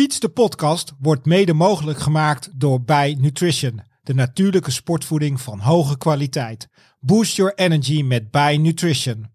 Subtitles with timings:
[0.00, 5.98] Fiets de podcast wordt mede mogelijk gemaakt door Bij Nutrition, de natuurlijke sportvoeding van hoge
[5.98, 6.68] kwaliteit.
[7.00, 9.26] Boost your energy met Bij Nutrition.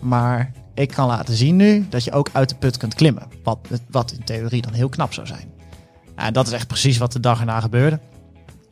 [0.00, 3.28] Maar ik kan laten zien nu dat je ook uit de put kunt klimmen.
[3.42, 3.58] Wat,
[3.90, 5.52] wat in theorie dan heel knap zou zijn.
[6.14, 8.00] En dat is echt precies wat de dag erna gebeurde.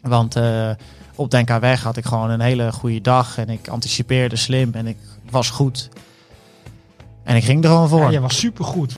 [0.05, 0.71] Want uh,
[1.14, 3.38] op Denka had ik gewoon een hele goede dag.
[3.38, 4.96] En ik anticipeerde slim en ik
[5.30, 5.88] was goed.
[7.23, 8.01] En ik ging er gewoon voor.
[8.01, 8.96] Ja, je was supergoed.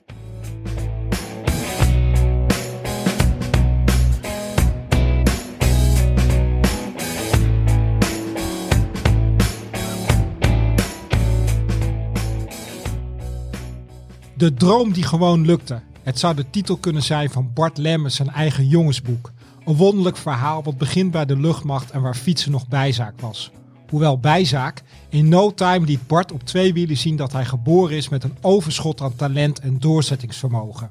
[14.37, 15.81] De droom die gewoon lukte.
[16.03, 19.33] Het zou de titel kunnen zijn van Bart Lemmers zijn eigen jongensboek.
[19.67, 23.51] Een wonderlijk verhaal wat begint bij de luchtmacht en waar fietsen nog bijzaak was.
[23.89, 28.09] Hoewel bijzaak, in no time liet Bart op twee wielen zien dat hij geboren is
[28.09, 30.91] met een overschot aan talent en doorzettingsvermogen.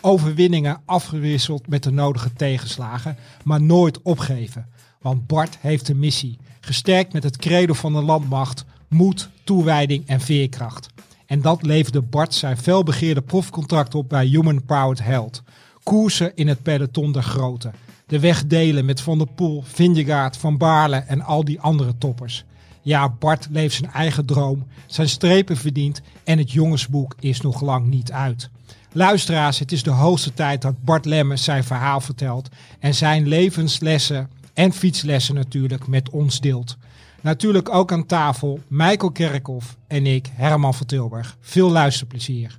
[0.00, 4.66] Overwinningen afgewisseld met de nodige tegenslagen, maar nooit opgeven.
[5.00, 10.20] Want Bart heeft een missie, gesterkt met het credo van de landmacht, moed, toewijding en
[10.20, 10.88] veerkracht.
[11.26, 15.42] En dat leverde Bart zijn felbegeerde profcontract op bij Human Powered Health.
[15.82, 17.70] Koersen in het peloton der grote.
[18.06, 22.44] De weg delen met Van der Poel, Vingegaard, Van Baarle en al die andere toppers.
[22.82, 27.86] Ja, Bart leeft zijn eigen droom, zijn strepen verdient en het jongensboek is nog lang
[27.86, 28.50] niet uit.
[28.92, 34.30] Luisteraars, het is de hoogste tijd dat Bart Lemmers zijn verhaal vertelt en zijn levenslessen
[34.54, 36.76] en fietslessen natuurlijk met ons deelt.
[37.20, 41.36] Natuurlijk ook aan tafel Michael Kerkhoff en ik, Herman van Tilburg.
[41.40, 42.58] Veel luisterplezier.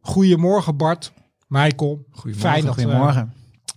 [0.00, 1.12] Goedemorgen Bart,
[1.46, 2.04] Michael.
[2.10, 2.50] Goedemorgen.
[2.50, 3.32] Fijn dat, Goedemorgen.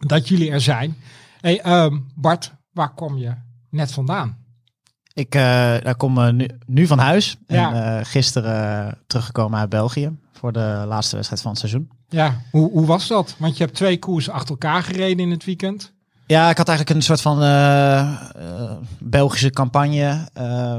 [0.07, 0.95] Dat jullie er zijn.
[1.41, 3.33] Hey, um, Bart, waar kom je
[3.69, 4.37] net vandaan?
[5.13, 7.37] Ik uh, kom uh, nu, nu, van huis.
[7.47, 7.73] Ja.
[7.73, 11.89] En uh, gisteren teruggekomen uit België voor de laatste wedstrijd van het seizoen.
[12.07, 13.35] Ja, hoe, hoe was dat?
[13.37, 15.93] Want je hebt twee koersen achter elkaar gereden in het weekend.
[16.27, 17.37] Ja, ik had eigenlijk een soort van
[18.99, 20.29] Belgische campagne.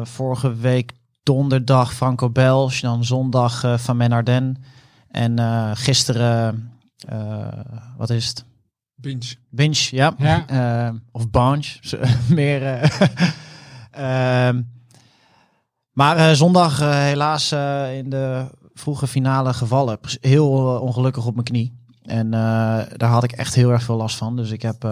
[0.02, 0.92] Vorige week
[1.22, 4.62] donderdag Franco Belge, dan zondag Van Men Arden.
[5.10, 5.38] En
[5.76, 6.72] gisteren,
[7.96, 8.44] wat is het?
[8.96, 9.34] Binge.
[9.50, 10.14] Binge, ja.
[10.18, 10.94] ja.
[11.12, 11.66] of Bange,
[12.28, 12.62] meer.
[13.90, 14.62] Ehm,
[15.92, 17.52] maar zondag helaas
[17.92, 19.98] in de vroege finale gevallen.
[20.20, 21.80] Heel ongelukkig op mijn knie.
[22.02, 22.30] En
[22.96, 24.36] daar had ik echt heel erg veel last van.
[24.36, 24.82] Dus ik heb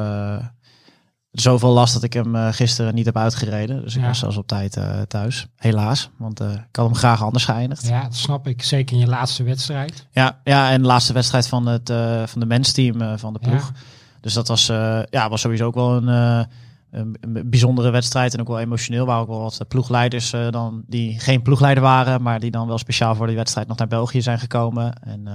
[1.34, 3.82] zoveel last dat ik hem uh, gisteren niet heb uitgereden.
[3.82, 4.78] Dus ik was zelfs op tijd
[5.08, 5.46] thuis.
[5.56, 6.10] Helaas.
[6.16, 7.86] Want ik had hem graag anders geëindigd.
[7.86, 8.62] Ja, dat snap ik.
[8.62, 10.06] Zeker in je laatste wedstrijd.
[10.10, 11.92] Ja, ja en de laatste wedstrijd van het
[12.24, 13.72] van de mensteam van de ploeg.
[13.74, 13.80] Ja.
[14.20, 14.66] Dus dat was,
[15.10, 16.46] ja, was sowieso ook wel een,
[16.90, 18.34] een, bijzondere wedstrijd.
[18.34, 19.06] En ook wel emotioneel.
[19.06, 22.22] Waar ook wel wat ploegleiders dan die geen ploegleider waren.
[22.22, 24.92] Maar die dan wel speciaal voor die wedstrijd nog naar België zijn gekomen.
[25.02, 25.28] En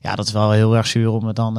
[0.00, 1.54] ja, dat is wel heel erg zuur om het dan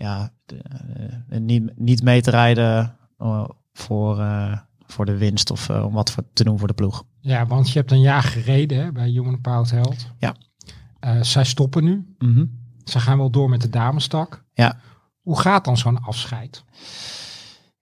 [0.00, 4.24] ja, uh, niet, niet mee te rijden uh, voor,
[4.86, 7.04] voor de winst of om wat voor, te doen voor de ploeg.
[7.20, 10.06] Ja, want je hebt een jaar gereden hè, bij Human Powered Held.
[10.18, 10.34] Ja.
[11.22, 12.14] zij stoppen nu.
[12.18, 12.58] Mm -hmm.
[12.84, 14.44] Ze gaan wel door met de damestak.
[14.52, 14.80] Ja.
[15.20, 16.64] Hoe gaat dan zo'n afscheid?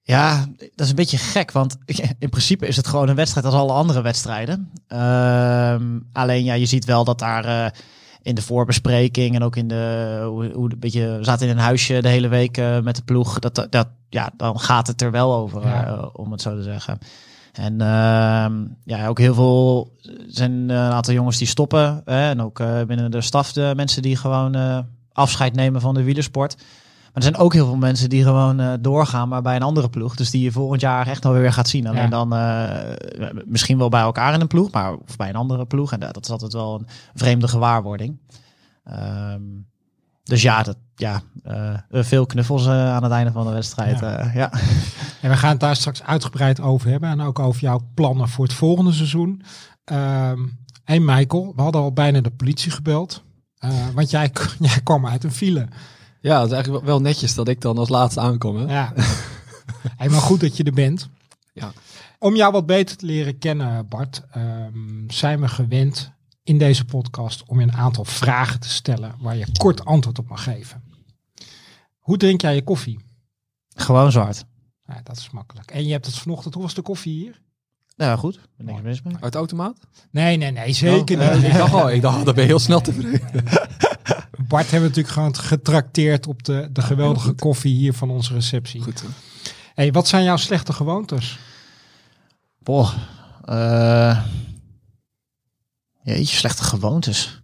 [0.02, 1.76] Ja, dat is een beetje gek, want
[2.18, 4.72] in principe is het gewoon een wedstrijd als alle andere wedstrijden.
[4.88, 5.76] Uh,
[6.12, 7.74] alleen ja, je ziet wel dat daar
[8.28, 11.62] in de voorbespreking en ook in de hoe, hoe een beetje we zaten in een
[11.62, 13.38] huisje de hele week uh, met de ploeg.
[13.38, 15.88] Dat, dat ja, dan gaat het er wel over, ja.
[15.88, 16.98] uh, om het zo te zeggen.
[17.52, 18.46] En uh,
[18.84, 19.92] ja, ook heel veel
[20.26, 22.02] zijn een aantal jongens die stoppen.
[22.04, 26.56] Hè, en ook binnen de staf de mensen die gewoon afscheid nemen van de wielersport.
[27.08, 29.88] Maar er zijn ook heel veel mensen die gewoon uh, doorgaan, maar bij een andere
[29.88, 30.16] ploeg.
[30.16, 31.86] Dus die je volgend jaar echt nog weer gaat zien.
[31.86, 32.08] Alleen ja.
[32.08, 35.92] dan uh, misschien wel bij elkaar in een ploeg, maar of bij een andere ploeg.
[35.92, 38.18] En dat is altijd wel een vreemde gewaarwording.
[39.32, 39.66] Um,
[40.22, 44.00] dus ja, dat, ja uh, veel knuffels aan het einde van de wedstrijd.
[44.00, 44.30] Ja.
[44.34, 44.52] ja.
[45.20, 47.08] En we gaan het daar straks uitgebreid over hebben.
[47.08, 49.42] En ook over jouw plannen voor het volgende seizoen.
[49.92, 53.22] Um, hey Michael, we hadden al bijna de politie gebeld.
[53.94, 55.68] want jij, jij kwam uit een file.
[56.20, 58.56] Ja, het is eigenlijk wel netjes dat ik dan als laatste aankom.
[58.56, 58.74] Hè?
[58.74, 58.92] Ja.
[59.96, 61.08] hey, maar goed dat je er bent.
[61.52, 61.72] Ja.
[62.18, 66.12] Om jou wat beter te leren kennen, Bart, um, zijn we gewend
[66.42, 70.28] in deze podcast om je een aantal vragen te stellen waar je kort antwoord op
[70.28, 70.82] mag geven.
[71.98, 73.00] Hoe drink jij je koffie?
[73.74, 74.44] Gewoon zwart.
[74.86, 75.70] Ja, dat is makkelijk.
[75.70, 77.40] En je hebt het vanochtend, hoe was de koffie hier?
[77.96, 78.40] Ja, goed.
[78.56, 79.14] Ben ik mis mee.
[79.20, 79.78] Uit automaat?
[80.10, 81.44] Nee, nee, nee, zeker oh, niet.
[81.44, 83.44] ik dacht al, ik dacht, dat ben je heel snel tevreden.
[84.48, 88.82] Bart hebben we natuurlijk gewoon getrakteerd op de, de geweldige koffie hier van onze receptie.
[88.82, 89.04] Goed.
[89.74, 91.38] hey, wat zijn jouw slechte gewoontes?
[92.58, 92.92] Boah.
[93.44, 94.24] eh
[96.02, 97.42] jeetje, slechte gewoontes.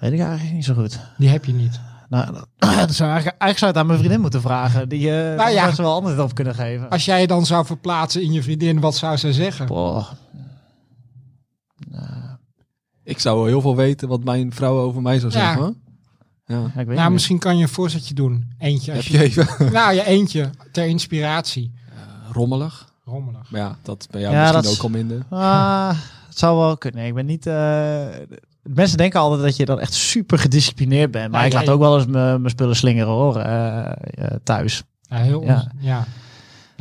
[0.00, 0.98] Weet ik eigenlijk niet zo goed.
[1.18, 1.80] Die heb je niet.
[2.08, 4.88] Nou, dat, dat zou eigenlijk, eigenlijk zou het aan mijn vriendin moeten vragen.
[4.88, 5.62] Die eh Nou ja.
[5.62, 6.90] zou ze wel antwoord op kunnen geven.
[6.90, 9.66] Als jij je dan zou verplaatsen in je vriendin, wat zou zij zeggen?
[9.66, 10.10] Boah.
[13.04, 15.38] Ik zou wel heel veel weten wat mijn vrouw over mij zou Ja.
[15.38, 15.60] zeggen.
[15.62, 15.74] hoor.
[16.46, 16.56] Ja.
[16.58, 17.10] Ja, ik weet Nou, niet.
[17.12, 18.52] misschien kan je een voorzetje doen.
[18.58, 18.90] Eentje.
[18.90, 20.50] Heb Als je even Nou, ja, eentje.
[20.72, 21.72] Ter inspiratie.
[22.32, 22.90] rommelig?
[23.04, 23.50] Rommelig.
[23.50, 25.22] Maar ja, dat ben Ja, misschien ook al minder.
[25.30, 25.88] Ah,
[26.28, 27.00] het zou wel kunnen.
[27.00, 27.46] Nee, ik ben niet.
[27.46, 28.06] eh,
[28.62, 31.30] mensen denken altijd dat je dan echt super gedisciplineerd bent.
[31.30, 33.36] Maar Ja, ik laat jij- ook wel eens mijn mijn spullen slingeren hoor.
[33.36, 33.94] eh, eh,
[34.44, 34.82] thuis.
[35.02, 35.54] Ja, heel Ja.
[35.54, 36.04] ons- ja.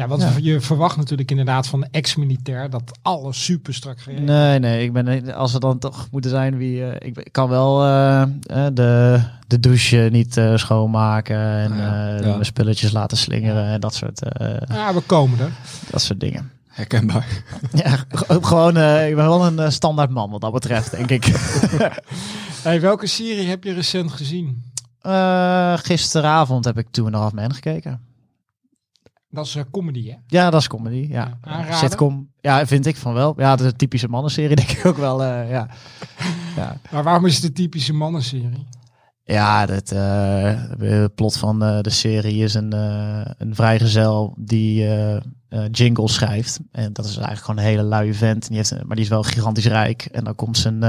[0.02, 0.32] Ja, want Ja.
[0.42, 4.84] je verwacht natuurlijk inderdaad van ex-militair dat alles super strak geregeld Nee, nee.
[4.84, 6.84] Ik ben, als we dan toch moeten zijn wie.
[6.86, 8.28] eh, ik, ik kan wel eh, eh,
[8.74, 11.38] de, de douche niet eh, schoonmaken.
[11.40, 12.16] En Ah, ja.
[12.16, 12.30] eh, Ja.
[12.32, 13.66] mijn spulletjes laten slingeren.
[13.66, 15.52] En dat soort, eh, Ja, we komen er.
[15.92, 16.52] dat soort dingen.
[16.68, 17.28] Herkenbaar.
[17.84, 17.98] Ja,
[18.42, 18.78] gewoon.
[18.78, 21.26] eh, ik ben wel een standaard man wat dat betreft, denk ik.
[22.64, 24.64] Hey, welke serie heb je recent gezien?
[25.02, 28.00] Eh, gisteravond heb ik Two and a Half Men gekeken.
[29.32, 30.16] Dat is eh, comedy, hè?
[30.28, 31.08] Ja, dat is comedy.
[31.10, 31.38] Ja.
[31.72, 32.30] Sitcom.
[32.42, 33.34] Ja, vind ik van wel.
[33.38, 35.24] Ja, dat is een typische mannenserie, denk ik ook wel.
[35.24, 35.68] eh, ja.
[36.56, 36.78] Ja.
[36.92, 38.68] Maar waarom is het de typische mannenserie?
[39.24, 44.88] Ja, het eh, plot van de serie is een, eh een vrijgezel die
[45.72, 46.60] jingles schrijft.
[46.72, 48.42] En dat is eigenlijk gewoon een hele luie vent.
[48.44, 50.06] En die heeft, een- maar die is wel gigantisch rijk.
[50.06, 50.80] En dan komt zijn,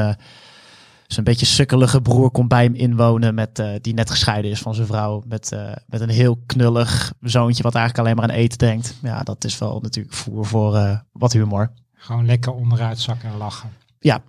[1.13, 3.35] zijn beetje sukkelige broer komt bij hem inwonen.
[3.35, 5.23] Met, eh, die net gescheiden is van zijn vrouw.
[5.27, 8.99] Met, eh, met een heel knullig zoontje wat eigenlijk alleen maar aan eten denkt.
[9.03, 11.73] Ja, dat is wel natuurlijk voer voor eh, wat humor.
[11.93, 13.71] Gewoon lekker onderuit zakken en lachen.
[13.99, 14.23] Ja,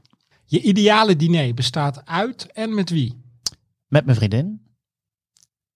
[0.45, 3.21] Je ideale diner bestaat uit en met wie?
[3.88, 4.62] met mijn vriendin.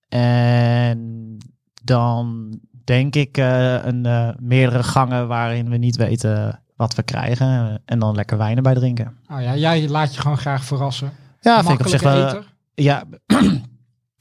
[0.07, 1.37] En
[1.83, 7.81] dan denk ik een meerdere gangen waarin we niet weten wat we krijgen.
[7.85, 9.17] En dan lekker wijn erbij drinken.
[9.31, 11.11] Oh ja, jij laat je gewoon graag verrassen.
[11.41, 12.27] Ja, vind ik op zich wel.
[12.27, 12.53] eter.
[12.73, 13.03] Ja,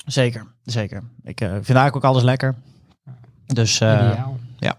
[0.06, 0.47] zeker.
[0.62, 1.03] Zeker.
[1.23, 2.55] Ik eh, vind eigenlijk ook alles lekker.
[3.47, 4.19] Dus eh,
[4.58, 4.76] ja.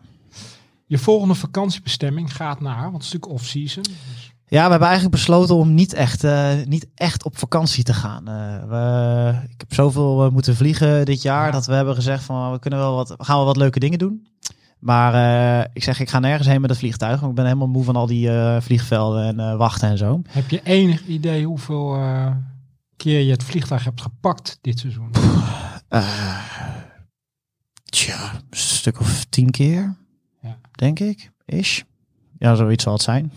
[0.86, 3.84] Je volgende vakantiebestemming gaat naar, want het is natuurlijk off-season.
[3.84, 7.94] Dus ja, we hebben eigenlijk besloten om niet echt, eh, niet echt op vakantie te
[7.94, 8.28] gaan.
[8.28, 11.52] Eh, we, ik heb zoveel eh, moeten vliegen dit jaar Ja.
[11.52, 14.00] dat we hebben gezegd van we kunnen wel wat, we gaan wel wat leuke dingen
[14.00, 14.28] doen.
[14.80, 17.20] Maar eh, ik zeg, ik ga nergens heen met het vliegtuig.
[17.20, 20.22] Want ik ben helemaal moe van al die eh, vliegvelden en eh, wachten en zo.
[20.30, 22.00] heb je enig idee hoeveel
[22.98, 25.12] keer je het vliegtuig hebt gepakt dit seizoen?
[27.84, 29.96] Tja, een stuk of tien keer,
[30.42, 30.58] Ja.
[30.72, 31.84] denk ik, is.
[32.38, 33.34] Ja, zoiets zal het zijn.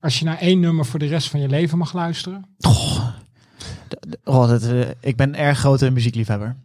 [0.00, 2.44] Als je naar één nummer voor de rest van je leven mag luisteren.
[4.24, 4.62] Oh, dat,
[5.00, 6.56] ik ben erg grote muziekliefhebber.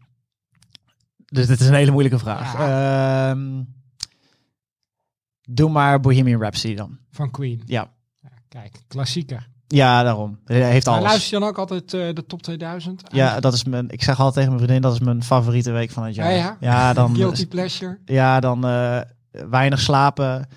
[1.32, 2.56] Dus dit is een hele moeilijke vraag.
[2.56, 3.62] Ehm,
[5.42, 6.98] doe maar Bohemian Rhapsody dan.
[7.12, 7.62] Van Queen.
[7.66, 7.92] Ja,
[8.22, 9.48] Ja, kijk, klassieker.
[9.68, 10.40] ja daarom.
[10.46, 11.08] Hij heeft Maar alles.
[11.08, 13.02] luister je dan ook altijd eh, de top 2000?
[13.12, 13.90] Ja, dat is mijn.
[13.90, 16.32] Ik zeg altijd tegen mijn vriendin dat is mijn favoriete week van het jaar.
[16.34, 16.94] Ja, ja.
[16.94, 17.16] dan.
[17.16, 17.98] Guilty Pleasure.
[18.06, 19.00] Ja, dan eh,
[19.32, 20.48] weinig slapen.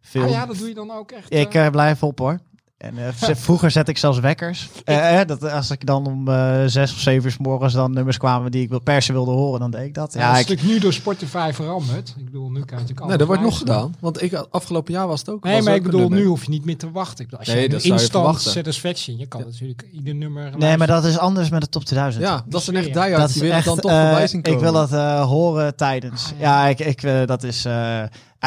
[0.00, 0.22] Veel.
[0.22, 1.32] Ah ja, dat doe je dan ook echt.
[1.34, 2.38] Ik eh, eh, blijf op hoor.
[2.82, 4.68] En eh, vroeger zet ik zelfs wekkers.
[4.84, 7.92] Eh, eh, dat, als ik dan om eh, zes of zeven uur 's morgens dan
[7.92, 10.12] nummers kwamen die ik wil per se wilde horen, dan deed ik dat.
[10.12, 12.14] ja, Ja, dat is ik, natuurlijk nu door Spotify veranderd.
[12.18, 13.94] Ik bedoel, nu kan je natuurlijk Nee, dat wordt nog gedaan.
[14.00, 15.44] Want ik, afgelopen jaar was het ook.
[15.44, 17.24] Nee, maar ook ik een bedoel, nu hoef je niet meer te wachten.
[17.24, 20.58] Ik bedoel, als Nee, je dat een je instant satisfaction, je kan natuurlijk ieder nummer
[20.58, 22.24] nee, maar dat is anders met de top 2000.
[22.24, 23.32] Ja, dat zijn echt Dat diehards.
[23.34, 26.24] Die het dan toch Ik wil dat eh, horen tijdens.
[26.32, 26.64] Ah, ja.
[26.64, 26.68] ja.
[26.68, 27.66] ik, ik, dat is.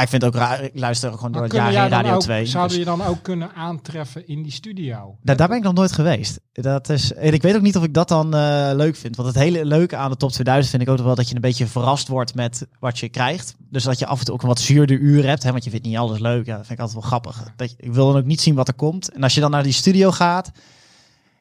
[0.04, 0.64] Ik vind het ook raar.
[0.64, 2.46] Ik luister ook gewoon door het jaar Radio ook, 2.
[2.46, 5.18] zouden dus- je dan ook kunnen aantreffen in die studio?
[5.22, 6.40] daar, daar ben ik nog nooit geweest.
[6.54, 9.16] Dat is, en ik weet ook niet of ik dat dan eh, leuk vind.
[9.16, 11.42] Want het hele leuke aan de top 2000 vind ik ook wel dat je een
[11.42, 13.56] beetje verrast wordt met wat je krijgt.
[13.70, 15.44] Dus dat je af en toe ook een wat zuurder uur hebt.
[15.44, 16.46] Hè, want je vindt niet alles leuk.
[16.46, 17.54] Ja, dat vind ik altijd wel grappig.
[17.56, 19.12] Dat je, ik wil dan ook niet zien wat er komt.
[19.12, 20.52] En als je dan naar die studio gaat.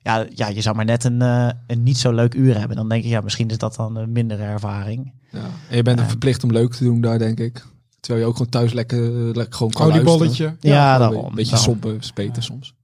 [0.02, 2.76] Ja, ja je zou maar net een, eh, een niet zo leuk uur hebben.
[2.76, 5.12] Dan denk ik, ja, misschien is dat dan een mindere ervaring.
[5.30, 5.38] Ja.
[5.70, 6.10] En je bent er Ja.
[6.10, 7.64] verplicht om leuk te doen daar, denk ik.
[8.04, 9.00] Terwijl je ook gewoon thuis lekker,
[9.36, 10.12] lekker gewoon kan luisteren.
[10.12, 10.56] Oliebolletje.
[10.60, 11.28] Ja, gewoon daarom.
[11.28, 11.80] Een beetje daarom.
[11.80, 12.74] sompen, speten soms.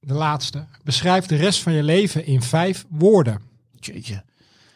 [0.00, 0.64] De laatste.
[0.82, 3.40] Beschrijf de rest van je leven in vijf woorden.
[3.80, 4.24] Jeetje.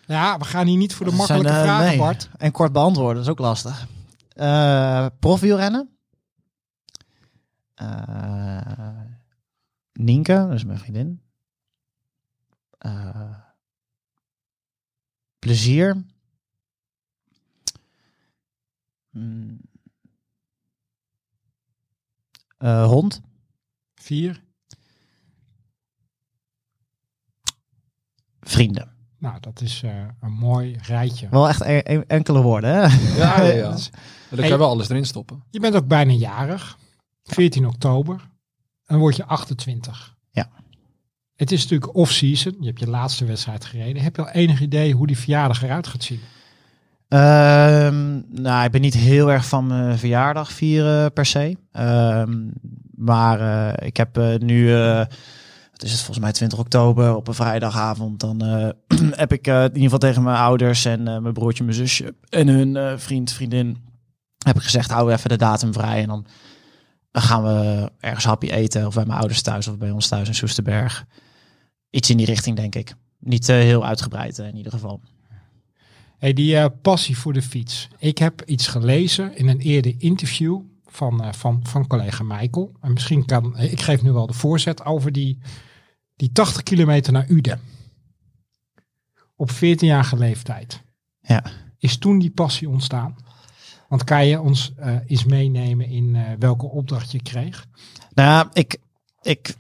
[0.07, 1.99] Ja, we gaan hier niet voor de Dat makkelijke zijn, eh, vragen, nee.
[1.99, 2.29] Bart.
[2.39, 3.87] En kort beantwoorden, dat is ook lastig.
[4.33, 5.99] Eh profielrennen.
[7.75, 8.59] Eh
[9.93, 11.23] Nienke, dat is mijn vriendin.
[12.79, 13.35] Eh,
[15.39, 16.05] plezier.
[19.19, 19.61] Hmm.
[22.59, 23.21] Eh, hond.
[23.95, 24.43] Vier.
[28.41, 28.97] Vrienden.
[29.19, 31.29] Nou, dat is uh, een mooi rijtje.
[31.29, 32.81] Wel echt e e enkele woorden, hè?
[33.17, 33.71] Ja, ja, ja.
[34.31, 35.43] Dan kan je wel alles erin stoppen.
[35.51, 36.79] Je bent ook bijna jarig.
[37.23, 38.29] 14 oktober.
[38.85, 40.17] Dan word je 28.
[40.31, 40.51] Ja.
[41.35, 42.57] Het is natuurlijk off-season.
[42.61, 44.03] Je hebt je laatste wedstrijd gereden.
[44.03, 46.21] Heb je al enig idee hoe die verjaardag eruit gaat zien?
[47.11, 51.57] Um, nou, ik ben niet heel erg van mijn verjaardag vieren per se.
[51.73, 52.53] Um,
[52.95, 57.35] maar uh, ik heb uh, nu, het is het volgens mij 20 oktober op een
[57.35, 58.21] vrijdagavond.
[58.21, 58.41] Dan
[59.23, 62.99] heb ik in ieder geval tegen mijn ouders en mijn broertje, mijn zusje en hun
[62.99, 63.77] vriend, vriendin,
[64.39, 66.03] heb ik gezegd, hou even de datum vrij.
[66.03, 66.27] En dan,
[67.13, 68.87] gaan we ergens hapje eten.
[68.87, 71.05] Of bij mijn ouders thuis of bij ons thuis in Soesterberg.
[71.91, 72.95] Iets in die richting, denk ik.
[73.19, 75.01] Niet heel uitgebreid in ieder geval.
[76.19, 77.89] Hey, die uh, passie voor de fiets.
[77.99, 82.73] Ik heb iets gelezen in een eerder interview van, uh, van, van collega Michael.
[82.81, 85.39] En misschien kan, eh, ik geef nu wel de voorzet over die,
[86.17, 87.61] die 80 kilometer naar Uden.
[89.37, 90.83] Op 14-jarige leeftijd.
[91.21, 91.45] Ja.
[91.79, 93.17] Is toen die passie ontstaan?
[93.89, 97.67] Want kan je ons uh, eens meenemen in welke opdracht je kreeg?
[98.15, 98.77] Nou ik,
[99.23, 99.55] ik,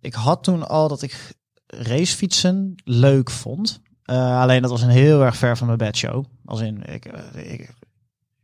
[0.00, 1.34] ik had toen al dat ik
[1.66, 3.80] racefietsen leuk vond.
[4.10, 6.24] Uh, alleen dat was een heel erg ver van mijn bedshow.
[6.44, 7.60] Als in, ik, eh, ik,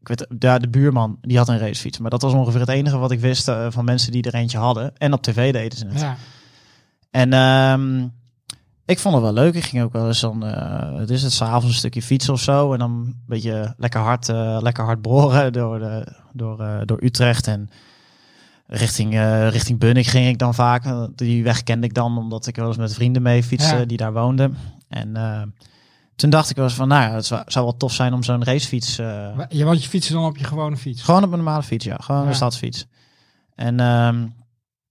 [0.00, 1.98] ik weet, daar de buurman, die had een racefiets.
[1.98, 4.58] Maar dat was ongeveer het enige wat ik wist uh, van mensen die er eentje
[4.58, 4.92] hadden.
[4.96, 6.00] En op tv deden ze het.
[6.00, 6.16] Ja.
[7.10, 8.12] En um,
[8.84, 9.54] ik vond het wel leuk.
[9.54, 12.40] Ik ging ook wel eens dan, uh, het is het, s'avonds een stukje fietsen of
[12.40, 12.72] zo.
[12.72, 14.28] En dan een beetje lekker hard,
[14.62, 17.46] lekker hard boren door, de, door, door Utrecht.
[17.46, 17.70] En
[18.66, 20.84] richting, uh, richting Bunnik ging ik dan vaak.
[21.14, 23.84] Die weg kende ik dan, omdat ik wel eens met vrienden mee fietsen ja.
[23.84, 24.56] die daar woonden.
[24.94, 25.42] En uh,
[26.16, 28.22] toen dacht ik wel eens van, nou ja, het zou, zou wel tof zijn om
[28.22, 28.98] zo'n racefiets...
[28.98, 31.02] Uh, ja, want je fietst dan op je gewone fiets?
[31.02, 31.96] Gewoon op een normale fiets, ja.
[32.00, 32.28] Gewoon ja.
[32.28, 32.86] een stadsfiets.
[33.54, 34.34] En um,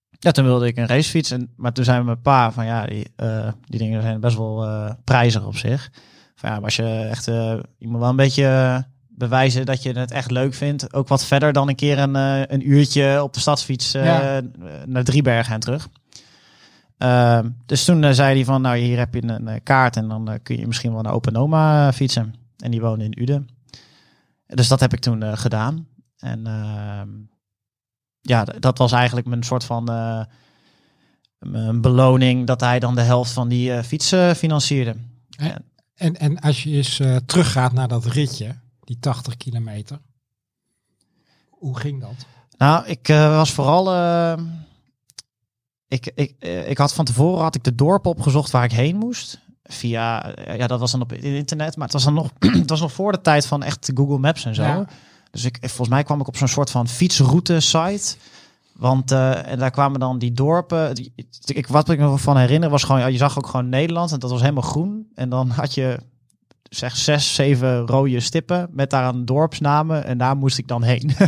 [0.09, 1.31] ja, toen wilde ik een racefiets.
[1.31, 4.65] En, maar toen zei mijn pa van, ja, die, uh, die dingen zijn best wel
[4.67, 5.91] uh, prijzig op zich.
[6.35, 10.31] Van ja, als je echt, je moet wel een beetje bewijzen dat je het echt
[10.31, 10.93] leuk vindt.
[10.93, 12.15] Ook wat verder dan een keer een,
[12.53, 14.41] een uurtje op de stadsfiets ja.
[14.85, 15.89] naar Driebergen en terug.
[17.03, 20.07] Uh, dus toen uh, zei hij van, nou hier heb je een, een kaart en
[20.07, 22.35] dan uh, kun je misschien wel naar Open Oma fietsen.
[22.57, 23.49] En die woonde in Uden.
[24.45, 25.87] Dus dat heb ik toen gedaan.
[26.17, 27.09] En ehm,
[28.21, 29.89] ja, dat was eigenlijk mijn soort van
[31.39, 34.95] een beloning dat hij dan de helft van die fiets financierde.
[35.37, 39.99] En, en, en als je eens teruggaat naar dat ritje, die 80 kilometer.
[41.49, 42.25] Hoe ging dat?
[42.57, 43.85] Nou, ik was vooral
[45.93, 46.35] ik, ik,
[46.67, 49.41] ik had van tevoren had ik de dorp opgezocht waar ik heen moest.
[49.63, 52.31] Via, ja, dat was dan op het internet, maar het was dan nog,
[52.61, 54.63] het was nog voor de tijd van echt Google Maps en zo.
[54.63, 54.85] Ja.
[55.31, 58.15] Dus ik, volgens mij kwam ik op zo'n soort van fietsroute site.
[58.73, 60.95] Want uh, en daar kwamen dan die dorpen.
[60.95, 61.13] Die,
[61.45, 64.31] ik, wat ik me van herinner was gewoon, je zag ook gewoon Nederland en dat
[64.31, 65.07] was helemaal groen.
[65.15, 65.99] En dan had je
[66.69, 71.11] zeg zes, zeven rode stippen met daar een dorpsnamen en daar moest ik dan heen.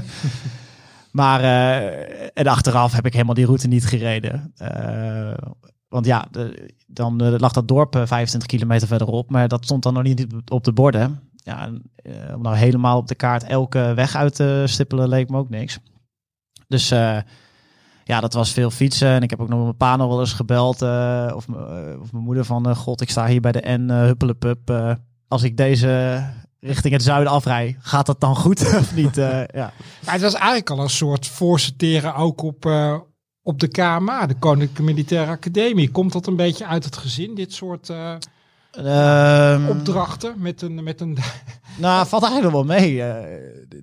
[1.15, 4.53] Maar uh, en achteraf heb ik helemaal die route niet gereden.
[4.61, 5.33] Uh,
[5.87, 6.27] want ja,
[6.87, 10.63] dan uh, lag dat dorp 25 kilometer verderop, maar dat stond dan nog niet op
[10.63, 11.19] de borden.
[11.35, 11.71] Ja,
[12.35, 15.79] om nou helemaal op de kaart elke weg uit te stippelen leek me ook niks.
[16.67, 16.89] Dus
[18.03, 19.07] ja, dat was veel fietsen.
[19.07, 20.81] En ik heb ook nog mijn pa nog wel eens gebeld.
[21.33, 21.47] of,
[21.99, 24.97] of mijn moeder van, god, ik sta hier bij de N, huppelepup.
[25.27, 26.23] als ik deze
[26.65, 27.75] richting het zuiden afrij.
[27.79, 29.17] Gaat dat dan goed of niet?
[29.17, 29.73] Uh, ja.
[30.03, 32.99] Maar het was eigenlijk al een soort voorsorteren ook op, uh,
[33.41, 35.91] op de KMA, de Koninklijke Militaire Academie.
[35.91, 38.15] Komt dat een beetje uit het gezin, dit soort uh,
[39.53, 40.83] um, opdrachten met een...
[40.83, 41.17] Met een
[41.77, 43.03] nou, valt eigenlijk wel mee.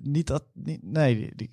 [0.01, 0.43] niet dat...
[0.53, 1.49] Niet, nee, die,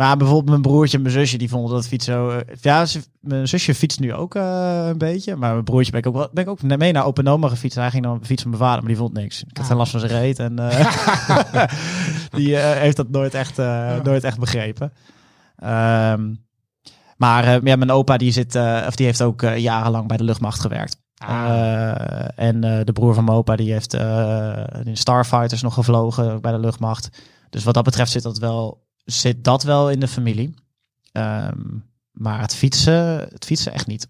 [0.00, 2.30] maar bijvoorbeeld mijn broertje en mijn zusje, die vonden dat fiets zo...
[2.30, 5.36] Uh, ja, ze, mijn zusje fietst nu ook uh, een beetje.
[5.36, 7.78] Maar mijn broertje ben ik ook, wel, ben ik ook mee naar Open Oma gefietst.
[7.78, 9.42] Hij ging dan fiets van mijn vader, maar die vond niks.
[9.42, 10.38] Ik had geen last van zijn reet.
[10.38, 11.64] En uh,
[12.36, 13.56] die heeft dat nooit echt,
[14.02, 14.92] nooit echt begrepen.
[15.64, 16.44] Um,
[17.16, 20.98] maar ja, mijn opa die, zit, of die heeft ook jarenlang bij de luchtmacht gewerkt.
[21.16, 22.24] Ah.
[22.34, 23.94] en de broer van mijn opa die heeft
[24.84, 27.08] in Starfighters nog gevlogen bij de luchtmacht.
[27.50, 30.54] Dus wat dat betreft zit dat wel zit dat wel in de familie.
[31.12, 34.08] Um, maar het fietsen, het fietsen echt niet.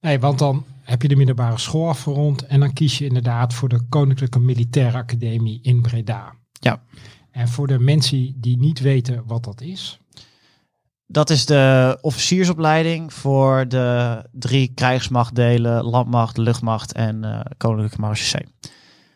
[0.00, 3.68] Nee, want dan heb je de middelbare school afgerond en dan kies je inderdaad voor
[3.68, 6.34] de Koninklijke Militaire Academie in Breda.
[6.52, 6.82] Ja.
[7.30, 9.98] En voor de mensen die niet weten wat dat is.
[11.06, 18.46] Dat is de officiersopleiding voor de drie krijgsmachtdelen, landmacht, luchtmacht en uh, Koninklijke Marechaussee.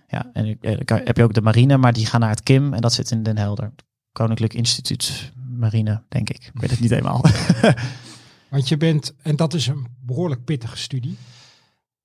[0.07, 2.80] Ja, en uh, heb je ook de marine, maar die gaan naar het KIM en
[2.80, 3.73] dat zit in Den Helder.
[4.12, 6.50] Koninklijk Instituut Marine, denk ik.
[6.55, 7.25] Ik weet het niet helemaal.
[8.50, 11.17] Want je bent, en dat is een behoorlijk pittige studie.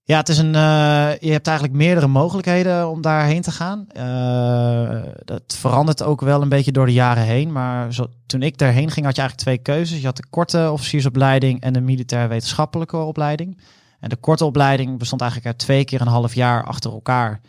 [0.08, 3.88] Ja, het is een, uh, je hebt eigenlijk meerdere mogelijkheden om daarheen te gaan.
[3.98, 7.52] Uh, dat verandert ook wel een beetje door de jaren heen.
[7.52, 10.00] Maar zo, toen ik daarheen ging, had je eigenlijk twee keuzes.
[10.00, 13.62] Je had de korte officiersopleiding en de militair wetenschappelijke opleiding.
[14.00, 17.42] En de korte opleiding bestond eigenlijk uit twee keer een half jaar achter elkaar.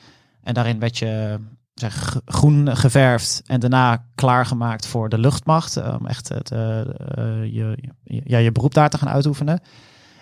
[0.42, 1.38] En daarin werd je
[1.80, 5.76] zeg, groen geverfd en daarna klaargemaakt voor de luchtmacht.
[5.98, 6.58] Om echt het, uh,
[7.44, 9.60] je, ja, je beroep daar te gaan uitoefenen.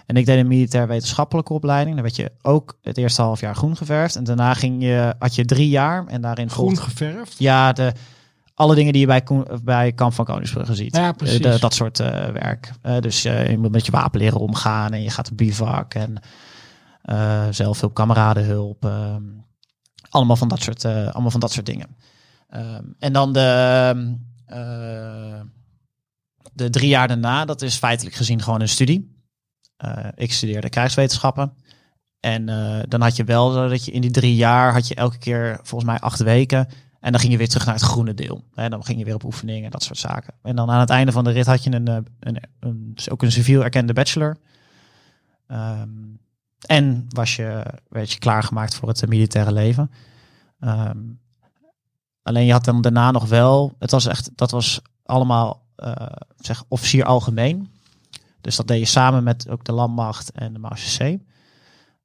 [0.06, 1.94] En ik deed een militair wetenschappelijke opleiding.
[1.94, 4.16] Dan werd je ook het eerste half jaar groen geverfd.
[4.16, 7.38] En daarna ging je, had je drie jaar en daarin groen geverfd.
[7.38, 7.92] Ja, de,
[8.54, 9.24] alle dingen die je bij,
[9.64, 10.96] bij Kamp van Koningsbrugge ziet.
[10.96, 11.40] Ja, precies.
[11.40, 12.70] De, dat soort uh, werk.
[12.82, 16.20] Uh, dus je moet met je wapen leren omgaan en je gaat op bivak en
[17.50, 18.84] zelfhulp, kameradenhulp.
[18.84, 19.22] Ehm,
[20.14, 21.96] allemaal van dat soort, allemaal van dat soort dingen.
[22.54, 24.16] Um, en dan de,
[26.52, 29.22] de drie jaar daarna, dat is feitelijk gezien gewoon een studie.
[29.84, 31.52] Uh, ik studeerde krijgswetenschappen.
[32.20, 32.46] En
[32.88, 35.90] dan had je wel dat je in die drie jaar had je elke keer volgens
[35.90, 36.68] mij acht weken.
[37.04, 38.44] En dan ging je weer terug naar het groene deel.
[38.54, 40.34] En dan ging je weer op oefeningen, dat soort zaken.
[40.42, 43.22] En dan aan het einde van de rit had je een, eh, een, een, ook
[43.22, 44.36] een civiel erkende bachelor.
[45.48, 46.18] Um,
[46.66, 49.90] en was je, werd je klaargemaakt voor het militaire leven.
[50.60, 51.20] Um,
[52.22, 55.92] alleen je had dan daarna nog wel, het was echt, dat was allemaal uh,
[56.36, 57.72] zeg officier algemeen.
[58.40, 61.00] Dus dat deed je samen met ook de landmacht en de MACC.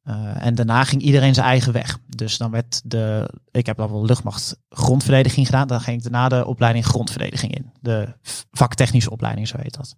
[0.04, 2.00] Uh, en daarna ging iedereen zijn eigen weg.
[2.08, 5.68] Dus dan werd de, ik heb dan wel luchtmacht grondverdediging gedaan.
[5.68, 7.72] Dan ging ik daarna de opleiding grondverdediging in.
[7.82, 8.14] De
[8.52, 9.96] vaktechnische opleiding, zo heet dat.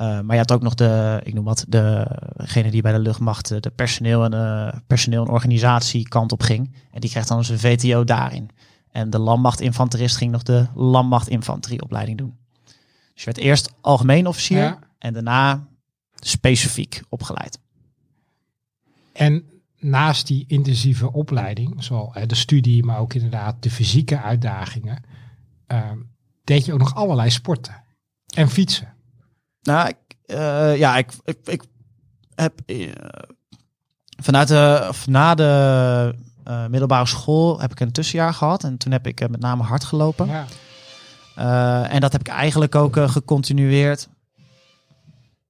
[0.00, 3.62] Uh, maar je had ook nog de, ik noem wat, degene die bij de luchtmacht
[3.62, 6.74] de personeel en de personeel en organisatie kant op ging.
[6.90, 8.50] En die kreeg dan zijn VTO daarin.
[8.90, 12.36] En de landmachtinfanterist ging nog de landmachtinfanterieopleiding doen.
[12.64, 14.58] Dus je werd eerst algemeen officier.
[14.58, 14.78] Ja.
[14.98, 15.66] En daarna
[16.14, 17.58] specifiek opgeleid.
[19.12, 19.44] En
[19.78, 25.02] naast die intensieve opleiding, zoals de studie, maar ook inderdaad de fysieke uitdagingen,
[25.72, 25.90] uh,
[26.44, 27.84] deed je ook nog allerlei sporten
[28.34, 28.95] en fietsen.
[29.66, 29.96] Nou, ik,
[30.26, 31.62] uh, ja, ik, ik, ik
[32.34, 32.92] heb uh,
[34.22, 36.14] vanuit de, of na de
[36.48, 39.84] uh, middelbare school heb ik een tussenjaar gehad en toen heb ik met name hard
[39.84, 40.28] gelopen.
[41.36, 41.88] Ja.
[41.88, 44.08] en dat heb ik eigenlijk ook gecontinueerd.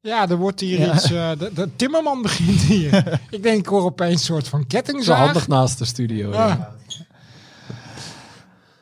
[0.01, 1.11] Ja, er wordt hier iets.
[1.11, 3.21] Uh, de, Timmerman begint hier.
[3.31, 5.19] ik denk, ik hoor opeens een soort van kettingzaag.
[5.19, 6.33] Zo handig naast de studio.
[6.33, 6.47] Ja.
[6.47, 6.75] ja.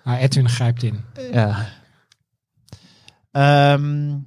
[0.05, 1.05] Ah, Edwin grijpt in.
[1.33, 1.67] Ja.
[3.73, 4.27] Um,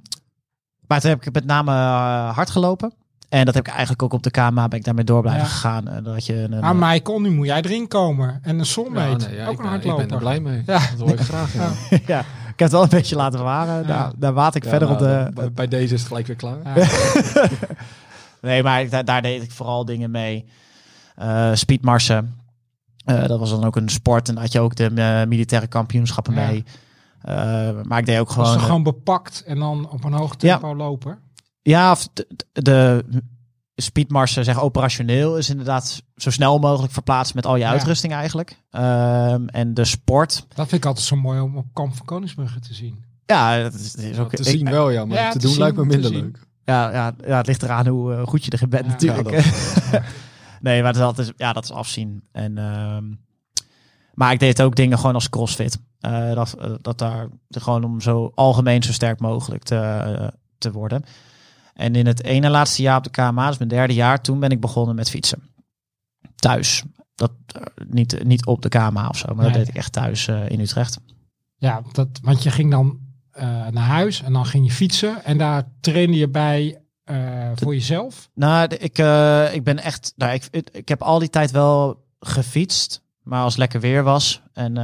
[0.88, 2.92] maar toen heb ik met name uh, hard gelopen.
[3.28, 5.48] En dat heb ik eigenlijk ook op de KMA ben ik daarmee door blijven ja.
[5.48, 5.88] gegaan.
[5.88, 8.38] Uh, dat je een, ah, Michael, nu moet jij erin komen.
[8.42, 9.24] En een soulmate.
[9.24, 10.02] Ja, nee, ja, ook ik een hardloper.
[10.02, 10.62] Ik ben er blij mee.
[10.66, 10.78] Ja.
[10.78, 11.54] Dat hoor ik graag.
[11.54, 11.70] Ja.
[12.06, 12.24] ja.
[12.58, 13.82] Ik heb het wel een beetje laten varen.
[13.82, 13.86] Ja.
[13.86, 15.30] Daar, daar waat ik verder nou, op de...
[15.34, 16.56] Bij, bij, deze is het gelijk weer klaar.
[18.40, 20.44] nee, maar daar, daar, deed ik vooral dingen mee.
[21.18, 22.34] Uh, speedmarsen.
[23.06, 24.28] Uh, dat was dan ook een sport.
[24.28, 26.64] En daar had je ook de uh, militaire kampioenschappen mee.
[27.82, 28.54] Maar ik deed ook gewoon...
[28.54, 31.18] Was gewoon bepakt en dan op een hoog tempo lopen?
[31.62, 33.04] Ja, de, de
[33.82, 38.62] speedmarsen zeg operationeel is inderdaad zo snel mogelijk verplaatst met al je uitrusting eigenlijk.
[38.70, 40.46] Um, en de sport.
[40.48, 43.04] Dat vind ik altijd zo mooi om op Kamp van Koningsbrugge te zien.
[43.26, 45.60] Ja, dat is, is ook te zien wel, ja, maar ja, te, te, doen zien,
[45.60, 46.46] lijkt me minder leuk.
[46.64, 49.30] Ja, ja, ja, het ligt eraan hoe uh, goed je erin bent natuurlijk.
[50.60, 52.22] nee, maar dat is, ja, dat is afzien.
[52.32, 53.20] En, um,
[54.14, 55.78] maar ik deed ook dingen gewoon als crossfit.
[56.00, 61.04] Uh, dat, uh, dat daar gewoon om zo algemeen zo sterk mogelijk te, te worden.
[61.74, 64.50] En in het ene laatste jaar op de KMA, dus mijn derde jaar, toen ben
[64.50, 65.42] ik begonnen met fietsen.
[66.34, 66.82] Thuis.
[67.14, 67.32] Dat,
[67.88, 69.44] niet, niet op de KMA of zo, maar nee.
[69.44, 70.98] dat deed ik echt thuis in Utrecht.
[71.56, 72.98] Ja, dat, want je ging dan
[73.70, 76.82] naar huis en dan ging je fietsen en daar trainde je bij
[77.54, 78.30] voor jezelf?
[78.34, 78.98] Nou, ik,
[79.52, 83.80] ik ben echt, nou, ik, ik heb al die tijd wel gefietst, maar als lekker
[83.80, 84.42] weer was.
[84.52, 84.76] En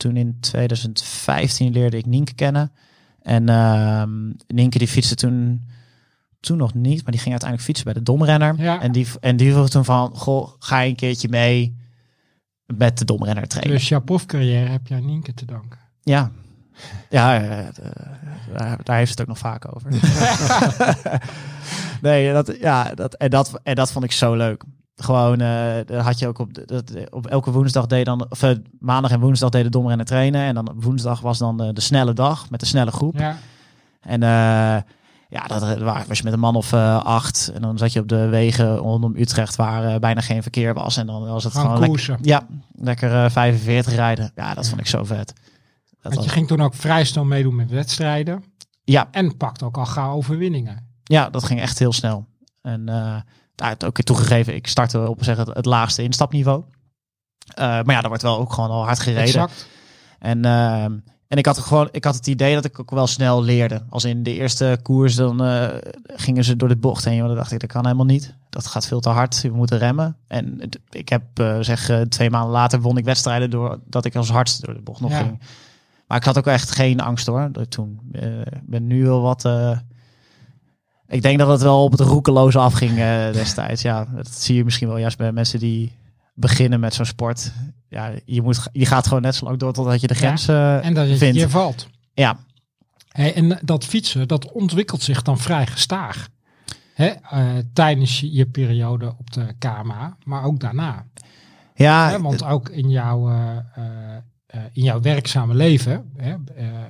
[0.00, 2.72] toen in 2015 leerde ik Nienke kennen.
[3.22, 4.02] En uh,
[4.46, 5.68] Nienke die fietste toen
[6.40, 8.54] toen nog niet, maar die ging uiteindelijk fietsen bij de domrenner.
[8.58, 8.80] Ja.
[8.80, 11.76] En die, en die vroeg toen van, goh, ga je een keertje mee
[12.66, 13.76] met de domrenner trainen.
[13.76, 15.78] Dus jouw profcarrière heb je aan Nienke te danken.
[16.02, 16.30] Ja,
[17.10, 17.48] ja, uh,
[18.56, 19.90] daar, daar, heeft het ook nog vaak over.
[22.02, 24.64] nee, dat, ja, dat, en, dat, en dat vond ik zo leuk.
[25.02, 29.10] Gewoon, uh, had je ook op, dat, op elke woensdag deed dan, of uh, maandag
[29.10, 30.42] en woensdag deed de domrenner trainen.
[30.42, 33.18] En dan woensdag was dan de, de snelle dag met de snelle groep.
[33.18, 33.36] Ja.
[34.00, 34.22] En
[35.30, 37.50] ja, dat was je met een man of uh, acht.
[37.54, 40.96] En dan zat je op de wegen rondom Utrecht waar uh, bijna geen verkeer was.
[40.96, 44.32] En dan was het gewoon, lekker, ja, lekker uh, 45 rijden.
[44.34, 44.70] Ja, dat ja.
[44.70, 45.32] vond ik zo vet.
[46.00, 48.44] Dat je ging toen ook vrij snel meedoen met wedstrijden.
[48.84, 49.08] Ja.
[49.10, 50.88] En pakte ook al gauw overwinningen.
[51.02, 52.26] Ja, dat ging echt heel snel.
[52.62, 52.88] En
[53.62, 56.64] uh, daar ook toegegeven, ik startte op zeggen, het laagste instapniveau.
[57.50, 59.22] Uh, maar ja, daar wordt wel ook gewoon al hard gereden.
[59.22, 59.68] Exact.
[60.18, 63.42] En, uh, en ik had gewoon, ik had het idee dat ik ook wel snel
[63.42, 63.82] leerde.
[63.88, 65.68] Als in de eerste koers, dan uh,
[66.06, 67.18] gingen ze door de bocht heen.
[67.18, 68.34] Dan dacht ik, dat kan helemaal niet.
[68.50, 69.40] Dat gaat veel te hard.
[69.40, 70.16] We moeten remmen.
[70.26, 71.22] En ik heb,
[71.60, 75.16] zeg, twee maanden later won ik wedstrijden doordat ik als hardste door de bocht nog
[75.16, 75.40] ging.
[76.06, 77.50] Maar ik had ook echt geen angst hoor.
[77.68, 78.00] Toen
[78.62, 79.48] ben nu wel wat
[81.10, 83.82] ik denk dat het wel op het roekeloze afging uh, destijds.
[83.82, 85.92] Ja, dat zie je misschien wel juist bij mensen die
[86.34, 87.52] beginnen met zo'n sport.
[87.88, 90.84] Ja, je, moet, je gaat gewoon net zo lang door totdat je de grens uh,
[90.84, 91.38] En dat vindt.
[91.38, 91.88] je valt.
[92.14, 92.38] Ja.
[93.08, 96.28] Hey, en dat fietsen, dat ontwikkelt zich dan vrij gestaag.
[96.94, 97.12] Hè?
[97.34, 101.06] Uh, tijdens je, je, periode op de KMA, maar ook daarna.
[101.74, 102.10] Ja.
[102.10, 102.20] Hè?
[102.20, 103.28] Want ook in jouw,
[104.72, 106.34] in jouw werkzame leven, hè?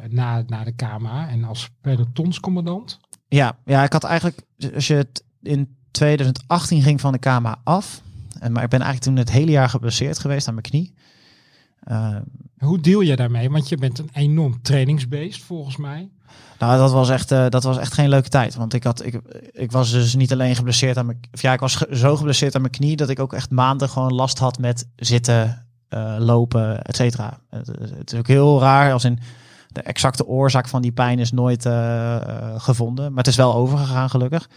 [0.08, 2.98] na, na de KMA en als pelotonscommandant
[3.30, 4.40] ja, ja, ik had eigenlijk,
[4.74, 8.02] als je het in 2018 ging van de KMA af,
[8.38, 10.94] en, maar ik ben eigenlijk toen het hele jaar geblesseerd geweest aan mijn knie.
[11.88, 12.16] Uh,
[12.58, 13.50] Hoe deel je daarmee?
[13.50, 16.10] Want je bent een enorm trainingsbeest volgens mij.
[16.58, 18.54] Nou, dat was echt, uh, dat was echt geen leuke tijd.
[18.54, 19.20] Want ik, had, ik,
[19.52, 21.20] ik was dus niet alleen geblesseerd aan mijn...
[21.30, 24.14] ja, ik was ge zo geblesseerd aan mijn knie dat ik ook echt maanden gewoon
[24.14, 27.40] last had met zitten, uh, lopen, et cetera.
[27.50, 29.18] Het, het, is ook heel raar als in
[29.72, 32.16] de exacte oorzaak van die pijn is nooit uh,
[32.56, 33.08] gevonden.
[33.08, 34.48] Maar het is wel overgegaan, gelukkig.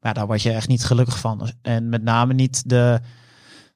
[0.00, 1.50] Maar daar word je echt niet gelukkig van.
[1.62, 3.00] En met name niet de.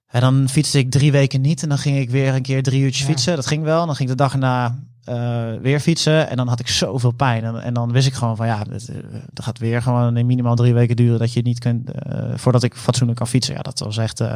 [0.07, 2.83] En dan fietste ik drie weken niet en dan ging ik weer een keer drie
[2.83, 3.37] uurtjes fietsen.
[3.37, 3.87] Dat ging wel.
[3.87, 7.45] Dan ging ik de dag erna uh, weer fietsen en dan had ik zoveel pijn.
[7.45, 8.87] En, en dan wist ik gewoon van ja, het,
[9.35, 12.77] het gaat weer gewoon minimaal drie weken duren dat je niet kunt, uh, voordat ik
[12.77, 13.55] fatsoenlijk kan fietsen.
[13.55, 14.29] Ja, dat was echt, uh,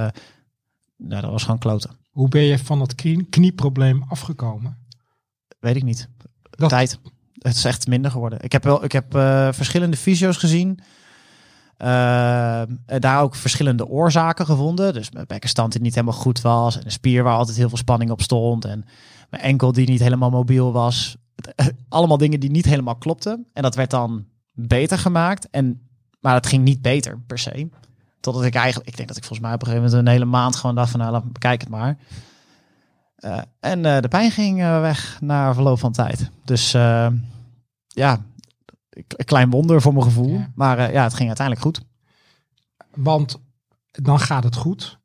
[0.96, 1.90] nou, dat was gewoon kloten.
[2.11, 4.77] Hoe ben je van dat knie, knieprobleem afgekomen?
[5.59, 6.09] Weet ik niet
[6.66, 6.98] tijd.
[7.38, 8.38] Het is echt minder geworden.
[8.42, 10.80] Ik heb wel, ik heb uh, verschillende fysio's gezien.
[11.78, 12.62] Uh,
[12.98, 14.92] daar ook verschillende oorzaken gevonden.
[14.92, 16.78] Dus mijn bekkenstand die niet helemaal goed was.
[16.78, 18.64] En een spier waar altijd heel veel spanning op stond.
[18.64, 18.84] En
[19.30, 21.16] mijn enkel die niet helemaal mobiel was.
[21.88, 23.46] Allemaal dingen die niet helemaal klopten.
[23.52, 25.50] En dat werd dan beter gemaakt.
[25.50, 25.88] En,
[26.20, 27.68] maar het ging niet beter per se.
[28.20, 30.30] Totdat ik eigenlijk, ik denk dat ik volgens mij op een gegeven moment een hele
[30.30, 31.98] maand gewoon dacht van nou, bekijk het maar.
[33.24, 36.31] Uh, en uh, de pijn ging uh, weg na verloop van tijd.
[36.44, 36.70] Dus
[37.88, 38.24] ja,
[38.90, 40.33] een klein wonder voor mijn gevoel.
[40.33, 40.50] Ja.
[40.54, 41.81] Maar ja, het ging uiteindelijk goed.
[42.94, 43.40] Want
[43.90, 44.98] dan gaat het goed.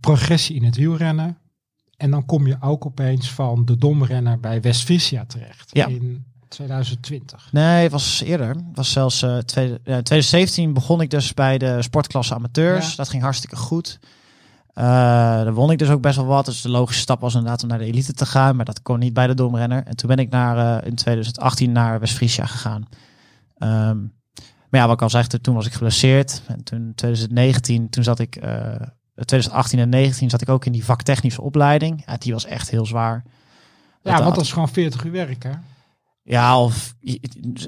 [0.00, 1.38] progressie in het wielrennen.
[1.96, 5.70] En dan kom je ook opeens van de domrenner bij West-Friesia terecht.
[5.72, 5.86] Ja.
[5.86, 7.48] In 2020.
[7.52, 8.48] Nee, het was eerder.
[8.48, 12.90] Het was zelfs tweede, 2017 begon ik dus bij de sportklasse amateurs.
[12.90, 12.96] Ja.
[12.96, 13.98] Dat ging hartstikke goed.
[14.78, 16.44] Uh, daar won ik dus ook best wel wat.
[16.44, 18.56] Dus de logische stap was inderdaad om naar de elite te gaan.
[18.56, 19.82] Maar dat kon niet bij de domrenner.
[19.84, 22.88] En toen ben ik naar, uh, in 2018 naar West-Friesia gegaan.
[23.58, 24.12] Um,
[24.68, 26.42] maar ja, wat ik al zei, toen was ik geblesseerd.
[26.46, 28.44] En toen 2019, toen zat ik...
[28.44, 28.74] Uh,
[29.14, 32.02] 2018 en 19 zat ik ook in die vaktechnische opleiding.
[32.06, 33.22] Ja, die was echt heel zwaar.
[34.02, 35.50] Ja, dat want dat is gewoon 40 uur werk, hè?
[36.30, 36.94] Ja, of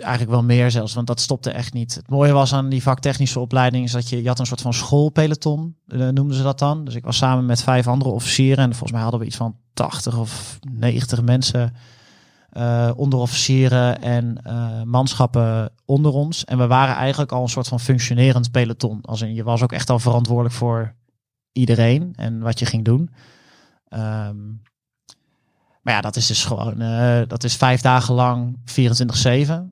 [0.01, 1.95] eigenlijk wel meer zelfs, want dat stopte echt niet.
[1.95, 4.75] Het mooie was aan die vaktechnische opleiding is dat je, je had een soort van
[4.75, 6.85] schoolpeloton, uh, noemden ze dat dan.
[6.85, 9.57] Dus ik was samen met vijf andere officieren en volgens mij hadden we iets van
[9.73, 11.75] 80 of 90 mensen,
[12.53, 16.45] uh, onderofficieren en uh, manschappen onder ons.
[16.45, 19.01] En we waren eigenlijk al een soort van functionerend peloton.
[19.03, 20.95] Als in, je was ook echt al verantwoordelijk voor
[21.53, 23.11] iedereen en wat je ging doen.
[23.89, 24.63] Um,
[25.81, 28.67] maar ja, dat is dus gewoon, uh, dat is vijf dagen lang 24-7.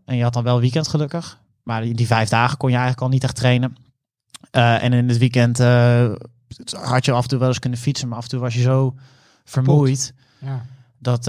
[0.04, 1.38] En je had dan wel weekend gelukkig.
[1.62, 3.76] Maar die, die, vijf dagen kon je eigenlijk al niet echt trainen.
[4.52, 6.12] Uh, en in het weekend uh,
[6.70, 8.08] had je af en toe wel eens kunnen fietsen.
[8.08, 8.94] Maar af en toe was je zo
[9.44, 10.14] vermoeid.
[10.38, 10.64] Ja.
[10.98, 11.24] Dat,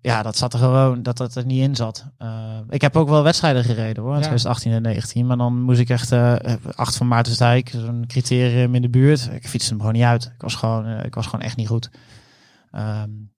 [0.00, 2.04] ja, dat zat er gewoon, dat dat er niet in zat.
[2.68, 4.26] ik heb ook wel wedstrijden gereden hoor, in ja.
[4.26, 5.26] 2018 en 19.
[5.26, 6.12] Maar dan moest ik echt
[6.74, 9.28] acht van Maartensdijk, zo'n criterium in de buurt.
[9.32, 10.24] Ik fietste hem gewoon niet uit.
[10.24, 11.90] Ik was gewoon, ik was gewoon echt niet goed.
[12.72, 13.30] Um,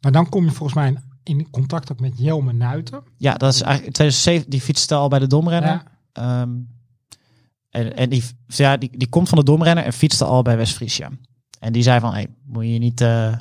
[0.00, 3.02] maar dan kom je volgens mij in contact ook met Jelme Nuiten.
[3.16, 4.50] Ja, dat is eigenlijk 2007.
[4.50, 5.82] Die fietste al bij de domrenner.
[6.12, 6.40] Ja.
[6.40, 6.68] Um,
[7.70, 11.10] en, en die, ja, die, die komt van de domrenner en fietste al bij West-Friesia.
[11.58, 13.36] En die zei van, hey, moet je niet, uh,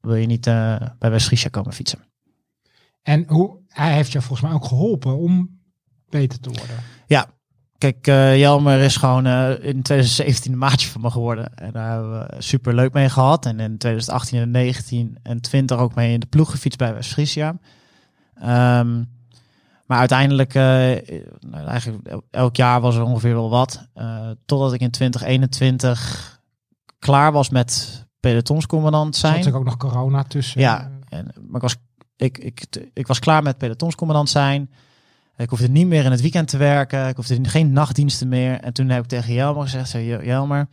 [0.00, 1.98] wil je niet uh, bij West-Friesia komen fietsen?
[3.02, 5.60] En hoe, hij heeft je volgens mij ook geholpen om
[6.08, 6.76] beter te worden.
[7.06, 7.30] Ja,
[7.78, 11.54] Kijk, uh, Jelmer is gewoon uh, in 2017 een maatje van me geworden.
[11.54, 13.46] En daar hebben we super leuk mee gehad.
[13.46, 17.48] En in 2018 en 19 en 20 ook mee in de ploeg gefietst bij West-Friesia.
[18.78, 19.14] Um,
[19.86, 21.10] maar uiteindelijk, uh,
[21.68, 23.88] eigenlijk elk jaar was er ongeveer wel wat.
[24.46, 26.40] totdat ik in 2021
[26.98, 29.42] klaar was met pelotonscommandant zijn.
[29.42, 30.60] Zat er ook nog corona tussen?
[30.60, 31.76] Ja, en, maar ik was,
[32.16, 34.70] ik, ik, ik was klaar met pelotonscommandant zijn.
[35.36, 37.08] Ik hoefde niet meer in het weekend te werken.
[37.08, 38.60] Ik hoefde geen nachtdiensten meer.
[38.60, 39.90] En toen heb ik tegen Jelmer gezegd,
[40.24, 40.68] Jelmer,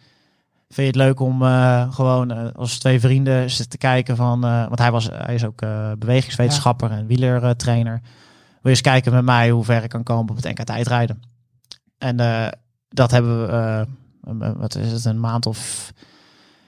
[0.74, 4.68] vind je het leuk om uh, gewoon uh, als twee vrienden te kijken van, uh,
[4.68, 5.62] want hij, was, hij is ook
[6.00, 8.00] bewegingswetenschapper en wielertrainer.
[8.02, 11.22] Wil je eens kijken met mij hoe ver ik kan komen op het NK tijdrijden?
[11.98, 12.16] En
[12.90, 13.88] dat hebben we,
[14.58, 15.92] wat is het, een maand of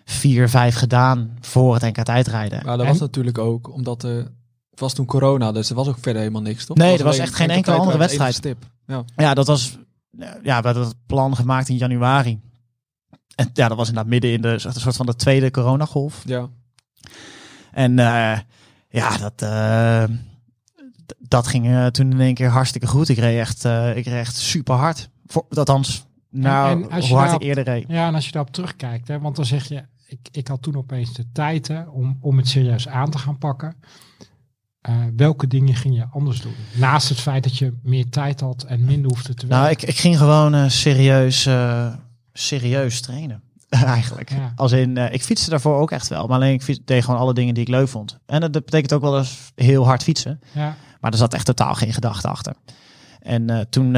[0.06, 2.66] vier, vijf gedaan voor het NK tijdrijden.
[2.66, 4.32] Maar dat was natuurlijk ook omdat er
[4.76, 6.78] het was toen corona, dus er was ook verder helemaal niks, toch?
[6.78, 8.34] Nee, er was echt geen enkele andere wedstrijd.
[8.34, 8.66] Stip.
[8.88, 9.04] Ja.
[9.16, 9.78] ja, dat was.
[10.44, 12.42] Ja, we hadden het plan gemaakt in januari.
[13.36, 16.22] En ja, dat was inderdaad midden in de een soort van de tweede coronagolf.
[16.26, 16.50] Ja.
[17.72, 18.40] En uh,
[18.90, 20.04] ja, dat, uh,
[21.18, 23.10] dat ging uh, toen in één keer hartstikke goed.
[23.10, 23.64] Ik reed echt,
[23.96, 25.10] ik reed echt super hard.
[25.26, 27.86] Voor, althans, nou, en, en hoe hard ik eerder reed.
[27.88, 30.76] Ja, en als je daarop terugkijkt, hè, want dan zeg je, ik, ik had toen
[30.76, 33.76] opeens de tijd hè, om, om het serieus aan te gaan pakken.
[34.90, 36.56] Uh, welke dingen ging je anders doen?
[36.74, 39.58] Naast het feit dat je meer tijd had en minder hoefde te werken.
[39.58, 41.94] Nou, ik, ik ging gewoon uh, serieus, uh,
[42.34, 43.42] serieus trainen.
[43.70, 44.32] Eigenlijk.
[44.56, 46.28] Als in, ik fietste daarvoor ook echt wel.
[46.28, 48.20] Maar alleen ik fiets, deed gewoon alle dingen die ik leuk vond.
[48.26, 50.40] En dat betekent ook wel eens heel hard fietsen.
[50.52, 50.76] Ja.
[51.02, 52.54] Maar er zat echt totaal geen gedachte achter.
[53.20, 53.94] En toen,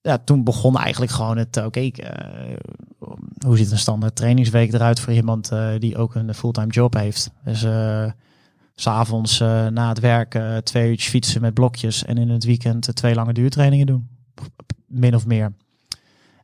[0.00, 1.90] ja, toen begon eigenlijk gewoon het, oké,
[3.46, 7.30] hoe ziet een standaard trainingsweek eruit voor iemand die ook een fulltime job heeft?
[7.44, 7.64] Dus
[8.80, 13.14] s'avonds uh, na het werk twee uurtjes fietsen met blokjes en in het weekend twee
[13.14, 14.08] lange duurtrainingen doen.
[14.86, 15.52] Min of meer.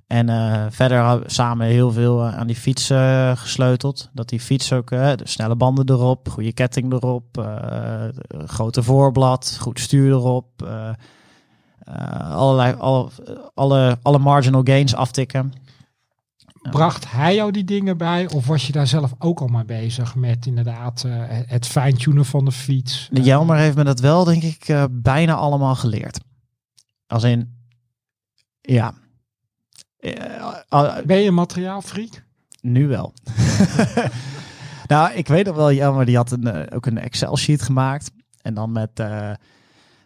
[0.07, 0.27] En
[0.73, 2.91] verder samen heel veel aan die fiets
[3.35, 4.11] gesleuteld.
[4.13, 7.47] Dat die fiets ook, de snelle banden erop, goede ketting erop,
[8.47, 10.69] grote voorblad, goed stuur erop.
[12.31, 13.09] allerlei, alle,
[13.55, 15.53] alle, alle marginal gains aftikken.
[16.71, 18.29] Bracht hij jou die dingen bij?
[18.31, 22.45] Of was je daar zelf ook al mee bezig met inderdaad uh, het fine-tunen van
[22.45, 23.09] de fiets?
[23.13, 26.21] De Jelmer heeft me dat wel, denk ik, uh, bijna allemaal geleerd.
[27.07, 27.57] Als in,
[28.61, 28.95] ja.
[30.01, 32.25] Uh, ben je een materiaalfreak?
[32.61, 33.15] Nu wel.
[34.87, 38.11] nou, ik weet nog wel, Jelmer die had een, ook een Excel-sheet gemaakt.
[38.43, 39.03] En dan met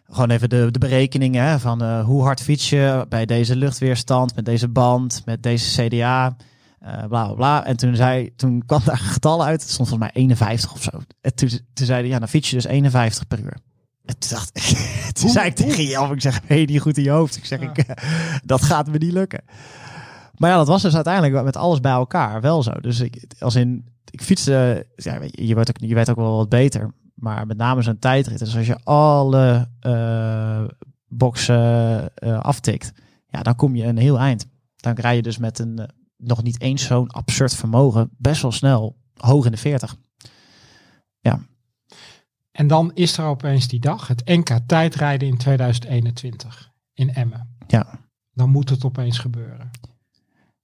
[0.09, 4.45] gewoon even de, de berekeningen van uh, hoe hard fiets je bij deze luchtweerstand, met
[4.45, 6.35] deze band, met deze CDA,
[6.83, 7.65] uh, eh, bla bla bla.
[7.65, 10.83] En toen, zei, toen kwam daar een getal uit, het stond volgens mij 51 of
[10.83, 10.89] zo.
[11.21, 13.57] En toen, toen zei hij, ja, dan fiets je dus 51 per uur.
[14.05, 14.63] En toen dacht ik,
[15.19, 17.37] toen zei ik tegen Jan, ik zeg, ben je niet goed in je hoofd?
[17.37, 17.85] Ik zeg, ik,
[18.45, 19.43] dat gaat me niet lukken.
[20.37, 22.71] Maar ja, dat was dus uiteindelijk met alles bij elkaar wel zo.
[22.71, 26.49] Dus ik, als in, ik fietste, ja, je, wordt ook, je weet ook wel wat
[26.49, 26.93] beter.
[27.19, 28.39] Maar met name zo'n tijdrit.
[28.39, 30.63] Dus als je alle uh,
[31.07, 32.91] boxen uh, aftikt,
[33.27, 34.47] ja, dan kom je een heel eind.
[34.75, 35.85] Dan rij je dus met een uh,
[36.17, 39.95] nog niet eens zo'n absurd vermogen best wel snel hoog in de 40.
[41.19, 41.39] Ja.
[42.51, 47.55] En dan is er opeens die dag, het NK tijdrijden in 2021 in Emmen.
[47.67, 47.99] Ja.
[48.33, 49.71] Dan moet het opeens gebeuren.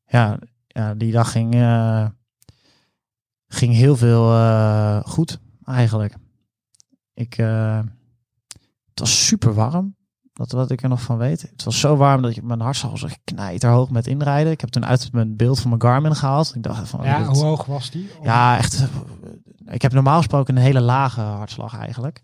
[0.06, 1.54] Ja, ja die dag ging,
[3.48, 6.16] ging heel veel goed eigenlijk.
[7.14, 7.80] Ik, uh,
[8.90, 9.96] het was super warm.
[10.34, 11.42] Dat wat ik er nog van weet.
[11.42, 14.52] Het was zo warm dat ik mijn hartslag was knijterhoog met inrijden.
[14.52, 16.56] Ik heb toen uit mijn beeld van mijn Garmin gehaald.
[16.56, 17.04] Ik dacht van.
[17.04, 18.10] Ja, hoe hoog was die?
[18.22, 18.82] Ja, echt.
[18.82, 22.22] Eh, ik heb normaal gesproken een hele lage hartslag eigenlijk.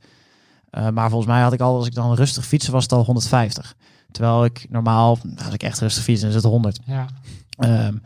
[0.72, 3.04] Uh, maar volgens mij had ik al, als ik dan rustig fietsen, was het al
[3.04, 3.76] 150.
[4.12, 6.80] Terwijl ik normaal, als ik echt rustig fiets, is het 100.
[6.86, 7.06] Ja.
[7.58, 8.02] Um,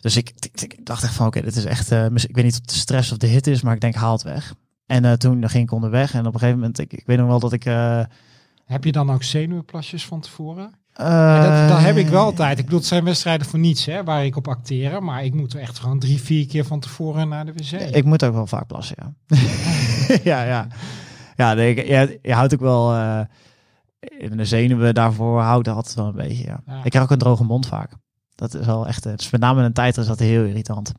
[0.00, 2.60] dus ik, ik, dacht echt van, oké, dit is echt, uh, ik weet niet of
[2.60, 4.54] de stress of de hit is, maar ik denk, haal het weg.
[4.86, 7.26] En uh, toen ging ik onderweg en op een gegeven moment, ik, ik weet nog
[7.26, 7.66] wel dat ik...
[7.66, 8.02] Uh,
[8.64, 10.74] heb je dan ook zenuwplasjes van tevoren?
[11.00, 12.58] Uh, dat, heb ik wel altijd.
[12.58, 15.04] Ik bedoel, het zijn wedstrijden voor niets hè, waar ik op acteren.
[15.04, 17.72] Maar ik moet er echt gewoon drie, vier keer van tevoren naar de wc.
[17.72, 19.36] Ik moet ook wel vaak plassen, ja.
[20.30, 20.66] ja, ja.
[21.36, 22.94] Ja, nee, je, je houdt ook wel...
[22.94, 23.20] Uh,
[24.18, 26.62] in de zenuwen daarvoor houdt dat altijd wel een beetje, ja.
[26.84, 27.92] Ik krijg ook een droge mond vaak.
[28.34, 29.04] Dat is wel echt...
[29.04, 30.92] Het is met name in een tijd is dat heel irritant.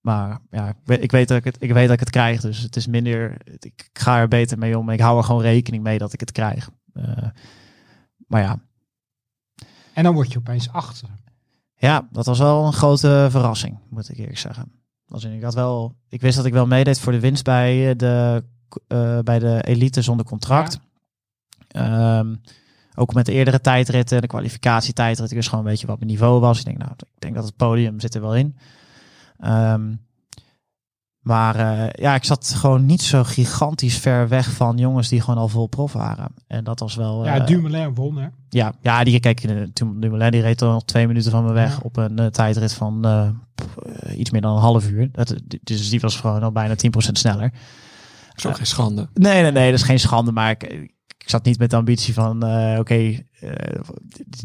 [0.00, 2.40] Maar ja, ik weet, dat ik, het, ik weet dat ik het krijg.
[2.40, 3.36] Dus het is minder.
[3.58, 4.90] Ik ga er beter mee om.
[4.90, 6.70] Ik hou er gewoon rekening mee dat ik het krijg.
[6.94, 7.28] Uh,
[8.26, 8.58] maar ja.
[9.92, 11.08] En dan word je opeens achter.
[11.76, 14.72] Ja, dat was wel een grote verrassing, moet ik eerlijk zeggen.
[15.08, 18.44] Als ik, had wel, ik wist dat ik wel meedeed voor de winst bij de,
[18.88, 20.80] uh, bij de elite zonder contract.
[21.68, 22.18] Ja.
[22.18, 22.40] Um,
[22.94, 26.40] ook met de eerdere tijdritten, de kwalificatietijdrit, ik wist gewoon een beetje wat mijn niveau
[26.40, 26.58] was.
[26.58, 28.56] Ik denk, nou, ik denk dat het podium zit er wel in.
[29.44, 30.00] Um,
[31.20, 35.40] maar uh, ja, ik zat gewoon niet zo gigantisch ver weg van jongens die gewoon
[35.40, 36.34] al vol prof waren.
[36.46, 37.24] En dat was wel...
[37.24, 38.28] Ja, uh, Dumoulin won hè?
[38.48, 39.40] Ja, ja die, kijk,
[39.74, 43.06] Dumoulin die reed er nog twee minuten van me weg op een uh, tijdrit van
[44.16, 45.08] iets meer dan een half uur.
[45.12, 46.78] Dat, dus die was gewoon al bijna 10%
[47.12, 47.50] sneller.
[48.28, 49.08] Dat is ook geen schande.
[49.14, 50.32] Nee, nee, nee, dat is geen schande.
[50.32, 50.62] Maar ik,
[51.18, 53.26] ik zat niet met de ambitie van, uh, oké, okay,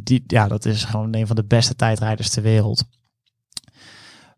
[0.03, 2.85] die, ja, dat is gewoon een van de beste tijdrijders ter wereld.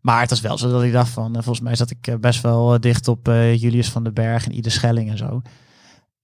[0.08, 2.80] Maar het was wel zo dat ik dacht van, volgens mij zat ik best wel
[2.80, 5.41] dicht op Julius van den Berg en Ieder Schelling en zo.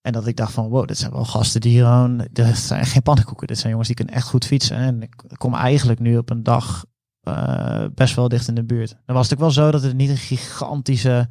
[0.01, 3.01] En dat ik dacht van, wow, dit zijn wel gasten die gewoon, dit zijn geen
[3.01, 3.47] pannenkoeken.
[3.47, 4.77] Dit zijn jongens die kunnen echt goed fietsen.
[4.77, 6.85] En ik kom eigenlijk nu op een dag
[7.23, 8.95] uh, best wel dicht in de buurt.
[9.05, 11.27] Dan was het ook wel zo dat het niet een gigantische,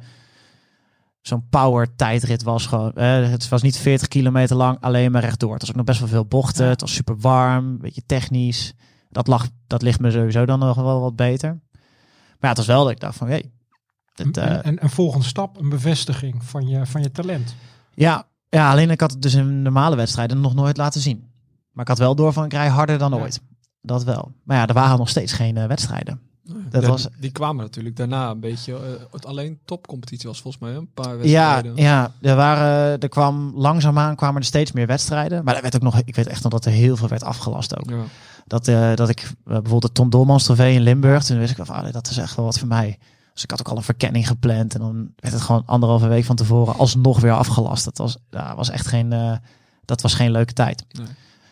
[1.21, 2.91] zo'n power tijdrit was gewoon.
[2.95, 5.53] Uh, het was niet 40 kilometer lang, alleen maar rechtdoor.
[5.53, 6.67] Het was ook nog best wel veel bochten.
[6.67, 8.73] Het was super warm, een beetje technisch.
[9.09, 11.61] Dat, lag, dat ligt me sowieso dan nog wel wat beter.
[12.43, 13.51] Maar ja, het was wel dat ik dacht van, hey,
[14.13, 17.55] dit, uh, en, en, een volgende stap, een bevestiging van je, van je talent.
[17.93, 21.31] Ja, ja, alleen ik had het dus in normale wedstrijden nog nooit laten zien.
[21.71, 23.41] Maar ik had wel door van ik rij harder dan ooit.
[23.81, 24.31] Dat wel.
[24.43, 26.19] Maar ja, er waren nog steeds geen uh, wedstrijden.
[26.69, 27.07] dat was...
[27.19, 28.73] Die kwamen natuurlijk daarna een beetje.
[29.13, 31.75] Uh, alleen topcompetitie was volgens mij een paar wedstrijden.
[31.75, 35.43] Ja, ja er, waren, er kwam langzaamaan kwamen er steeds meer wedstrijden.
[35.43, 37.77] Maar er werd ook nog, ik weet echt nog dat er heel veel werd afgelast
[37.79, 37.89] ook.
[37.89, 38.03] Ja.
[38.53, 41.75] Dat, uh, dat ik bijvoorbeeld de Tom Dolmans trofee in Limburg, toen wist ik van,
[41.75, 42.97] ah, dat is echt wel wat voor mij.
[43.33, 44.73] Dus ik had ook al een verkenning gepland.
[44.73, 47.85] En dan werd het gewoon anderhalve week van tevoren alsnog weer afgelast.
[47.85, 49.35] Dat was, ja, was echt geen, uh,
[49.85, 50.85] dat was geen leuke tijd.
[50.91, 51.05] Nee,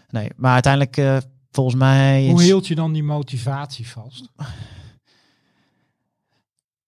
[0.10, 1.18] nee maar uiteindelijk, uh,
[1.52, 2.30] volgens mij.
[2.30, 4.30] Hoe hield je dan die motivatie vast?
[4.38, 4.46] Uh,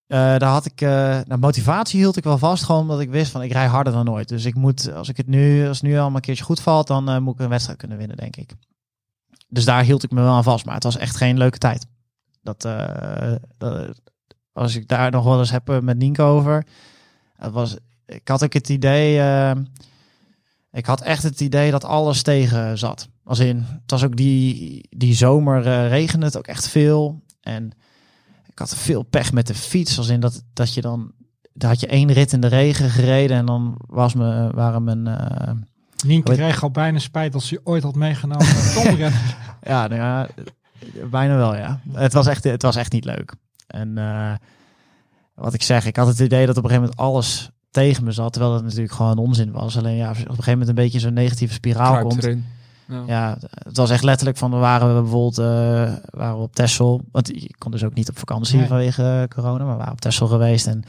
[0.08, 3.52] daar had ik, nou, motivatie hield ik wel vast, gewoon omdat ik wist van ik
[3.52, 4.28] rij harder dan ooit.
[4.28, 6.88] Dus ik moet, als ik het nu, als het nu allemaal een keertje goed valt,
[6.88, 8.54] dan moet ik een wedstrijd kunnen winnen, denk ik.
[9.54, 11.86] Dus daar hield ik me wel aan vast, maar het was echt geen leuke tijd.
[12.42, 12.62] Dat,
[13.58, 14.02] dat,
[14.54, 16.66] als ik daar nog wel eens heb eh, met Nienke over.
[17.36, 19.18] Het was, ik had ook het idee.
[19.18, 19.52] Uh,
[20.72, 23.08] ik had echt het idee dat alles tegen zat.
[23.24, 27.22] Als in, het was ook die, die zomer uh, regende het ook echt veel.
[27.42, 27.72] En
[28.48, 29.98] ik had veel pech met de fiets.
[29.98, 31.12] Als in dat, dat je dan.
[31.54, 35.08] Daar had je één rit in de regen gereden en dan was me, waren mijn.
[36.04, 38.46] Nienke kreeg al bijna spijt als je ooit had meegenomen.
[39.62, 40.28] ja, nou ja,
[41.10, 41.80] bijna wel ja.
[41.92, 43.34] Het was echt, het was echt niet leuk.
[43.68, 44.34] En uh,
[45.36, 48.12] wat ik zeg, ik had het idee dat op een gegeven moment alles tegen me
[48.12, 49.78] zat, terwijl het natuurlijk gewoon onzin was.
[49.78, 52.24] Alleen ja, op een gegeven moment een beetje zo'n negatieve spiraal komt.
[52.88, 53.04] Ja.
[53.08, 53.38] ja.
[53.54, 55.46] het was echt letterlijk van, we waren we bijvoorbeeld uh,
[56.10, 58.68] waren we op Texel, want je kon dus ook niet op vakantie nee.
[58.68, 60.84] vanwege uh, corona, maar we waren op Texel geweest en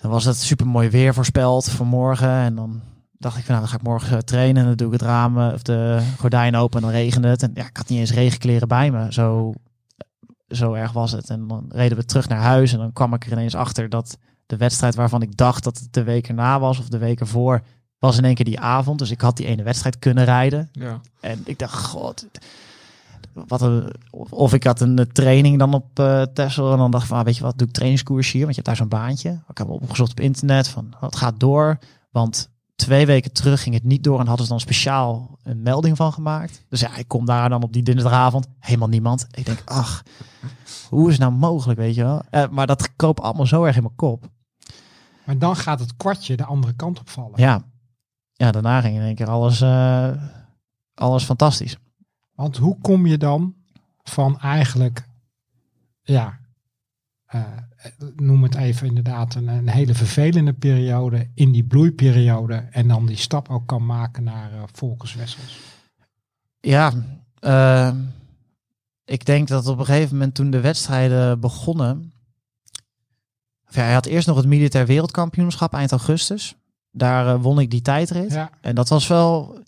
[0.00, 2.80] dan was het super mooi weer voorspeld voor morgen en dan
[3.18, 5.38] dacht ik van, nou, dan ga ik morgen trainen en dan doe ik het raam
[5.38, 8.68] of de gordijn open en dan regende het en ja, ik had niet eens regenkleren
[8.68, 9.12] bij me.
[9.12, 9.52] Zo
[10.48, 11.30] zo erg was het.
[11.30, 14.18] En dan reden we terug naar huis en dan kwam ik er ineens achter dat
[14.46, 17.62] de wedstrijd waarvan ik dacht dat het de week erna was of de week ervoor,
[17.98, 18.98] was in één keer die avond.
[18.98, 20.68] Dus ik had die ene wedstrijd kunnen rijden.
[20.72, 21.00] Ja.
[21.20, 22.26] En ik dacht, god,
[23.32, 23.92] wat een,
[24.30, 27.36] of ik had een training dan op uh, Tesla en dan dacht van, ah, weet
[27.36, 29.42] je wat, doe ik trainingskoers hier, want je hebt daar zo'n baantje.
[29.48, 31.78] Ik heb opgezocht op internet van, wat gaat door?
[32.10, 35.96] Want twee weken terug ging het niet door en hadden ze dan speciaal een melding
[35.96, 36.64] van gemaakt.
[36.68, 39.26] Dus ja, ik kom daar dan op die dinsdagavond, helemaal niemand.
[39.30, 40.02] Ik denk, ach,
[40.88, 42.22] hoe is het nou mogelijk, weet je wel?
[42.30, 44.28] Uh, maar dat kroop allemaal zo erg in mijn kop.
[45.24, 47.40] Maar dan gaat het kwartje de andere kant op vallen.
[47.40, 47.62] Ja,
[48.32, 50.10] ja daarna ging in één keer alles, uh,
[50.94, 51.76] alles fantastisch.
[52.34, 53.54] Want hoe kom je dan
[54.02, 55.08] van eigenlijk,
[56.02, 56.38] ja,
[57.34, 57.42] uh,
[58.16, 63.16] noem het even inderdaad, een, een, hele vervelende periode in die bloeiperiode en dan die
[63.16, 65.58] stap ook kan maken naar uh, Volkerswessels?
[66.60, 66.92] Ja,
[67.40, 67.94] uh,
[69.04, 72.12] ik denk dat op een gegeven moment toen de wedstrijden begonnen,
[73.68, 76.54] ja, hij had eerst nog het militair wereldkampioenschap eind augustus.
[76.90, 78.32] Daar uh, won ik die tijdrit.
[78.32, 78.50] Ja.
[78.60, 79.58] En dat was wel,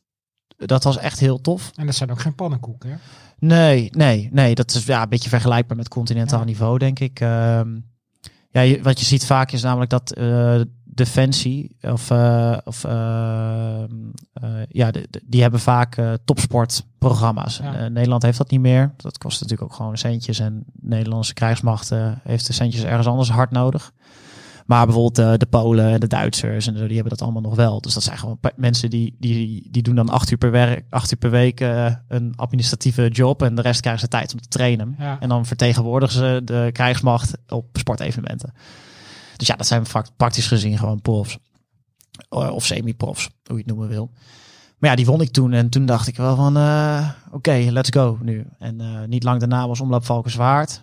[0.57, 1.71] dat was echt heel tof.
[1.75, 2.97] En dat zijn ook geen pannenkoeken, hè?
[3.39, 4.55] Nee, nee, nee.
[4.55, 7.21] Dat is ja, een beetje vergelijkbaar met continentaal niveau, denk ik.
[7.21, 7.61] Uh,
[8.65, 12.93] ja, wat je ziet vaak is namelijk dat uh, Defensie of, uh, of uh,
[14.69, 17.61] ja, de, die hebben vaak topsportprogramma's.
[17.89, 18.95] Nederland heeft dat niet meer.
[18.97, 21.91] Dat kost natuurlijk ook gewoon centjes en Nederlandse krijgsmacht
[22.23, 23.93] heeft de centjes ergens anders hard nodig.
[24.67, 27.55] Maar bijvoorbeeld uh, de Polen en de Duitsers en zo, die hebben dat allemaal nog
[27.55, 27.81] wel.
[27.81, 31.13] Dus dat zijn gewoon mensen die, die, die doen dan acht uur per, werk, acht
[31.13, 33.43] uur per week uh, een administratieve job.
[33.43, 34.97] En de rest krijgen ze tijd om te trainen.
[34.99, 35.21] Ja.
[35.21, 38.53] En dan vertegenwoordigen ze de krijgsmacht op sportevenementen.
[39.37, 39.83] Dus ja, dat zijn
[40.17, 41.39] praktisch gezien gewoon profs.
[42.29, 44.11] Of semi-profs, hoe je het noemen wil.
[44.79, 45.53] Maar ja, die won ik toen.
[45.53, 48.47] En toen dacht ik wel van, uh, oké, let's go nu.
[48.59, 50.83] En uh, niet lang daarna was Omloop Valkenswaard.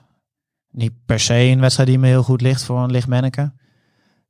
[0.71, 3.51] Niet per se een wedstrijd die me heel goed ligt voor een lichtmanneke.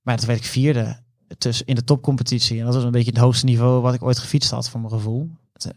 [0.04, 1.00] Maar toen werd ik vierde
[1.38, 2.60] tussen in de topcompetitie.
[2.60, 4.94] En dat was een beetje het hoogste niveau wat ik ooit gefietst had, voor mijn
[4.94, 5.30] gevoel.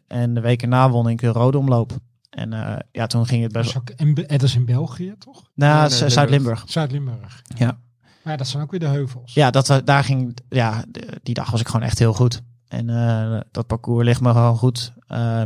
[0.07, 1.99] En de weken na won ik een rode omloop.
[2.31, 3.74] En uh, ja, toen ging het best...
[3.74, 5.51] Dat is, ook in, dat is in België, toch?
[5.55, 6.64] Nou, nee, Zuid-Limburg.
[6.66, 7.43] Zuid-Limburg.
[7.57, 7.79] Ja.
[8.22, 9.35] Maar dat zijn ook weer de heuvels.
[9.35, 10.85] Ja, dat, daar ging, ja,
[11.22, 12.43] die dag was ik gewoon echt heel goed.
[12.68, 14.93] En eh, dat parcours ligt me gewoon goed.
[15.07, 15.43] Eh,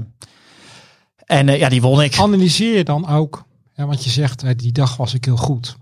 [1.30, 2.18] en eh, ja, die won ik.
[2.18, 5.76] Analyseer je dan ook, hè, want je zegt, eh, die dag was ik heel goed.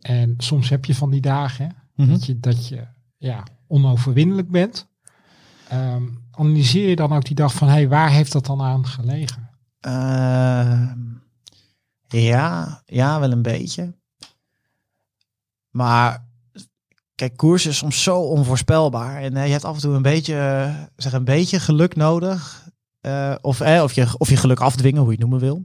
[0.00, 2.10] En soms heb je van die dagen, Mhm.
[2.10, 2.86] dat je, dat je
[3.16, 4.88] ja, onoverwinnelijk bent.
[5.68, 9.50] Ehm, analyseer je dan ook die dag van, hey, waar heeft dat dan aan gelegen?
[9.80, 10.94] Ehm,
[12.08, 13.94] ja, ja, wel een beetje.
[15.70, 16.26] Maar
[17.14, 19.22] kijk, koers is soms zo onvoorspelbaar.
[19.22, 22.64] En eh, je hebt af en toe een beetje, eh, zeg een beetje geluk nodig.
[23.00, 25.64] Eh, of, eh, of, je, of je geluk afdwingen, hoe je het noemen wil.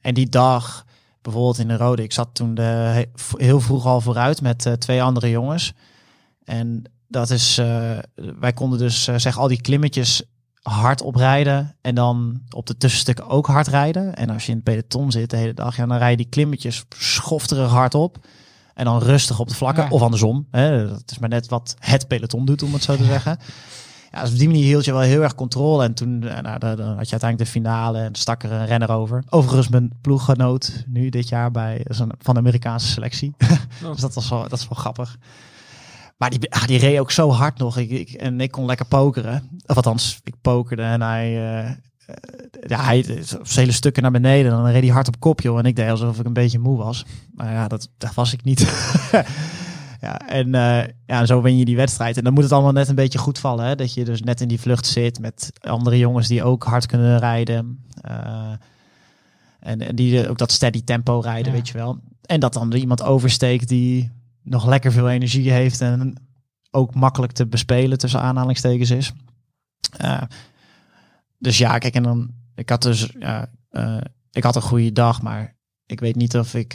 [0.00, 0.86] En die dag,
[1.32, 4.72] bijvoorbeeld in de Rode, ik zat toen de, he- heel vroeg al vooruit met eh,
[4.72, 5.72] twee andere jongens.
[6.44, 7.98] En dat is, eh,
[8.40, 10.22] wij konden dus eh, zeg al die klimmetjes
[10.62, 14.14] hard oprijden en dan op de tussenstukken ook hard rijden.
[14.14, 16.28] En als je in het peloton zit de hele dag, ja, dan rij je die
[16.28, 18.18] klimmetjes schofterig hard op.
[18.74, 19.88] En dan rustig op de vlakken, Ja.
[19.90, 20.46] of andersom.
[20.50, 20.88] Hè.
[20.88, 23.38] Dat is maar net wat het peloton doet, om het zo te zeggen.
[24.16, 25.84] Ja, dus op die manier hield je wel heel erg controle.
[25.84, 28.66] En toen eh, nou, dan, dan had je uiteindelijk de finale en stak er een
[28.66, 29.24] renner over.
[29.28, 31.84] Overigens mijn ploeggenoot nu dit jaar bij
[32.18, 33.34] van de Amerikaanse selectie.
[33.92, 35.16] dus dat was wel, dat is wel grappig.
[36.16, 37.76] Maar die, ah, die reed ook zo hard nog.
[37.78, 39.50] Ik, ik, en ik kon lekker pokeren.
[39.66, 41.26] Of althans, ik pokerde en hij...
[41.64, 41.70] eh,
[42.66, 44.50] ja, hij op hele stukken naar beneden.
[44.50, 45.58] Dan reed hij hard op kop, joh.
[45.58, 47.04] En ik deed alsof ik een beetje moe was.
[47.34, 48.60] Maar ja, dat, dat was ik niet.
[50.06, 52.16] ja, en eh, ja, zo win je die wedstrijd.
[52.16, 53.64] En dan moet het allemaal net een beetje goed vallen.
[53.66, 53.74] Hè?
[53.74, 57.18] Dat je dus net in die vlucht zit met andere jongens die ook hard kunnen
[57.18, 57.84] rijden.
[58.00, 58.52] Eh,
[59.60, 61.58] en, en die ook dat steady tempo rijden, Ja.
[61.58, 61.98] weet je wel.
[62.22, 64.10] En dat dan er iemand oversteekt die
[64.42, 66.14] nog lekker veel energie heeft en
[66.70, 69.12] ook makkelijk te bespelen tussen aanhalingstekens is.
[69.96, 70.22] Eh,
[71.38, 73.50] dus ja, kijk, en dan ik had dus ja,
[74.30, 76.74] ik had een goede dag, maar ik weet niet of ik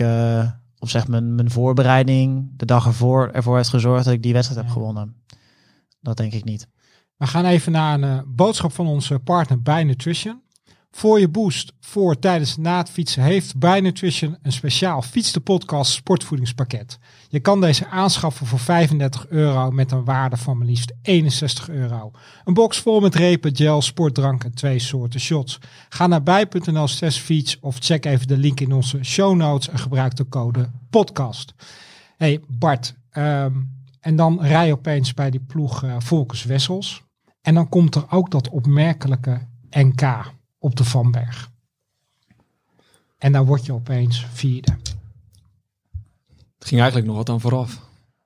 [0.82, 4.61] of zeg mijn, mijn voorbereiding de dag ervoor ervoor heeft gezorgd dat ik die wedstrijd
[4.61, 5.15] heb gewonnen.
[5.99, 6.67] Dat denk ik niet.
[7.17, 10.41] We gaan even naar een eh, boodschap van onze partner Bij Nutrition.
[10.91, 15.39] Voor je boost voor, tijdens, na het fietsen heeft Bij Nutrition een speciaal Fiets de
[15.39, 16.99] Podcast sportvoedingspakket.
[17.29, 22.11] Je kan deze aanschaffen voor 35 euro met een waarde van maar liefst 61 euro.
[22.45, 25.59] Een box vol met repen, gel, sportdrank en twee soorten shots.
[25.89, 29.79] Ga naar bij.nl slash fiets of check even de link in onze show notes en
[29.79, 31.53] gebruik de code podcast.
[32.17, 33.53] Hey Bart, ehm,
[33.99, 37.03] en dan rij je opeens bij die ploeg Volkers Wessels.
[37.41, 40.31] En dan komt er ook dat opmerkelijke NK
[40.62, 41.49] op de Vanberg.
[43.18, 44.72] En dan word je opeens vierde.
[46.57, 47.80] Het ging eigenlijk nog wat aan vooraf.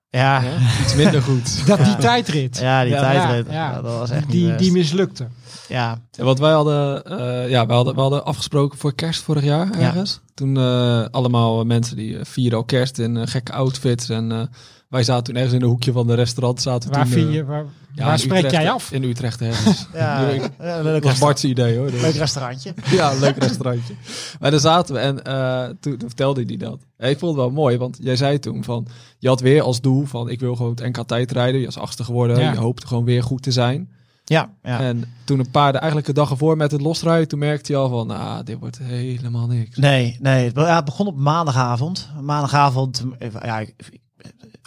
[0.10, 0.44] Ja?
[0.82, 1.62] Iets minder goed.
[1.68, 3.82] Dat die tijdrit, ja die Ja, tijdrit, ja, ja.
[3.82, 4.60] dat was echt niet die, best.
[4.60, 5.28] die mislukte.
[5.68, 9.44] ja, Ja, Want wij hadden, eh, ja, we hadden, we hadden afgesproken voor kerst vorig
[9.44, 10.22] jaar ergens.
[10.34, 14.10] Toen eh, allemaal mensen die eh, vierden al kerst in gekke outfits.
[14.10, 14.42] En eh,
[14.90, 16.62] wij zaten toen ergens in een hoekje van de restaurant.
[16.62, 18.92] Zaten Waar, toen, vind eh, je, waar, ja, waar in spreek Utrecht, jij af?
[18.92, 19.88] In Utrecht ergens.
[19.94, 21.20] ja, leuk, Dat was restaurant.
[21.20, 21.92] Bart's idee hoor.
[21.92, 22.74] Dus- leuk restaurantje.
[22.92, 23.94] Ja, een leuk restaurantje.
[24.40, 26.80] Maar daar zaten we en eh, toen, toen vertelde hij dat.
[26.98, 28.88] Ja, ik vond het wel mooi, want jij zei toen van...
[29.20, 31.60] Je had weer als doel van ik wil gewoon het NK tijd rijden.
[31.60, 32.40] Je was achtste geworden.
[32.40, 32.52] Ja.
[32.52, 33.90] Je hoopte gewoon weer goed te zijn.
[34.26, 34.80] Ja, ja.
[34.80, 37.78] En toen een paar, de, eigenlijk de dag ervoor met het losrijden, toen merkte je
[37.78, 38.12] al van...
[38.12, 39.78] Ah, dit wordt helemaal niks.
[39.78, 40.52] Nee, nee.
[40.54, 42.10] Het begon op maandagavond.
[42.22, 43.74] Maandagavond, eh, ja, ik-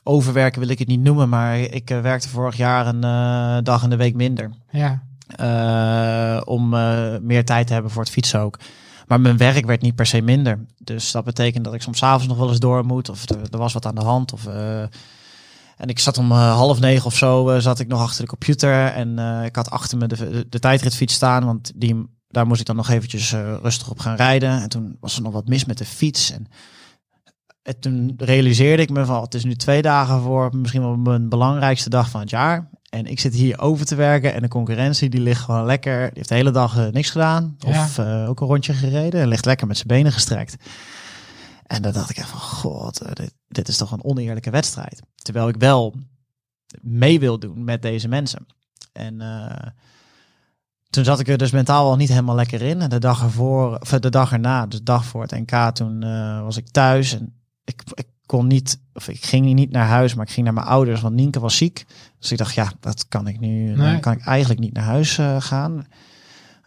[0.08, 3.82] overwerken wil ik het niet noemen, maar ik eh, werkte vorig jaar een eh, dag
[3.82, 4.50] in de week minder.
[4.70, 5.02] Ja,
[5.36, 6.68] eh, om
[7.22, 8.58] meer tijd te hebben voor het fietsen ook.
[9.06, 10.64] Maar mijn werk werd niet per se minder.
[10.78, 13.08] Dus dat betekent dat ik soms 's avonds nog wel eens door moet.
[13.08, 14.32] Of er, er was wat aan de hand.
[14.32, 14.46] Of,
[15.76, 18.86] en ik zat om half negen of zo zat ik nog achter de computer.
[18.86, 21.44] En ik had achter me de, de, de tijdritfiets staan.
[21.44, 23.32] Want die, daar moest ik dan nog eventjes
[23.62, 24.62] rustig op gaan rijden.
[24.62, 26.30] En toen was er nog wat mis met de fiets.
[26.30, 26.46] En,
[27.68, 31.28] en toen realiseerde ik me van het is nu twee dagen voor misschien wel mijn
[31.28, 32.70] belangrijkste dag van het jaar.
[32.88, 35.98] En ik zit hier over te werken en de concurrentie die ligt gewoon lekker.
[35.98, 37.56] Die heeft de hele dag eh, niks gedaan.
[37.58, 37.68] Ja.
[37.68, 39.20] Of eh, ook een rondje gereden.
[39.20, 40.56] En ligt lekker met zijn benen gestrekt.
[41.66, 45.02] En dan dacht ik van, god, eh, dit, dit is toch een oneerlijke wedstrijd.
[45.14, 45.94] Terwijl ik wel
[46.80, 48.46] mee wil doen met deze mensen.
[48.92, 49.22] En
[50.90, 52.80] toen zat ik er dus mentaal al niet helemaal lekker in.
[52.80, 56.00] En de dag ervoor, of de dag erna, dus de dag voor het NK, toen
[56.44, 57.12] was ik thuis.
[57.12, 57.37] En
[57.68, 60.66] ik, ik kon niet, of ik ging niet naar huis, maar ik ging naar mijn
[60.66, 61.86] ouders, want Nienke was ziek.
[62.18, 63.90] Dus ik dacht, ja, dat kan ik nu, Nee.
[63.92, 65.86] dan kan ik eigenlijk niet naar huis eh, gaan.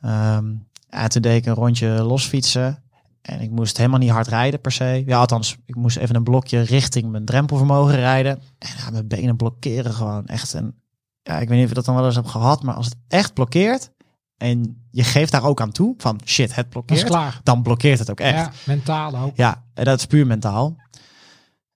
[0.01, 0.45] Ehm
[0.89, 2.83] ja, toen deed ik een rondje losfietsen.
[3.21, 5.03] En ik moest helemaal niet hard rijden per se.
[5.05, 8.41] Ja, althans, ik moest even een blokje richting mijn drempelvermogen rijden.
[8.57, 10.53] En ja, mijn benen blokkeren gewoon echt.
[10.53, 10.75] En
[11.23, 12.95] ja, ik weet niet of je dat dan wel eens hebt gehad, maar als het
[13.07, 13.91] echt blokkeert
[14.37, 17.07] en je geeft daar ook aan toe van shit, het blokkeert,
[17.43, 18.35] dan blokkeert het ook echt.
[18.35, 19.35] Ja, mentaal ook.
[19.35, 20.75] Ja, en dat is puur mentaal.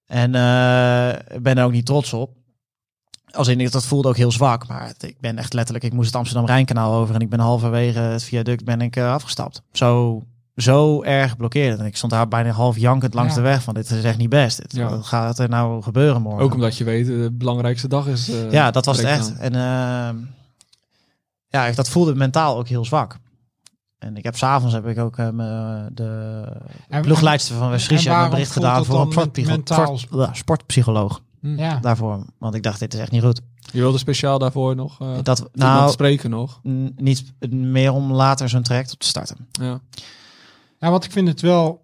[0.05, 2.31] En eh, ik ben er ook niet trots op.
[3.31, 4.67] als in, dat voelde ook heel zwak.
[4.67, 7.15] Maar het- ik ben echt letterlijk, ik moest het Amsterdam-Rijnkanaal over.
[7.15, 9.61] En ik ben halverwege het viaduct ben ik eh, afgestapt.
[9.71, 10.21] Zo,
[10.55, 11.79] zo erg blokkeerd.
[11.79, 13.41] En ik stond daar bijna half jankend langs Ja.
[13.41, 13.63] de weg.
[13.63, 14.61] Van dit is echt niet best.
[14.61, 14.89] Dit, Ja.
[14.89, 16.43] Wat gaat er nou gebeuren morgen?
[16.43, 18.29] Ook omdat je weet, de belangrijkste dag is.
[18.29, 19.35] eh, ja, dat was het echt.
[19.37, 20.15] En ehm,
[21.47, 23.17] ja, dat voelde mentaal ook heel zwak.
[24.05, 26.43] En ik heb s'avonds heb ik ook eh, me- de
[26.89, 30.33] En- ploegleidster van West-Friesland en een bericht gedaan voor een dan sportpsycho- mentaal- sport- ja,
[30.33, 31.57] sportpsycholoog Hm.
[31.57, 31.79] Ja.
[31.79, 32.25] daarvoor.
[32.39, 33.41] Want ik dacht, dit is echt niet goed.
[33.71, 36.59] Je wilde speciaal daarvoor nog eh dat, iemand nou, spreken nog.
[36.95, 39.47] niet meer om later zo'n traject op te starten.
[39.51, 39.79] Ja.
[40.79, 41.83] Ja, want ik vind het wel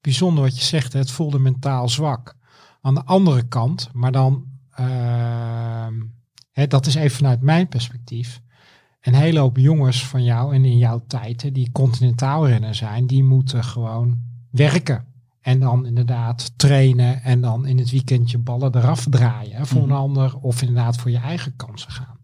[0.00, 0.92] bijzonder wat je zegt.
[0.92, 0.98] hè.
[0.98, 2.34] Het voelde mentaal zwak.
[2.80, 5.94] Aan de andere kant, maar dan, ehm,
[6.52, 8.40] hè, dat is even vanuit mijn perspectief.
[9.04, 13.06] Een hele hoop jongens van jou en in jouw tijd, hè, die continentaal renner zijn,
[13.06, 14.18] die moeten gewoon
[14.50, 15.04] werken.
[15.40, 19.90] En dan inderdaad trainen en dan in het weekendje ballen eraf draaien hè, voor Mhm.
[19.90, 20.36] een ander.
[20.40, 22.16] Of inderdaad voor je eigen kansen gaan.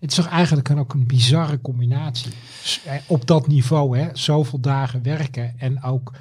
[0.00, 2.32] Het is toch eigenlijk een, ook een bizarre combinatie.
[2.84, 6.12] Eh, Op dat niveau, hè, zoveel dagen werken en ook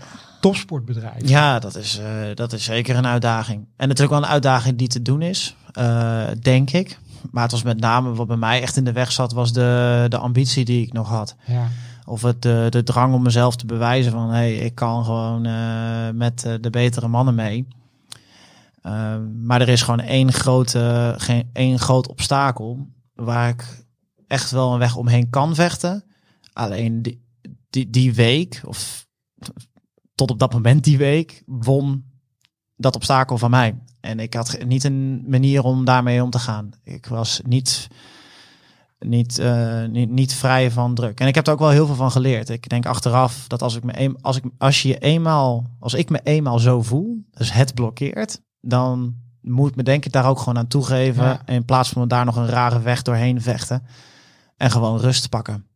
[0.42, 1.28] topsportbedrijf.
[1.30, 3.66] Ja, dat is, eh, dat is zeker een uitdaging.
[3.76, 7.00] En natuurlijk wel een uitdaging die te doen is, eh, denk ik.
[7.32, 10.06] Maar het was met name wat bij mij echt in de weg zat, was de,
[10.10, 11.36] de ambitie die ik nog had.
[11.46, 11.68] Ja.
[12.06, 16.10] Of het, de, de drang om mezelf te bewijzen van, hey, ik kan gewoon eh,
[16.14, 17.68] met eh, de betere mannen mee.
[18.82, 23.86] Eh, maar er is gewoon één, grote, geen, één groot obstakel waar ik
[24.28, 26.04] echt wel een weg omheen kan vechten.
[26.54, 27.26] Alleen die,
[27.70, 29.08] die, die week, of
[30.16, 32.09] tot op dat moment die week, won
[32.80, 33.76] dat obstakel van mij.
[34.00, 36.70] En ik had niet een manier om daarmee om te gaan.
[36.84, 37.88] Ik was niet,
[39.00, 41.20] niet, eh, niet, niet vrij van druk.
[41.20, 42.50] En ik heb er ook wel heel veel van geleerd.
[42.50, 45.94] Ik denk achteraf dat als ik me een, als ik als je je eenmaal, als
[45.94, 50.30] ik me eenmaal zo voel, dus het blokkeert, dan moet ik me denk ik daar
[50.30, 51.24] ook gewoon aan toegeven.
[51.24, 51.42] Ja.
[51.46, 53.84] In plaats van daar nog een rare weg doorheen vechten.
[54.58, 55.69] En gewoon rust pakken.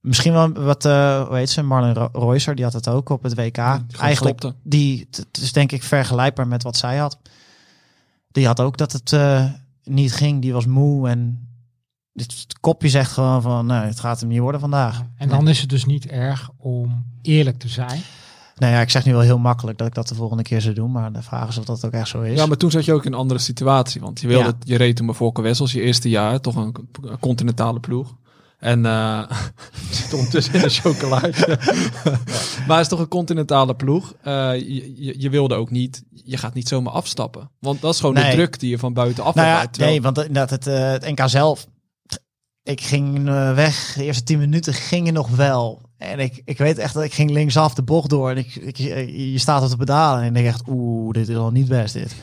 [0.00, 3.22] Misschien wel wat, eh hoe heet ze, Marlon Ro- Reusser, die had het ook op
[3.22, 3.56] het WK.
[3.58, 4.54] Eigenlijk, stopte.
[4.62, 7.18] die, het is denk ik vergelijkbaar met wat zij had.
[8.30, 9.44] Die had ook dat het eh,
[9.84, 11.48] niet ging, die was moe en
[12.14, 15.02] het, het kopje zegt gewoon van, nou, het gaat hem niet worden vandaag.
[15.16, 18.00] En dan is het dus niet erg om eerlijk te zijn.
[18.56, 20.74] Nou ja, ik zeg nu wel heel makkelijk dat ik dat de volgende keer zou
[20.74, 22.38] doen, maar de vraag is of dat ook echt zo is.
[22.38, 24.00] Ja, maar toen zat je ook in een andere situatie.
[24.00, 24.54] Want je, wilde, Ja.
[24.64, 26.40] je reed toen bij Volker Wessels je eerste jaar.
[26.40, 26.74] Toch een
[27.20, 28.14] continentale ploeg.
[28.60, 29.30] En eh
[29.90, 31.58] stond dus in een chocolaatje.
[32.66, 34.14] maar het is toch een continentale ploeg.
[34.22, 36.02] Eh, je, je, je wilde ook niet...
[36.24, 37.50] Je gaat niet zomaar afstappen.
[37.58, 39.72] Want dat is gewoon de druk die je van buitenaf nou ja, ervaart.
[39.72, 41.66] Terwijl- nee, want inderdaad, het, eh, het NK zelf,
[42.62, 45.80] ik ging weg, de eerste tien minuten gingen nog wel.
[45.98, 48.76] En ik, ik weet echt dat ik ging linksaf de bocht door en ik, ik,
[48.76, 51.92] je staat op de pedalen en ik denk echt, oeh, dit is al niet best
[51.92, 52.14] dit.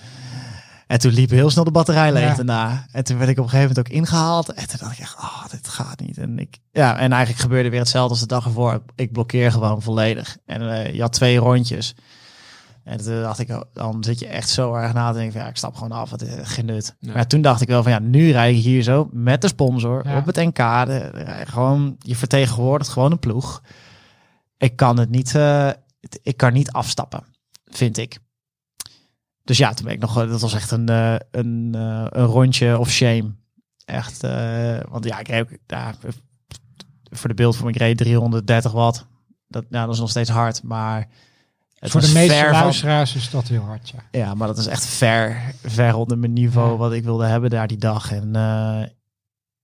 [0.88, 2.35] En toen liep heel snel de batterij leeg Ja.
[2.35, 2.85] daarna.
[2.91, 4.53] En toen werd ik op een gegeven moment ook ingehaald.
[4.53, 6.17] En toen dacht ik echt, oh, dit gaat niet.
[6.17, 8.83] En, ik, ja, en eigenlijk gebeurde weer hetzelfde als de dag ervoor.
[8.95, 10.38] Ik blokkeer gewoon volledig.
[10.45, 11.95] En eh, je had twee rondjes.
[12.83, 15.41] En toen dacht ik, oh, dan zit je echt zo erg na te denken van,
[15.41, 16.95] ja, ik stap gewoon af, het is geen nut.
[16.99, 17.13] Ja.
[17.13, 20.07] Maar toen dacht ik wel van, ja, nu rij je hier zo met de sponsor
[20.07, 20.17] Ja.
[20.17, 20.55] op het NK.
[20.55, 21.11] De,
[21.47, 23.61] gewoon, je vertegenwoordigt gewoon een ploeg.
[24.57, 25.69] Ik kan het niet, eh,
[26.23, 27.23] ik kan niet afstappen,
[27.65, 28.19] vind ik.
[29.48, 32.80] Dus ja, toen ben ik nog, dat was echt een, eh, een, eh, een rondje
[32.80, 33.36] of shame.
[33.86, 35.93] Echt, eh, want ja, ik ook- ja,
[37.12, 39.06] voor de beeldvorming, ik reed 330 watt.
[39.48, 41.08] Dat, nou, dat is nog steeds hard, maar...
[41.80, 44.20] Het Voor de meeste van- luisteraars is dat heel hard, ja.
[44.20, 46.78] ja, maar dat is echt ver, ver onder mijn niveau Ja.
[46.78, 48.12] wat ik wilde hebben daar die dag.
[48.12, 48.88] En eh,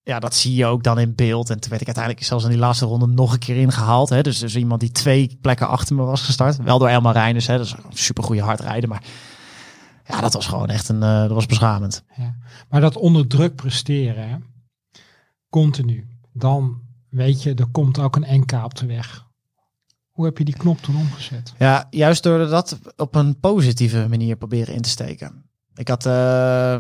[0.04, 1.50] ja, dat zie je ook dan in beeld.
[1.50, 4.10] En toen werd ik uiteindelijk zelfs in die laatste ronde nog een keer ingehaald.
[4.10, 4.22] Hè.
[4.22, 6.58] Dus, dus iemand die twee plekken achter me was gestart.
[6.58, 7.58] Wel door Elmar Reinders, hè.
[7.58, 8.90] Dat is een super goede hard rijden.
[8.90, 9.04] Maar
[10.16, 12.04] ja, dat was gewoon echt een, eh, dat was beschamend.
[12.18, 12.36] ja.
[12.70, 14.36] Maar dat onder druk presteren, hè,
[15.50, 16.08] continu.
[16.34, 19.26] Dan weet je, er komt ook een NK op de weg.
[20.10, 21.54] Hoe heb je die knop toen omgezet?
[21.58, 25.44] Ja, juist door dat op een positieve manier proberen in te steken.
[25.76, 26.12] Ik had, eh,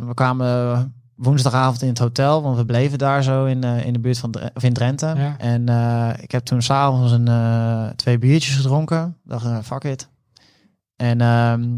[0.07, 3.99] we kwamen woensdagavond in het hotel, want we bleven daar zo in, eh, in de
[3.99, 5.05] buurt van Dre- of in Drenthe.
[5.17, 5.37] Ja.
[5.37, 5.61] En
[6.21, 7.29] ik heb toen s'avonds een
[7.95, 9.17] twee biertjes gedronken.
[9.23, 10.09] Dacht, fuck it.
[10.95, 11.77] En ehm,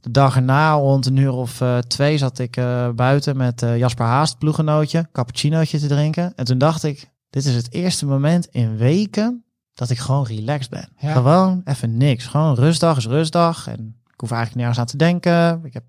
[0.00, 3.78] de dag erna, rond een uur of eh, twee, zat ik eh, buiten met eh,
[3.78, 6.32] Jasper Haast, ploegenootje, cappuccinootje te drinken.
[6.36, 9.44] En toen dacht ik, dit is het eerste moment in weken
[9.74, 10.88] dat ik gewoon relaxed ben.
[10.96, 11.12] Ja.
[11.12, 12.26] Gewoon even niks.
[12.26, 13.66] Gewoon rustdag is rustdag.
[13.66, 15.60] En ik hoef eigenlijk nergens aan te denken.
[15.64, 15.84] Ik heb,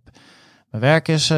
[0.69, 1.33] mijn werk is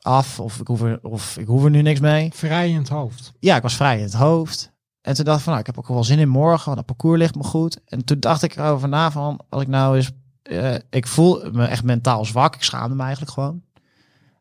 [0.00, 2.30] af of ik, hoef er, of ik hoef er nu niks mee.
[2.34, 3.32] Vrij in het hoofd.
[3.38, 4.72] Ja, ik was vrij in het hoofd.
[5.00, 6.86] En toen dacht ik van, nou, ik heb ook wel zin in morgen, want dat
[6.86, 7.80] parcours ligt me goed.
[7.84, 10.10] En toen dacht ik erover na van, als ik nou eens,
[10.44, 12.54] eh, ik voel me echt mentaal zwak.
[12.54, 13.62] Ik schaamde me eigenlijk gewoon.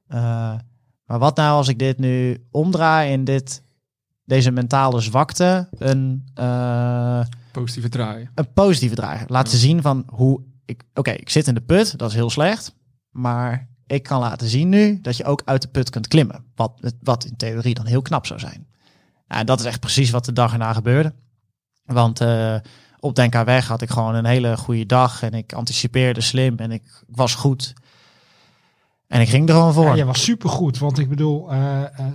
[0.08, 0.54] Eh,
[1.06, 3.64] Maar wat nou als ik dit nu omdraai in dit,
[4.26, 8.30] deze mentale zwakte een, eh, Positieve draai.
[8.36, 9.24] een positieve draai.
[9.28, 12.76] Laten zien van hoe ik, oké, ik zit in de put, dat is heel slecht.
[13.10, 16.45] Maar ik kan laten zien nu dat je ook uit de put kunt klimmen.
[16.56, 18.68] Wat, wat in theorie dan heel knap zou zijn.
[19.28, 21.14] Ja, en dat is echt precies wat de dag erna gebeurde.
[21.84, 22.20] Want
[23.04, 25.24] op Denk aan Weg had ik gewoon een hele goede dag.
[25.24, 27.74] En ik anticipeerde slim en ik was goed.
[29.08, 29.86] En ik ging er gewoon voor.
[29.86, 32.06] Ja, je was supergoed, want ik bedoel, eh, eh,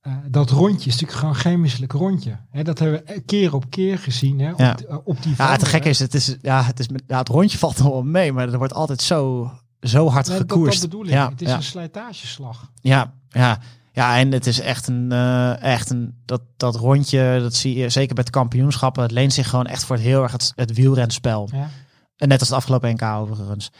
[0.00, 2.36] eh, dat rondje is natuurlijk gewoon geen misselijk rondje.
[2.50, 4.74] Hè, dat hebben we keer op keer gezien hè, op, Ja.
[4.74, 7.28] die- op die Ja, het gekke is, het, is, ja, het, is met, ja, het
[7.28, 10.80] rondje valt nog wel mee, maar er wordt altijd zo, zo hard Nee, dat, gekoerst.
[10.80, 11.12] dat bedoel ik.
[11.12, 11.56] Ja, het is ja.
[11.56, 12.70] een slijtageslag.
[12.80, 13.58] Ja, ja.
[13.94, 17.88] Ja, en het is echt een, eh, echt een dat, dat rondje, dat zie je
[17.88, 19.02] zeker bij het kampioenschappen.
[19.02, 21.48] Het leent zich gewoon echt voor het heel erg het, het wielrenspel.
[21.52, 21.68] Ja.
[22.16, 23.70] En net als het afgelopen NK overigens.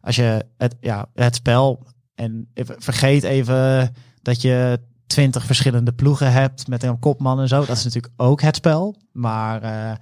[0.00, 6.68] Als je het, ja, het spel en vergeet even dat je twintig verschillende ploegen hebt
[6.68, 7.58] met een kopman en zo.
[7.58, 8.96] Dat is natuurlijk ook het spel.
[9.12, 9.96] Maar eh,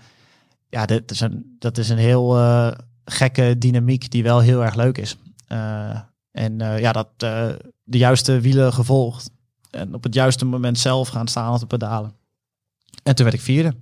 [0.68, 2.72] ja, dit is een, dat is een heel eh,
[3.04, 5.16] gekke dynamiek die wel heel erg leuk is.
[6.32, 7.08] En ja, dat
[7.84, 9.30] de juiste wielen gevolgd.
[9.72, 12.12] En op het juiste moment zelf gaan staan op de pedalen.
[13.02, 13.76] En toen werd ik vierde.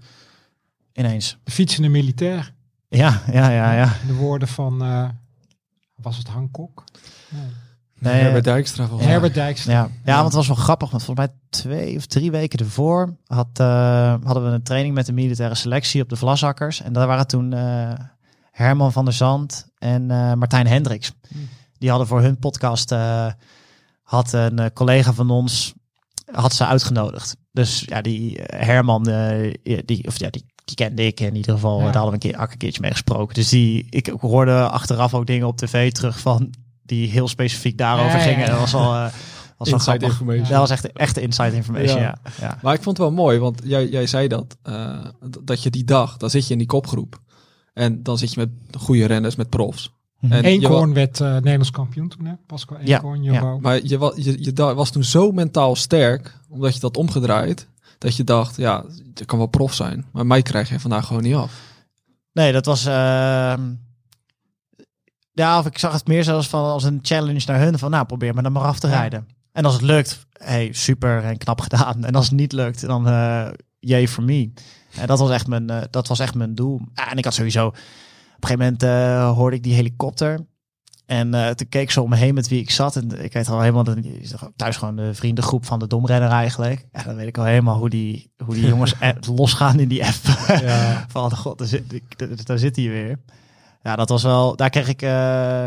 [0.93, 1.39] Ineens.
[1.45, 2.53] De fietsende militair.
[2.89, 3.93] Ja, ja, ja, ja.
[4.07, 5.09] De woorden van, eh,
[5.95, 6.85] was het Hancock?
[7.29, 7.43] Nee.
[7.99, 9.09] Nee, Herbert Dijkstra volgens.
[9.09, 9.73] Herbert Dijkstra.
[9.73, 10.91] Ja, ja, want het was wel grappig.
[10.91, 15.07] Want volgens mij twee of drie weken ervoor had, eh, hadden we een training met
[15.07, 16.83] de militaire selectie op de Vlasakkers.
[16.83, 17.93] En daar waren toen eh,
[18.51, 21.13] Herman van der Zand en eh, Martijn Hendricks.
[21.29, 21.49] Hmm.
[21.79, 23.27] Die hadden voor hun podcast, eh,
[24.03, 25.75] had een eh, collega van ons,
[26.33, 27.37] had ze uitgenodigd.
[27.53, 29.55] Dus ja, die eh, Herman, eh,
[29.85, 31.79] die, of ja, die, die kende ik in ieder geval.
[31.79, 31.85] Ja.
[31.85, 33.35] Daar hadden we een keer ook een keertje mee gesproken.
[33.35, 38.19] Dus die, ik hoorde achteraf ook dingen op tv terug van die heel specifiek daarover
[38.19, 38.41] Ja, gingen.
[38.45, 38.51] ja.
[38.51, 39.03] Dat was wel, eh,
[39.57, 40.49] was wel Inside information.
[40.49, 42.19] Dat was echt, echt inside information, ja.
[42.25, 42.33] Ja.
[42.41, 42.59] ja.
[42.63, 44.57] Maar ik vond het wel mooi, want jij, jij zei dat.
[44.63, 45.05] eh,
[45.43, 47.19] dat je die dag, dan zit je in die kopgroep.
[47.73, 49.93] En dan zit je met goede renners, met profs.
[50.21, 50.33] Mhm.
[50.33, 52.33] En werd eh, Nederlands kampioen toen, hè?
[52.47, 53.59] Pascal Ja, Eenkoorn, Jumbo.
[53.59, 57.69] Maar je, wa- je, was toen zo mentaal sterk, omdat je dat omgedraaid,
[57.99, 60.05] dat je dacht, ja, je kan wel prof zijn.
[60.13, 61.61] Maar mij krijg je vandaag gewoon niet af.
[62.33, 62.87] Nee, dat was...
[62.87, 63.61] ehm,
[65.33, 67.79] ja, of ik zag het meer zelfs van als een challenge naar hun.
[67.79, 68.93] Van nou, probeer me dan maar af te Ja.
[68.99, 69.29] rijden.
[69.53, 72.05] En als het lukt, hey, super en knap gedaan.
[72.05, 73.49] En als het niet lukt, dan uh,
[73.79, 74.53] yay for me.
[74.97, 76.81] En dat was echt mijn, eh, dat was echt mijn doel.
[76.95, 77.73] Ah, en ik had sowieso...
[78.43, 80.47] Op een gegeven moment eh, hoorde ik die helikopter.
[81.07, 82.97] En eh, toen keek ik zo om me heen met wie ik zat.
[82.97, 83.85] En ik weet al helemaal,
[84.57, 86.87] thuis gewoon de vriendengroep van de domrenner eigenlijk.
[86.93, 88.95] Ja, dan weet ik al helemaal hoe die, hoe die jongens
[89.37, 90.49] losgaan in die app.
[90.61, 91.05] Ja.
[91.09, 93.19] van, god, daar zit, daar- daar zit hij weer.
[93.83, 95.03] Ja, dat was wel, daar kreeg ik...
[95.03, 95.67] eh,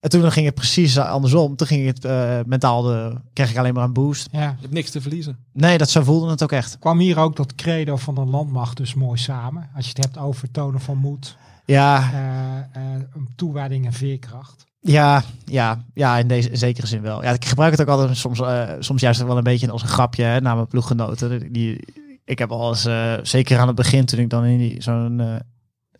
[0.00, 1.56] en toen ging het precies andersom.
[1.56, 4.28] Toen ging het eh, mentaal, de, kreeg ik alleen maar een boost.
[4.32, 4.40] Ja.
[4.40, 5.38] Je hebt niks te verliezen.
[5.52, 6.78] Nee, dat zo voelde het ook echt.
[6.78, 9.70] Kwam hier ook dat credo van de landmacht dus mooi samen.
[9.74, 14.66] Als je het hebt over tonen van moed, Ja, eh, eh, een toewijding en veerkracht.
[14.80, 17.22] Ja, ja, ja, in deze zekere zin wel.
[17.22, 19.88] Ja, ik gebruik het ook altijd soms, eh, soms juist wel een beetje als een
[19.88, 21.52] grapje hè, naar mijn ploeggenoten.
[21.52, 21.84] Die,
[22.24, 25.22] ik heb al eens, eh, zeker aan het begin toen ik dan in die, zo'n,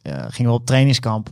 [0.03, 1.31] gingen we op trainingskamp.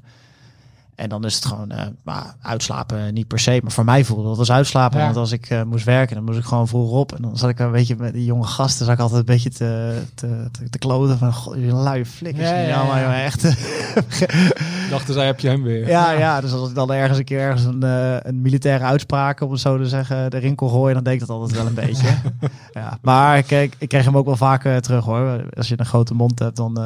[0.96, 3.60] En dan is het gewoon, eh, maar uitslapen niet per se.
[3.62, 4.98] Maar voor mij voelde dat als uitslapen.
[4.98, 5.04] Ja.
[5.04, 7.12] Want als ik eh, moest werken, dan moest ik gewoon vroeg op.
[7.14, 9.50] En dan zat ik een beetje met die jonge gasten, zat ik altijd een beetje
[9.50, 12.48] te, te, te, te kloten van, god, jullie lui flikkers.
[12.48, 13.06] Ja, Ja, ja, ja.
[13.06, 13.42] maar echt.
[14.90, 15.88] Dachten zij, heb je hem weer.
[15.88, 19.40] Ja, ja, dus als ik dan ergens een keer ergens een, eh, een militaire uitspraak,
[19.40, 21.74] om het zo te zeggen, erin kon gooien, dan deed ik dat altijd wel een
[21.74, 22.08] beetje.
[22.72, 25.44] Ja, maar kijk, ik kreeg hem ook wel vaak terug hoor.
[25.56, 26.78] Als je een grote mond hebt, dan,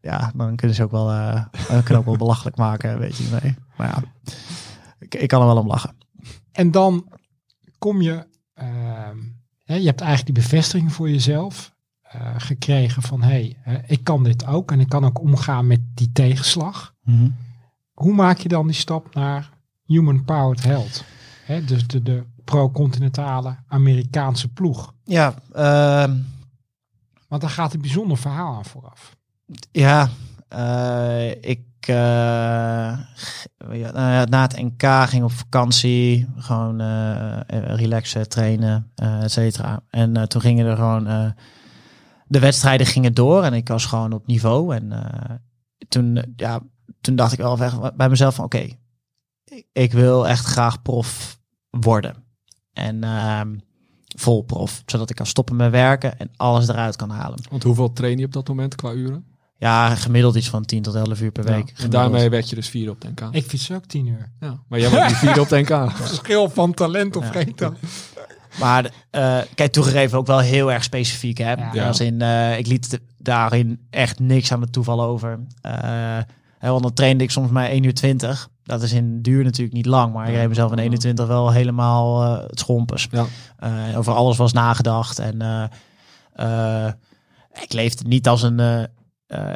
[0.00, 3.38] ja, dan kunnen ze ook wel, eh, dan kunnen ook wel belachelijk maken, weet je.
[3.42, 3.54] Nee.
[3.76, 4.02] Maar ja,
[4.98, 5.96] ik, ik kan er wel om lachen.
[6.52, 7.12] En dan
[7.78, 9.16] kom je, ehm,
[9.64, 14.24] hè, je hebt eigenlijk die bevestiging voor jezelf eh, gekregen van hé, hey, ik kan
[14.24, 16.94] dit ook en ik kan ook omgaan met die tegenslag.
[17.92, 19.50] Hoe maak je dan die stap naar
[19.84, 21.04] human powered health?
[21.44, 24.94] Hè, dus de, de pro-continentale Amerikaanse ploeg.
[25.04, 26.16] Ja, ehm,
[27.28, 29.16] Want daar gaat een bijzonder verhaal aan vooraf.
[29.70, 30.10] Ja,
[30.48, 32.98] eh, ik eh,
[33.92, 37.40] nou na het NK ging op vakantie, gewoon eh,
[37.76, 39.82] relaxen, trainen, et cetera.
[39.90, 41.34] En toen gingen er gewoon
[42.26, 44.74] de wedstrijden gingen door en ik was gewoon op niveau.
[44.74, 44.92] En
[45.88, 46.60] toen, ja,
[47.00, 47.56] toen dacht ik wel
[47.96, 48.68] bij mezelf van oké,
[49.72, 51.38] ik wil echt graag prof
[51.70, 52.14] worden.
[52.72, 53.58] En ehm,
[54.16, 57.40] vol prof, zodat ik kan stoppen met werken en alles eruit kan halen.
[57.50, 59.37] Want hoeveel train je op dat moment qua uren?
[59.60, 61.60] Ja, gemiddeld iets van 10 tot 11 uur per Ja, week.
[61.68, 61.92] En Gemiddeld.
[62.02, 63.28] daarmee werd je dus vierde op NK.
[63.30, 64.30] Ik fiets ook tien uur.
[64.40, 65.90] Ja, maar jij wordt niet vierde op de NK.
[66.06, 67.30] Verschil van talent of Ja.
[67.30, 67.78] geen talent.
[68.58, 71.38] Maar eh, kijk, toegegeven ook wel heel erg specifiek.
[71.38, 71.52] Hè?
[71.72, 71.86] Ja.
[71.86, 75.38] Als in, eh, ik liet de- daarin echt niks aan het toeval over.
[75.60, 76.18] Eh,
[76.60, 78.48] want dan trainde ik soms maar 1 uur 20.
[78.62, 82.22] Dat is in duur natuurlijk niet lang, maar ik reed mezelf in 21 wel helemaal
[82.22, 83.08] eh, het schompers.
[83.10, 83.26] Ja.
[83.58, 85.18] Eh, over alles was nagedacht.
[85.18, 85.64] En eh,
[86.86, 86.92] eh,
[87.62, 88.88] ik leefde niet als een.
[89.28, 89.52] Eh,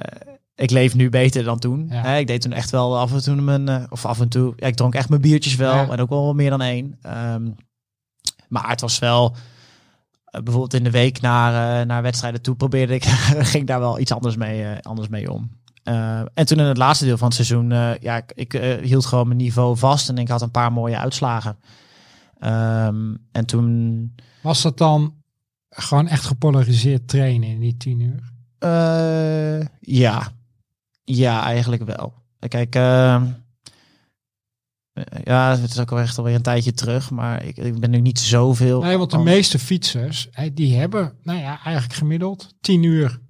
[0.55, 1.87] ik leef nu beter dan toen.
[1.91, 2.03] Ja.
[2.03, 3.69] Hè, ik deed toen echt wel af en toe mijn.
[3.69, 4.53] eh, of af en toe.
[4.57, 5.75] Ja, ik dronk echt mijn biertjes wel.
[5.75, 5.89] Ja.
[5.89, 6.99] En ook wel meer dan één.
[7.03, 7.51] Ehm,
[8.49, 9.37] maar het was wel.
[10.25, 13.05] eh, bijvoorbeeld in de week naar, naar wedstrijden toe probeerde ik.
[13.55, 15.61] ging daar wel iets anders mee, anders mee om.
[16.35, 17.69] En toen in het laatste deel van het seizoen.
[18.01, 18.53] ja, ik, ik
[18.83, 20.09] hield gewoon mijn niveau vast.
[20.09, 21.57] En ik had een paar mooie uitslagen.
[22.39, 24.15] Ehm, en toen.
[24.43, 25.15] Was dat dan
[25.69, 28.32] gewoon echt gepolariseerd trainen in die tien uur?
[28.63, 30.33] Eh, ja.
[31.05, 32.13] Ja, eigenlijk wel.
[32.49, 33.27] Kijk, ehm,
[34.93, 37.91] eh, ja, het is ook wel echt alweer een tijdje terug, maar ik, ik ben
[37.91, 38.81] nu niet zoveel.
[38.83, 43.21] Nee, want de meeste fietsers, die hebben, nou ja, eigenlijk gemiddeld tien uur.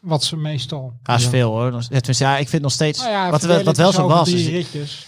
[0.00, 0.92] Wat ze meestal...
[1.02, 1.76] Ja, is veel hoor.
[1.78, 2.98] Is- Tenminste, ja, ik vind nog steeds.
[2.98, 4.28] Nou ja, wat, wel- wat wel zo was.
[4.32, 5.06] Is,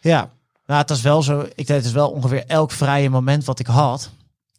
[0.00, 0.30] ja,
[0.66, 1.46] nou, het was wel zo.
[1.54, 4.10] Ik deed dus wel ongeveer elk vrije moment wat ik had,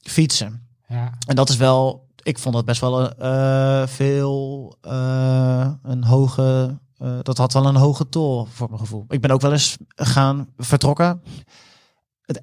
[0.02, 0.68] fietsen.
[0.88, 6.80] Ja, En dat is wel, ik vond dat best wel eh, veel, eh, een hoge,
[7.22, 9.06] dat had wel een hoge tol voor mijn gevoel.
[9.08, 11.22] Ik ben ook wel eens gaan vertrokken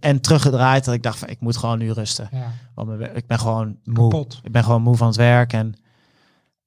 [0.01, 2.29] en teruggedraaid dat ik dacht van ik moet gewoon nu rusten.
[2.33, 2.53] ja.
[2.75, 4.11] Want ik ben gewoon moe.
[4.11, 4.41] Kapot.
[4.43, 5.75] Ik ben gewoon moe van het werk en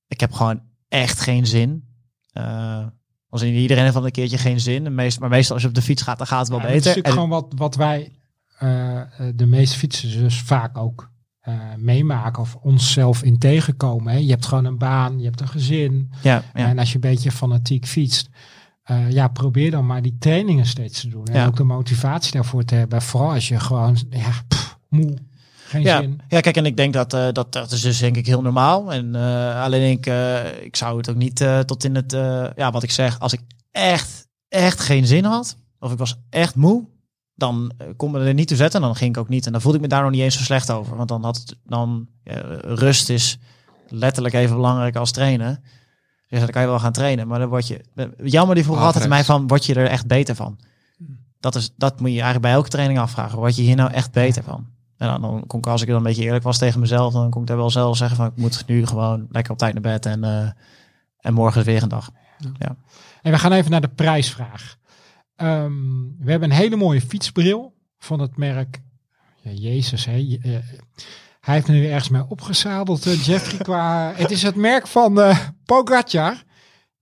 [0.08, 1.88] ik heb gewoon echt geen zin.
[3.30, 4.96] Als in iedereen heeft wel een keertje geen zin.
[4.96, 6.76] Meest, maar meestal als je op de fiets gaat, dan gaat het wel Ja, dat
[6.76, 7.04] is beter.
[7.04, 8.16] En- gewoon wat, wat wij,
[9.36, 11.14] de meeste fietsers dus vaak ook
[11.46, 14.14] eh, meemaken of onszelf in tegenkomen.
[14.14, 14.20] Hè.
[14.20, 16.12] Je hebt gewoon een baan, je hebt een gezin.
[16.22, 16.68] ja, ja.
[16.68, 18.30] En als je een beetje fanatiek fietst,
[18.84, 21.26] eh, ja, probeer dan maar die trainingen steeds te doen.
[21.26, 21.46] En Ja.
[21.46, 23.02] ook de motivatie daarvoor te hebben.
[23.02, 25.18] Vooral als je gewoon, ja, pff, moe,
[25.68, 26.20] geen Ja, zin.
[26.28, 28.94] ja, kijk, en ik denk dat, eh, dat dat is dus denk ik heel normaal.
[28.94, 29.16] En
[29.56, 30.06] alleen ik,
[30.64, 32.12] ik zou het ook niet tot in het,
[32.56, 33.42] ja, wat ik zeg, als ik
[33.72, 36.84] echt, echt geen zin had, of ik was echt moe,
[37.36, 38.82] dan eh, kon me er niet toe zetten.
[38.82, 39.46] En dan ging ik ook niet.
[39.46, 40.96] En dan voelde ik me daar nog niet eens zo slecht over.
[40.96, 43.40] Want dan had het, dan, ja, rust is
[43.88, 45.64] letterlijk even belangrijk als trainen.
[46.28, 47.82] Dus dan kan je wel gaan trainen, maar dan word je,
[48.24, 50.60] jammer die vroeg altijd aan mij van, word je er echt beter van?
[51.40, 53.38] Dat, is, dat moet je eigenlijk bij elke training afvragen.
[53.38, 54.68] Word je hier nou echt beter van?
[54.98, 57.30] En dan, dan kon ik, als ik dan een beetje eerlijk was tegen mezelf, dan
[57.30, 59.82] kon ik daar wel zelf zeggen van ik moet nu gewoon lekker op tijd naar
[59.82, 60.50] bed en, eh,
[61.20, 62.10] en morgen is weer een dag.
[63.22, 64.78] En we gaan even naar de prijsvraag.
[65.36, 65.74] Ehm,
[66.20, 68.82] we hebben een hele mooie fietsbril van het merk.
[69.42, 70.16] Ja, Jezus, hè.
[70.16, 70.52] Je- eh,
[71.40, 73.60] hij heeft me nu ergens mee opgezadeld, eh, Jeffrey.
[73.62, 76.44] qua, het is het merk van eh Pogacar.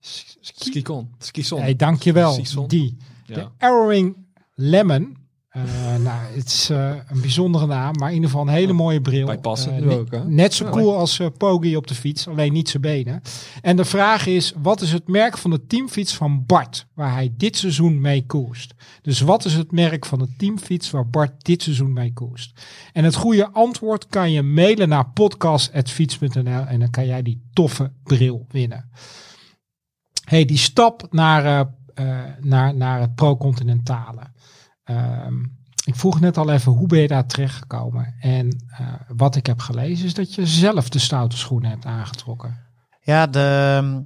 [0.00, 1.14] S- Ski- Skicon.
[1.18, 1.60] Skison.
[1.60, 2.32] Hey, dankjewel.
[2.32, 2.68] Skison.
[2.68, 2.96] Die.
[3.26, 3.34] Ja.
[3.34, 4.16] De Arrowing
[4.54, 5.16] Lemon.
[5.54, 9.00] Eh, nou, het is eh, een bijzondere naam, maar in ieder geval een hele mooie
[9.00, 9.26] bril.
[9.26, 10.24] Bij passen Eh, ook, hè?
[10.24, 13.22] Net zo cool als Pogi op de fiets, alleen niet zijn benen.
[13.62, 17.32] En de vraag is, wat is het merk van de teamfiets van Bart, waar hij
[17.36, 18.74] dit seizoen mee koerst?
[19.02, 22.64] Dus wat is het merk van de teamfiets waar Bart dit seizoen mee koerst?
[22.92, 27.92] En het goede antwoord kan je mailen naar podcast.fiets.nl en dan kan jij die toffe
[28.02, 28.90] bril winnen.
[30.24, 31.70] Hey, die stap naar,
[32.40, 34.32] naar, naar het pro-continentale.
[34.84, 35.42] Ehm,
[35.84, 38.14] ik vroeg net al even, hoe ben je daar terechtgekomen?
[38.20, 42.56] En eh, wat ik heb gelezen is dat je zelf de stoute schoenen hebt aangetrokken.
[43.00, 44.02] Ja, de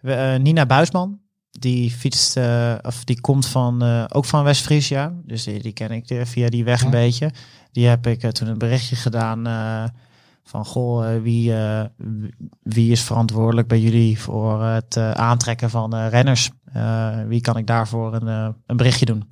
[0.00, 1.18] we, eh, Nina Buisman,
[1.50, 5.12] die fietst, eh, of die komt van, ook van West-Friesia.
[5.24, 6.84] Dus die, die ken ik via die weg Ja.
[6.84, 7.30] een beetje.
[7.72, 9.44] Die heb ik toen een berichtje gedaan
[10.44, 11.52] van, goh, wie,
[12.62, 16.50] wie- is verantwoordelijk bij jullie voor het aantrekken van renners?
[17.26, 19.30] Wie kan ik daarvoor een, een berichtje doen?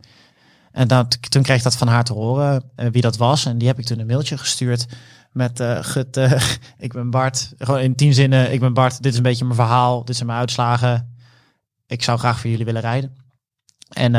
[0.79, 3.45] En dat, toen kreeg ik dat van haar te horen, eh, wie dat was.
[3.47, 4.87] En die heb ik toen een mailtje gestuurd
[5.33, 6.43] met, eh gut, eh,
[6.79, 7.53] ik ben Bart.
[7.59, 9.03] Gewoon in tien zinnen, ik ben Bart.
[9.03, 10.05] Dit is een beetje mijn verhaal.
[10.05, 11.17] Dit zijn mijn uitslagen.
[11.87, 13.17] Ik zou graag voor jullie willen rijden.
[13.89, 14.13] En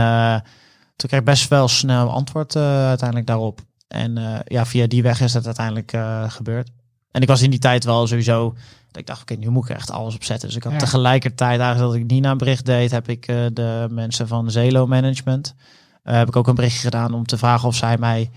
[0.96, 3.62] toen kreeg ik best wel snel antwoord uiteindelijk daarop.
[3.88, 5.98] En ja, via die weg is dat uiteindelijk
[6.32, 6.70] gebeurd.
[7.12, 8.54] En ik was in die tijd wel sowieso,
[8.88, 10.48] dat ik dacht, oké, nu moet ik er echt alles op zetten.
[10.48, 10.78] Dus ik had Ja.
[10.78, 15.56] tegelijkertijd, eigenlijk dat ik Nina bericht deed, heb ik de mensen van Zelo Management,
[16.04, 18.32] eh, heb ik ook een berichtje gedaan om te vragen of zij mij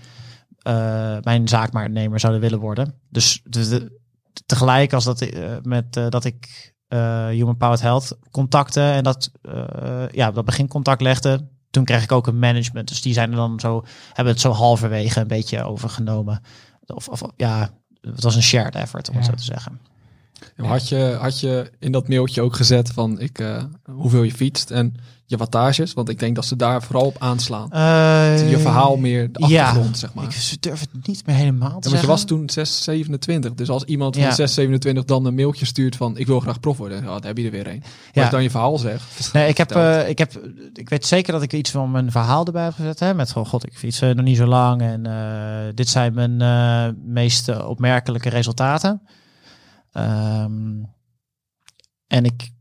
[0.61, 2.93] eh, mijn zaakmaatnemer zouden willen worden.
[3.09, 3.99] Dus de, de-
[4.45, 6.71] tegelijk als dat, eh, met, dat ik
[7.29, 9.31] Human Powered Health contacte en dat,
[10.11, 12.87] ja, dat begincontact legde, toen kreeg ik ook een management.
[12.87, 13.83] Dus die zijn er dan zo,
[14.13, 16.41] hebben het zo halverwege een beetje overgenomen.
[16.85, 17.69] Of, of ja,
[18.01, 19.79] het was een shared effort, om het zo te zeggen.
[20.55, 24.95] Had je, had je in dat mailtje ook gezet van ik, hoeveel je fietst en
[25.33, 25.93] je wattages?
[25.93, 27.71] Want ik denk dat ze daar vooral op aanslaan.
[27.71, 29.65] Eh, je verhaal meer de ja.
[29.65, 30.23] achtergrond, zeg maar.
[30.23, 33.53] Ik durf het niet meer helemaal te Ja, want je was toen 627.
[33.53, 34.21] Dus als iemand Ja.
[34.21, 37.45] van 627 dan een mailtje stuurt van ik wil graag prof worden, dan heb je
[37.45, 37.83] er weer een.
[38.13, 38.29] Maar Ja.
[38.29, 39.03] dan je verhaal zegt.
[39.33, 40.41] Nee, ik heb, eh, ik heb,
[40.73, 42.99] ik weet zeker dat ik iets van mijn verhaal erbij heb gezet.
[42.99, 45.01] Hè, met gewoon, god, ik fiets eh, nog niet zo lang en
[45.75, 46.37] dit zijn mijn
[47.05, 49.01] meest opmerkelijke resultaten.
[49.91, 50.83] Ehm,
[52.07, 52.52] en ik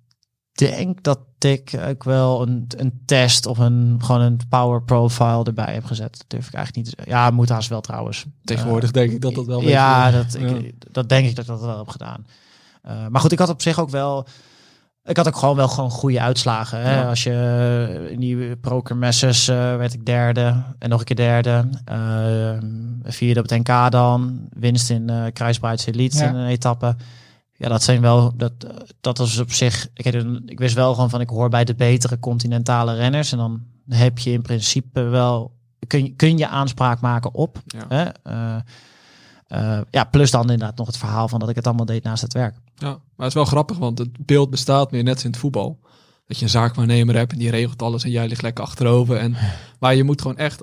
[0.70, 5.74] denk dat ik ook wel een, een test of een gewoon een power profile erbij
[5.74, 6.18] heb gezet.
[6.18, 7.10] Dat durf ik eigenlijk niet te.
[7.10, 8.24] Ja, moet haast wel trouwens.
[8.44, 9.62] Tegenwoordig denk ik dat dat wel.
[9.62, 12.26] Ja, dat, ik, dat denk ik dat ik dat wel heb gedaan.
[12.82, 14.26] Eh, maar goed, ik had op zich ook wel.
[15.04, 16.80] Ik had ook gewoon wel gewoon goede uitslagen.
[16.80, 16.94] Hè?
[16.94, 17.08] Ja.
[17.08, 17.30] Als je
[18.04, 21.68] eh, in die prokermesses eh werd ik derde en nog een keer derde.
[21.84, 22.58] Eh,
[23.02, 24.40] vierde op het NK dan.
[24.52, 26.28] Winst in eh Kruisbreidse Elite Ja.
[26.28, 26.96] in een etappe.
[27.62, 28.32] Ja, dat zijn wel.
[28.36, 28.52] Dat,
[29.00, 29.88] dat was op zich.
[29.94, 30.06] Ik,
[30.46, 33.32] ik wist wel gewoon van ik hoor bij de betere continentale renners.
[33.32, 35.52] En dan heb je in principe wel.
[35.86, 37.62] Kun je, kun je aanspraak maken op.
[37.66, 37.84] Ja.
[37.88, 38.04] Hè?
[38.22, 38.56] Eh,
[39.46, 42.22] eh, ja, plus dan inderdaad nog het verhaal van dat ik het allemaal deed naast
[42.22, 42.56] het werk.
[42.74, 45.78] Ja, maar het is wel grappig, want het beeld bestaat meer net in het voetbal.
[46.26, 49.16] Dat je een zaakwaarnemer hebt en die regelt alles en jij ligt lekker achterover.
[49.16, 49.36] En,
[49.80, 50.62] maar je moet gewoon echt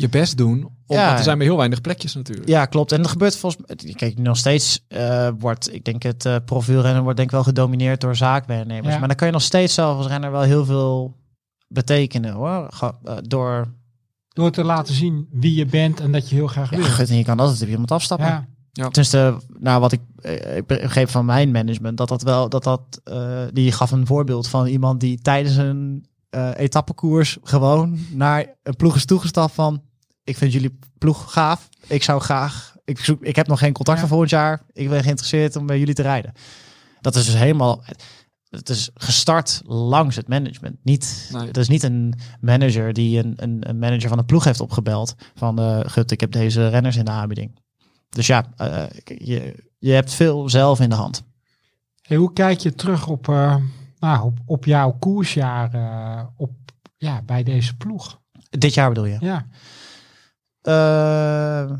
[0.00, 1.16] je best doen, omdat Ja.
[1.16, 2.48] er zijn maar heel weinig plekjes natuurlijk.
[2.48, 2.92] Ja, klopt.
[2.92, 7.02] En er gebeurt volgens mij, kijk, nog steeds eh, wordt, ik denk het uh, profielrennen
[7.02, 8.92] wordt denk ik wel gedomineerd door zaakwaarnemers.
[8.92, 8.98] Ja.
[8.98, 11.16] Maar dan kan je nog steeds zelf als renner wel heel veel
[11.68, 12.66] betekenen hoor.
[12.70, 13.68] Ge- eh, door,
[14.28, 16.86] Door te laten zien wie je bent en dat je heel graag ja, wil.
[16.86, 18.26] goed, en je kan altijd op iemand afstappen.
[18.72, 18.88] Ja.
[18.88, 23.00] Tenminste, nou wat ik, eh, ik begreep van mijn management, dat dat wel, dat dat,
[23.04, 28.76] eh, die gaf een voorbeeld van iemand die tijdens een eh etappekoers gewoon naar een
[28.76, 29.82] ploeg is toegestapt van,
[30.28, 33.96] ik vind jullie ploeg gaaf, ik zou graag, ik, zoek, ik heb nog geen contact
[33.98, 34.06] Ja.
[34.06, 36.32] voor volgend jaar, ik ben geïnteresseerd om bij jullie te rijden.
[37.00, 37.84] Dat is dus helemaal,
[38.50, 40.76] het is gestart langs het management.
[40.82, 41.46] Niet, Nee.
[41.46, 45.14] Het is niet een manager die een, een, een manager van een ploeg heeft opgebeld
[45.34, 47.58] van, eh gut, ik heb deze renners in de aanbieding.
[48.08, 51.24] Dus ja, eh, je, je hebt veel zelf in de hand.
[52.02, 53.56] Hey, hoe kijk je terug op, eh,
[53.98, 56.50] nou, op, op jouw koersjaar eh, op,
[56.96, 58.20] ja, bij deze ploeg?
[58.50, 59.16] Dit jaar bedoel je?
[59.20, 59.46] Ja.
[60.68, 61.76] Eh,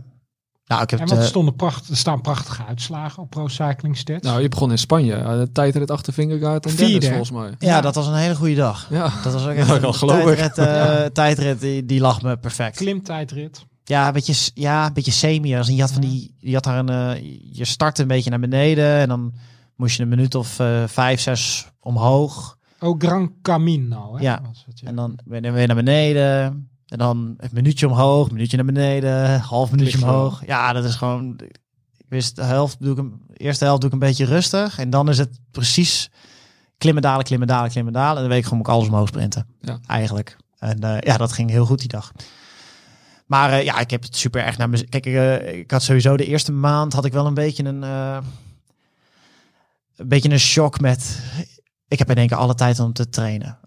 [0.66, 3.48] nou, ik heb En het, wat eh, stonden pracht, er staan prachtige uitslagen op Pro
[3.48, 4.26] Cycling Stats.
[4.26, 5.16] Nou, je begon in Spanje.
[5.16, 7.54] Uh, de tijdrit achter Vingegaard en Vierde, Dennis volgens mij.
[7.68, 7.80] ja, ja.
[7.80, 8.86] dat was een hele goede dag.
[8.90, 9.92] Ja, Dat was ook echt een ik.
[9.94, 11.08] tijdrit, eh, Ja.
[11.10, 12.76] tijdrit die, die lag me perfect.
[12.76, 13.66] Klimtijdrit.
[13.84, 15.56] Ja, een beetje, ja, een beetje semi.
[15.56, 17.22] Als je had van die, je had daar een, eh,
[17.52, 19.34] je startte een beetje naar beneden en dan
[19.76, 22.56] moest je een minuut of eh, vijf, zes omhoog.
[22.80, 24.16] Ook Gran Camino.
[24.16, 24.40] Hè, Ja.
[24.66, 24.88] het, ja.
[24.88, 26.68] En dan weer naar beneden.
[26.88, 30.08] En dan een minuutje omhoog, een minuutje naar beneden, half minuutje wel.
[30.08, 30.46] omhoog.
[30.46, 31.34] Ja, dat is gewoon.
[31.96, 34.78] Ik wist de helft doe ik hem, de eerste helft doe ik een beetje rustig.
[34.78, 36.10] En dan is het precies
[36.78, 38.14] klimmen, dalen, klimmen, dalen, klimmen, dalen.
[38.14, 39.46] En dan weet ik gewoon ik alles omhoog sprinten.
[39.60, 39.78] Ja.
[39.86, 40.36] Eigenlijk.
[40.58, 42.12] En eh, ja, dat ging heel goed die dag.
[43.26, 44.88] Maar eh, ja, ik heb het super erg naar mijn.
[44.88, 47.82] Kijk, eh, ik had sowieso de eerste maand had ik wel een beetje een.
[47.82, 48.24] een
[50.08, 51.20] beetje een shock met.
[51.88, 53.58] Ik heb in één keer alle tijd om te trainen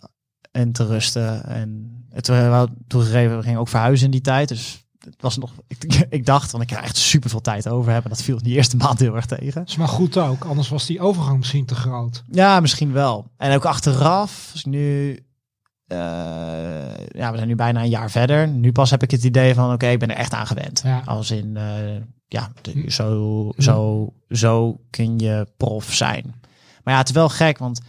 [0.51, 1.45] en te rusten.
[1.45, 4.47] En het we toegegeven, we gingen ook verhuizen in die tijd.
[4.47, 5.51] Dus het was nog.
[5.68, 8.09] Ik, ik dacht, want ik ga echt super veel tijd over hebben.
[8.12, 9.64] Dat viel in die eerste maand heel erg tegen.
[9.66, 12.24] is maar goed ook, anders was die overgang misschien te groot.
[12.32, 13.28] Ja, misschien wel.
[13.38, 15.20] En ook achteraf, als ik nu.
[15.88, 15.97] eh,
[17.07, 18.47] ja, we zijn nu bijna een jaar verder.
[18.47, 20.82] Nu pas heb ik het idee van, oké, ik ben er echt aan gewend.
[20.86, 21.01] Ja.
[21.05, 21.95] Als in, eh,
[22.28, 26.34] ja, de- zo, zo, zo kun je prof zijn.
[26.84, 27.82] Maar ja, het is wel gek, want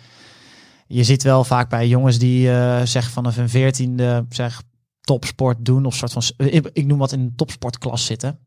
[0.92, 4.62] je ziet wel vaak bij jongens die eh zeg vanaf een veertiende zeg
[5.00, 8.38] topsport doen of soort van, s- ik, ik noem wat in een topsportklas zitten.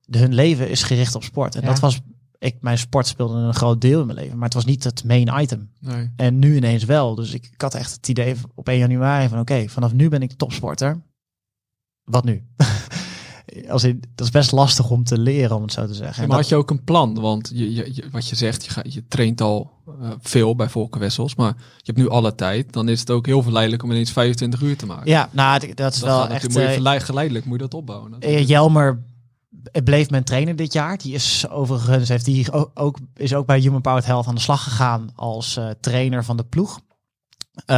[0.00, 1.54] De, hun leven is gericht op sport.
[1.54, 1.66] En Ja.
[1.66, 2.00] dat was,
[2.38, 5.04] ik, mijn sport speelde een groot deel in mijn leven, maar het was niet het
[5.04, 5.70] main item.
[5.80, 6.10] nee.
[6.16, 7.14] En nu ineens wel.
[7.14, 10.22] Dus ik, ik had echt het idee op 1 januari van oké, vanaf nu ben
[10.22, 11.02] ik topsporter.
[12.04, 12.46] Wat nu?
[13.68, 16.22] Als in, dat is best lastig om te leren, om het zo te zeggen.
[16.22, 17.14] Ja, maar dat- had je ook een plan?
[17.20, 20.68] Want je, je, je- wat je zegt, je, ga, je traint al eh, veel bij
[20.68, 22.72] Volkenwessels, maar je hebt nu alle tijd.
[22.72, 25.10] Dan is het ook heel verleidelijk om ineens 25 uur te maken.
[25.10, 26.28] ja, nou, dat is dat wel echt...
[26.28, 28.10] natuurlijk- moet je eh, verlei- geleidelijk moet je dat opbouwen.
[28.10, 28.42] natuurlijk.
[28.42, 29.02] Eh, Jelmer
[29.84, 30.98] bleef mijn trainer dit jaar.
[30.98, 34.62] Die is overigens heeft die ook, is ook bij Human Powered Health aan de slag
[34.62, 36.80] gegaan als trainer van de ploeg.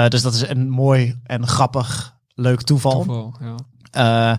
[0.09, 2.93] Dus dat is een mooi en grappig, leuk toeval.
[3.03, 4.39] Toeval, ja.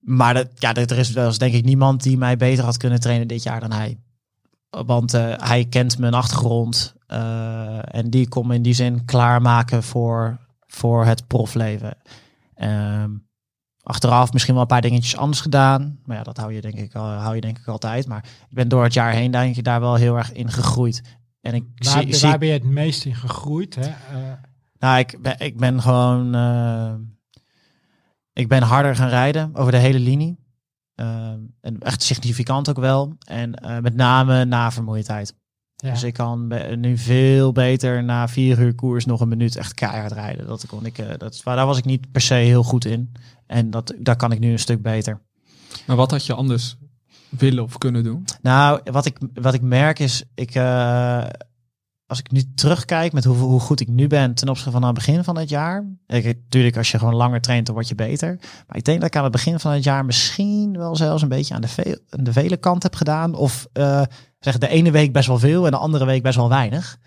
[0.00, 3.00] Maar dat, ja, er is, er is denk ik niemand die mij beter had kunnen
[3.00, 3.98] trainen dit jaar dan hij.
[4.70, 9.82] Want eh, hij kent mijn achtergrond eh, en die kon me in die zin klaarmaken
[9.82, 11.96] voor, voor het profleven.
[12.54, 13.10] Ehm,
[13.82, 15.98] Achteraf misschien wel een paar dingetjes anders gedaan.
[16.04, 18.06] Maar ja, dat hou je denk ik, al- hou je denk ik altijd.
[18.06, 21.02] Maar ik ben door het jaar heen denk ik daar wel heel erg in gegroeid.
[21.40, 23.74] En ik Waar, zie, zie waar ben je het meest in gegroeid?
[23.74, 23.82] Hè?
[23.86, 24.32] Eh,
[24.78, 26.34] nou, ik ben, ik ben gewoon.
[28.40, 30.38] Ik ben harder gaan rijden over de hele linie.
[30.94, 33.16] Eh, en echt significant ook wel.
[33.26, 35.34] En eh, met name na vermoeidheid.
[35.76, 35.90] ja.
[35.90, 40.12] Dus ik kan nu veel beter na vier uur koers nog een minuut echt keihard
[40.12, 40.46] rijden.
[40.46, 43.12] Dat kon ik, eh, dat, daar was ik niet per se heel goed in.
[43.46, 45.20] En dat, daar kan ik nu een stuk beter.
[45.86, 46.76] Maar wat had je anders
[47.28, 48.24] willen of kunnen doen?
[48.42, 51.26] Nou, wat ik, wat ik merk is, ik, eh,
[52.10, 54.86] als ik nu terugkijk met hoe, hoe goed ik nu ben ten opzichte van aan
[54.94, 55.84] het begin van het jaar.
[56.06, 58.36] Ik, natuurlijk, als je gewoon langer traint, dan word je beter.
[58.66, 61.28] Maar ik denk dat ik aan het begin van het jaar misschien wel zelfs een
[61.28, 63.34] beetje aan de, ve aan de vele kant heb gedaan.
[63.34, 64.02] Of eh,
[64.40, 66.98] zeg de ene week best wel veel en de andere week best wel weinig.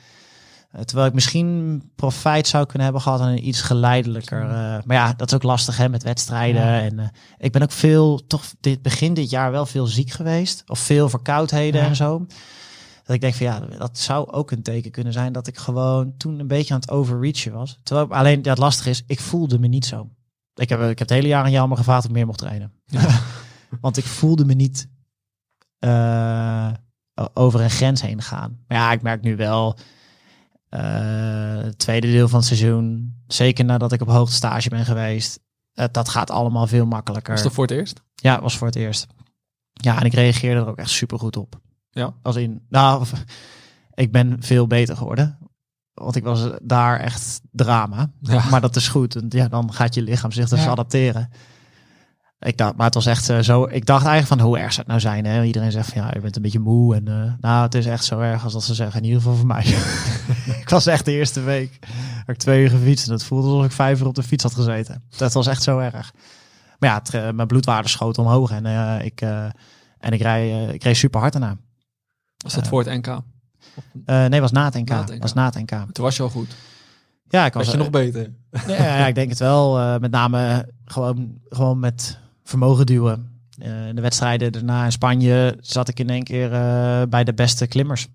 [0.72, 4.42] Eh, terwijl ik misschien profijt zou kunnen hebben gehad aan een iets geleidelijker.
[4.42, 4.48] eh,
[4.86, 6.62] maar ja, dat is ook lastig hè, met wedstrijden.
[6.62, 6.82] Ja.
[6.82, 10.64] En ik ben ook veel, toch dit begin dit jaar wel veel ziek geweest.
[10.68, 11.88] Of veel verkoudheden Ja.
[11.88, 12.26] en zo.
[13.04, 16.18] Dat ik denk van ja, dat zou ook een teken kunnen zijn dat ik gewoon
[16.18, 17.80] toen een beetje aan het overreachen was.
[17.84, 20.10] Terwijl alleen ja, het lastige is, ik voelde me niet zo.
[20.56, 22.38] Ik heb, ik heb het hele jaar aan jou maar gevraagd of ik meer mocht
[22.38, 22.74] trainen.
[23.82, 24.90] Want ik voelde me niet
[25.80, 26.72] eh,
[27.34, 28.60] over een grens heen gaan.
[28.68, 29.78] Maar ja, ik merk nu wel
[30.70, 35.40] eh, het tweede deel van het seizoen, zeker nadat ik op hoogte stage ben geweest,
[35.74, 37.34] eh, dat gaat allemaal veel makkelijker.
[37.34, 38.02] Was dat voor het eerst?
[38.16, 39.08] Ja, was voor het eerst.
[39.74, 41.62] Ja, en ik reageerde er ook echt super goed op.
[41.94, 42.14] Ja.
[42.22, 43.06] Als in, nou,
[43.94, 45.38] ik ben veel beter geworden.
[45.94, 48.12] Want ik was daar echt drama.
[48.20, 48.50] Ja.
[48.50, 49.14] Maar dat is goed.
[49.14, 50.70] Want ja, dan gaat je lichaam zich dus Ja.
[50.70, 51.30] adapteren.
[52.40, 53.64] Ik dacht, maar het was echt eh, zo.
[53.64, 55.26] Ik dacht eigenlijk van hoe erg zou het nou zijn.
[55.26, 55.44] Hè?
[55.44, 56.96] Iedereen zegt van ja, je bent een beetje moe.
[56.96, 59.00] En eh, nou, het is echt zo erg als dat ze zeggen.
[59.00, 59.66] In ieder geval voor mij.
[60.62, 61.80] ik was echt de eerste week.
[62.26, 63.08] Heb ik twee uur gefietst.
[63.08, 65.04] En het voelde alsof ik vijf uur op de fiets had gezeten.
[65.18, 66.14] Dat was echt zo erg.
[66.80, 68.52] Maar ja, het, eh, mijn bloedwaarde schoot omhoog.
[68.52, 68.66] En
[69.06, 69.22] ik,
[70.00, 71.58] en ik, rij, ik reed super hard daarna.
[72.44, 73.22] Was dat Eh, voor het NK?
[74.06, 74.90] Eh, nee, was na het NK.
[74.90, 75.22] Na het NK.
[75.22, 75.70] Was na het NK.
[75.92, 76.56] Toen was je al goed.
[77.30, 78.32] Ja, ik was Was je eh, nog beter?
[78.68, 79.80] Ja, ja, ik denk het wel.
[79.80, 83.32] Eh, met name gewoon, gewoon met vermogen duwen.
[83.58, 87.34] Eh, in de wedstrijden daarna in Spanje zat ik in één keer eh, bij de
[87.34, 88.08] beste klimmers.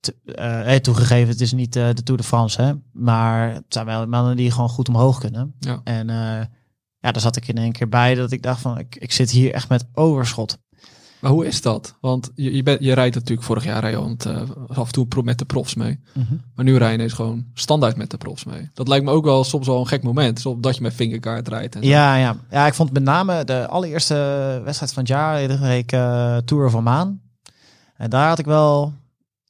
[0.00, 3.64] T- eh, eh, toegegeven, het is niet eh, de Tour de France, hè, maar het
[3.68, 5.54] zijn wel mannen die gewoon goed omhoog kunnen.
[5.58, 5.80] Ja.
[5.84, 6.16] En eh,
[6.98, 9.30] ja, daar zat ik in één keer bij dat ik dacht van, ik, ik zit
[9.30, 10.58] hier echt met overschot.
[11.22, 11.94] Maar hoe is dat?
[12.00, 15.22] Want je, je, bent, je rijdt natuurlijk vorig jaar rij want, eh, af en toe
[15.22, 16.00] met de profs mee.
[16.54, 18.70] Maar nu rij je ineens gewoon standaard met de profs mee.
[18.74, 20.42] Dat lijkt me ook wel soms wel een gek moment.
[20.62, 21.74] Dat je met fingerkaart rijdt.
[21.74, 21.88] En zo.
[21.88, 22.36] Ja, ja.
[22.50, 24.14] ja, ik vond met name de allereerste
[24.64, 27.20] wedstrijd van het jaar, reed ik eh, Tour van Maan.
[27.96, 28.92] En daar had ik wel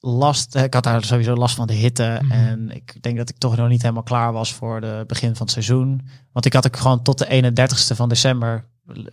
[0.01, 0.55] last.
[0.55, 2.19] Ik had daar sowieso last van de hitte.
[2.23, 2.33] Mhm.
[2.33, 5.47] En ik denk dat ik toch nog niet helemaal klaar was voor de begin van
[5.47, 6.09] het seizoen.
[6.33, 8.65] Want ik had ook gewoon tot de 31ste van december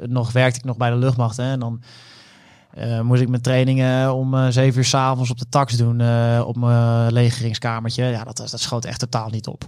[0.05, 1.37] nog werkte ik nog bij de luchtmacht.
[1.37, 1.81] Hè, en dan
[2.79, 6.43] eh, moest ik mijn trainingen om eh 7 uur s'avonds op de tax doen eh,
[6.45, 8.03] op mijn legeringskamertje.
[8.03, 9.67] Ja, dat, dat schoot echt totaal niet op.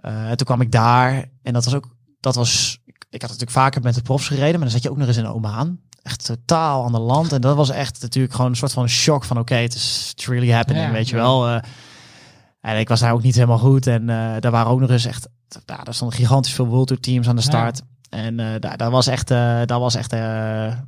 [0.00, 1.88] En toen kwam ik daar en dat was ook,
[2.20, 4.90] dat was, ik, ik had natuurlijk vaker met de profs gereden, maar dan zat je
[4.90, 5.78] ook nog eens in Oman.
[6.02, 7.32] Echt totaal ander land.
[7.32, 10.52] En dat was echt natuurlijk gewoon een soort van shock van oké, het is really
[10.52, 11.48] happening, Ja, weet je wel.
[12.60, 13.86] En ik was daar ook niet helemaal goed.
[13.86, 14.06] En
[14.40, 15.28] daar waren ook nog eens echt,
[15.64, 17.72] daar stonden gigantisch veel World Tour teams aan de Ja.
[18.10, 20.20] En eh, daar, daar was echt, eh daar was echt, eh,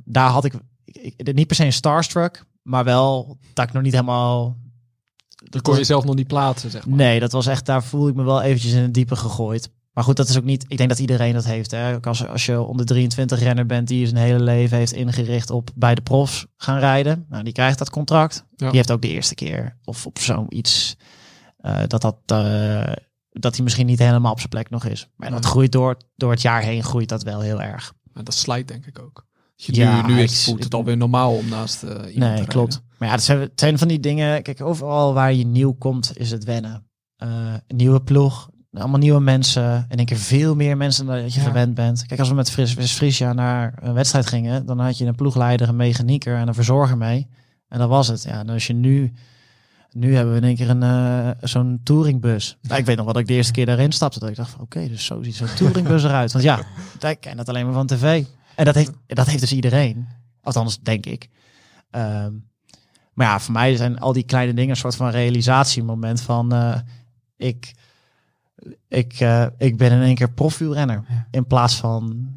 [0.05, 0.53] daar had ik,
[0.85, 4.57] ik, ik- niet per se een starstruck, maar wel dat ik nog niet helemaal.
[5.49, 6.97] Dan kon je zelf nog niet plaatsen, zeg maar.
[6.97, 9.71] Nee, dat was echt, daar voel ik me wel eventjes in het diepe gegooid.
[9.93, 11.71] Maar goed, dat is ook niet, ik denk dat iedereen dat heeft.
[11.71, 11.93] Hè?
[11.95, 15.69] Ook als, als je onder 23 renner bent die zijn hele leven heeft ingericht op
[15.75, 17.25] bij de profs gaan rijden.
[17.29, 18.45] Nou, die krijgt dat contract.
[18.55, 18.67] Ja.
[18.67, 20.95] Die heeft ook de eerste keer of op zoiets
[21.57, 22.17] eh dat dat,
[23.33, 25.07] dat hij misschien niet helemaal op zijn plek nog is.
[25.15, 27.93] Maar dat groeit door, door het jaar heen groeit dat wel heel erg.
[28.13, 29.25] Maar dat slijt denk ik ook.
[29.55, 32.47] Je Ja, nu, is, voelt het alweer normaal om naast eh, iemand te Nee, rijden.
[32.47, 32.81] klopt.
[32.97, 34.41] Maar ja, het zijn, het zijn van die dingen.
[34.43, 36.87] Kijk, overal waar je nieuw komt, is het wennen.
[37.15, 37.29] Eh,
[37.67, 39.85] nieuwe ploeg, allemaal nieuwe mensen.
[39.89, 41.45] En ik keer veel meer mensen dan dat je Ja.
[41.45, 42.05] gewend bent.
[42.05, 45.15] Kijk, als we met Fris, Fris Frisia naar een wedstrijd gingen, dan had je een
[45.15, 47.27] ploegleider, een mechanieker en een verzorger mee.
[47.67, 48.23] En dat was het.
[48.23, 49.13] Ja, en als je nu.
[49.93, 52.57] Nu hebben we in één keer een eh, zo'n touringbus.
[52.61, 54.19] Nou, ik weet nog wat ik de eerste keer daarin stapte.
[54.19, 56.31] Dat ik dacht van oké, dus zo ziet zo'n touringbus eruit.
[56.31, 56.63] Want ja,
[57.09, 58.25] ik ken dat alleen maar van tv.
[58.55, 60.07] En dat heeft, dat heeft dus iedereen.
[60.41, 61.29] Althans, denk ik.
[61.89, 62.31] Ehm,
[63.13, 66.79] maar ja, voor mij zijn al die kleine dingen een soort van realisatiemoment van eh,
[67.37, 67.73] ik,
[68.87, 71.27] ik, eh, ik ben in één keer profielrenner Ja.
[71.31, 72.27] in plaats van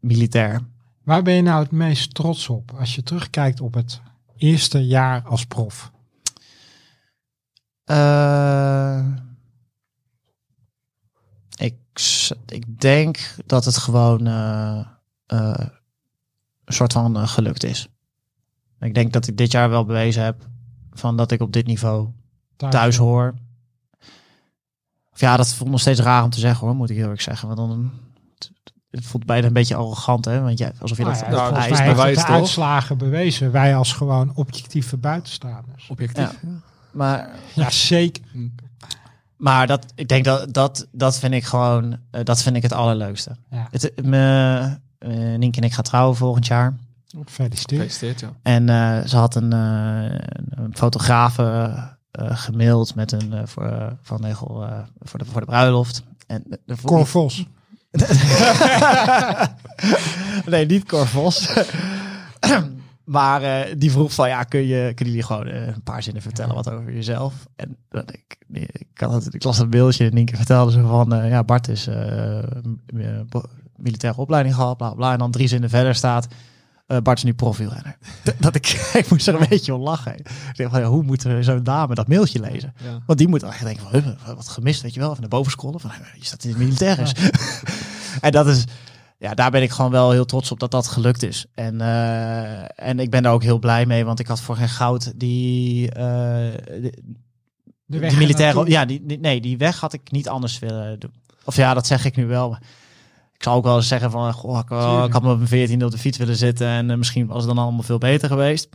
[0.00, 0.60] militair.
[1.04, 4.00] Waar ben je nou het meest trots op als je terugkijkt op het
[4.36, 5.90] eerste jaar als prof?
[7.90, 9.04] Eh,
[11.56, 11.74] ik,
[12.46, 14.26] ik denk dat het gewoon.
[14.26, 14.80] eh,
[15.26, 15.66] eh,
[16.64, 17.88] een soort van gelukt is.
[18.80, 20.46] Ik denk dat ik dit jaar wel bewezen heb
[20.90, 22.08] van dat ik op dit niveau
[22.56, 23.34] thuis hoor.
[25.12, 27.22] Of ja, dat voelt nog steeds raar om te zeggen hoor, moet ik heel eerlijk
[27.22, 27.48] zeggen.
[27.48, 27.92] Want dan
[28.90, 30.40] het voelt bijna een beetje arrogant, hè?
[30.40, 32.26] Want ja, alsof je Nou dat ja, Nou, volgens dat is mij heeft bewijs, het
[32.26, 32.40] de toch?
[32.40, 33.50] uitslagen bewezen.
[33.52, 35.88] Wij als gewoon objectieve buitenstaanders.
[35.88, 36.42] Objectief.
[36.92, 38.22] Maar, Ja, zeker.
[39.36, 42.72] maar dat, ik denk dat dat, dat vind ik gewoon, eh, dat vind ik het
[42.72, 43.36] allerleukste.
[43.50, 43.68] Ja.
[43.70, 46.74] Het, me, eh, Nienke en ik gaan trouwen volgend jaar.
[47.24, 47.80] Gefeliciteerd.
[47.82, 48.32] Gefeliciteerd, ja.
[48.42, 50.18] En eh, ze had een, eh,
[50.50, 55.24] een fotograaf eh, eh, gemaild met een eh, voor, eh, van Negel eh, voor, de,
[55.24, 56.02] voor de bruiloft.
[56.26, 57.44] En de, de, Cor Vos.
[60.46, 61.48] nee, niet Cor Vos.
[63.10, 66.22] maar eh, die vroeg van, ja, kun je, kunnen jullie gewoon eh, een paar zinnen
[66.22, 67.34] vertellen wat over jezelf?
[67.56, 71.14] En dat ik, ik, had het, ik las het beeldje en Nienke vertelde ze van,
[71.14, 71.88] eh, ja, Bart is
[73.76, 75.12] militaire opleiding gehad, bla bla.
[75.12, 76.26] En dan drie zinnen verder staat,
[76.86, 77.96] Bart is nu profielrenner.
[78.40, 78.66] Dat ik,
[79.02, 80.16] ik moest er een beetje om lachen.
[80.18, 82.74] Ik dacht van, ja, hoe moet zo'n dame dat mailtje lezen?
[82.84, 82.98] ja.
[83.06, 85.08] Want die moet eigenlijk denken van, wat gemist, weet je wel.
[85.08, 87.14] Even naar boven scrollen van, je staat in het militair is.
[88.20, 88.64] en dat is,
[89.20, 91.46] ja, daar ben ik gewoon wel heel trots op dat dat gelukt is.
[91.54, 94.68] En, eh, en ik ben daar ook heel blij mee, want ik had voor geen
[94.68, 96.02] goud die, eh,
[96.66, 96.92] de-
[97.86, 101.12] De die militaire, ja, die, die- nee, die weg had ik niet anders willen doen.
[101.44, 102.56] Of ja, dat zeg ik nu wel.
[103.34, 105.06] Ik zal ook wel eens zeggen van, goh, ik, Tuurlijk.
[105.06, 107.36] ik had me op mijn veertiende op de fiets willen zitten en eh, misschien was
[107.44, 108.68] het dan allemaal veel beter geweest.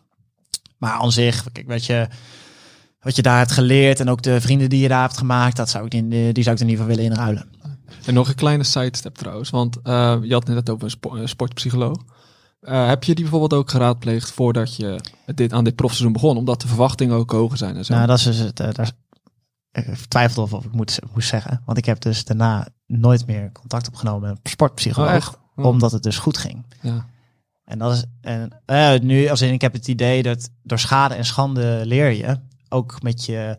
[0.77, 2.07] Maar aan zich, kijk, wat je,
[3.01, 5.69] wat je daar hebt geleerd en ook de vrienden die je daar hebt gemaakt, dat
[5.69, 7.49] zou ik in, die zou ik er niet van willen inruilen.
[8.05, 11.15] En nog een kleine sidestep trouwens, want eh, je had net het over een spo-
[11.15, 11.97] een sportpsycholoog.
[12.59, 14.99] Eh, heb je die bijvoorbeeld ook geraadpleegd voordat je
[15.35, 16.37] dit, aan dit profseizoen begon?
[16.37, 17.93] Omdat de verwachtingen ook hoger zijn en zo.
[17.93, 18.59] Nou, dat is dus het.
[18.59, 18.91] eh, daar,
[19.71, 23.51] ik twijfelde of, of ik moet, moest zeggen, want ik heb dus daarna nooit meer
[23.51, 25.65] contact opgenomen met een sportpsycholoog, Oh?
[25.65, 25.71] Oh.
[25.71, 26.65] omdat het dus goed ging.
[26.81, 27.05] Ja.
[27.65, 28.51] En dat is en
[29.05, 33.01] nu, als in, ik heb het idee dat door schade en schande leer je ook
[33.01, 33.57] met je,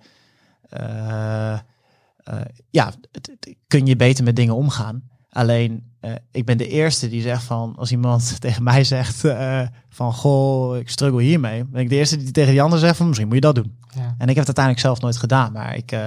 [2.70, 5.02] ja, het- het- kun je beter met dingen omgaan.
[5.28, 9.66] Alleen, eh, ik ben de eerste die zegt van, als iemand tegen mij zegt eh,
[9.88, 13.06] van, goh, ik struggle hiermee, ben ik de eerste die tegen die ander zegt van,
[13.06, 13.78] misschien moet je dat doen.
[13.94, 14.14] Ja.
[14.18, 16.06] En ik heb het uiteindelijk zelf nooit gedaan, maar ik, eh,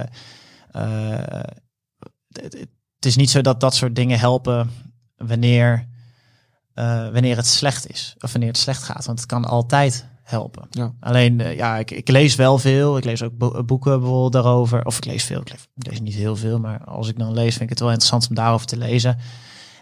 [0.72, 1.44] eh,
[2.32, 2.54] het,
[2.96, 4.70] het is niet zo dat dat soort dingen helpen
[5.18, 5.88] wanneer,
[6.74, 10.68] eh, wanneer het slecht is of wanneer het slecht gaat, want het kan altijd helpen.
[10.70, 10.94] Ja.
[11.00, 12.98] Alleen, eh, ja, ik, ik lees wel veel.
[12.98, 14.86] Ik lees ook bo- boeken bijvoorbeeld daarover.
[14.86, 15.40] Of ik lees veel.
[15.42, 17.80] Ik lees, ik lees niet heel veel, maar als ik dan lees, vind ik het
[17.80, 19.18] wel interessant om daarover te lezen.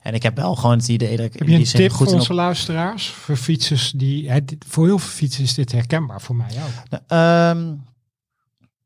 [0.02, 2.18] En ik heb wel gewoon het idee dat ik Heb je een tip goed voor
[2.18, 3.08] onze luisteraars?
[3.10, 4.30] Voor fietsers die...
[4.32, 6.22] Hè, dit- voor heel veel fietsers is dit herkenbaar.
[6.22, 7.00] Voor mij ook.
[7.08, 7.76] Ehm,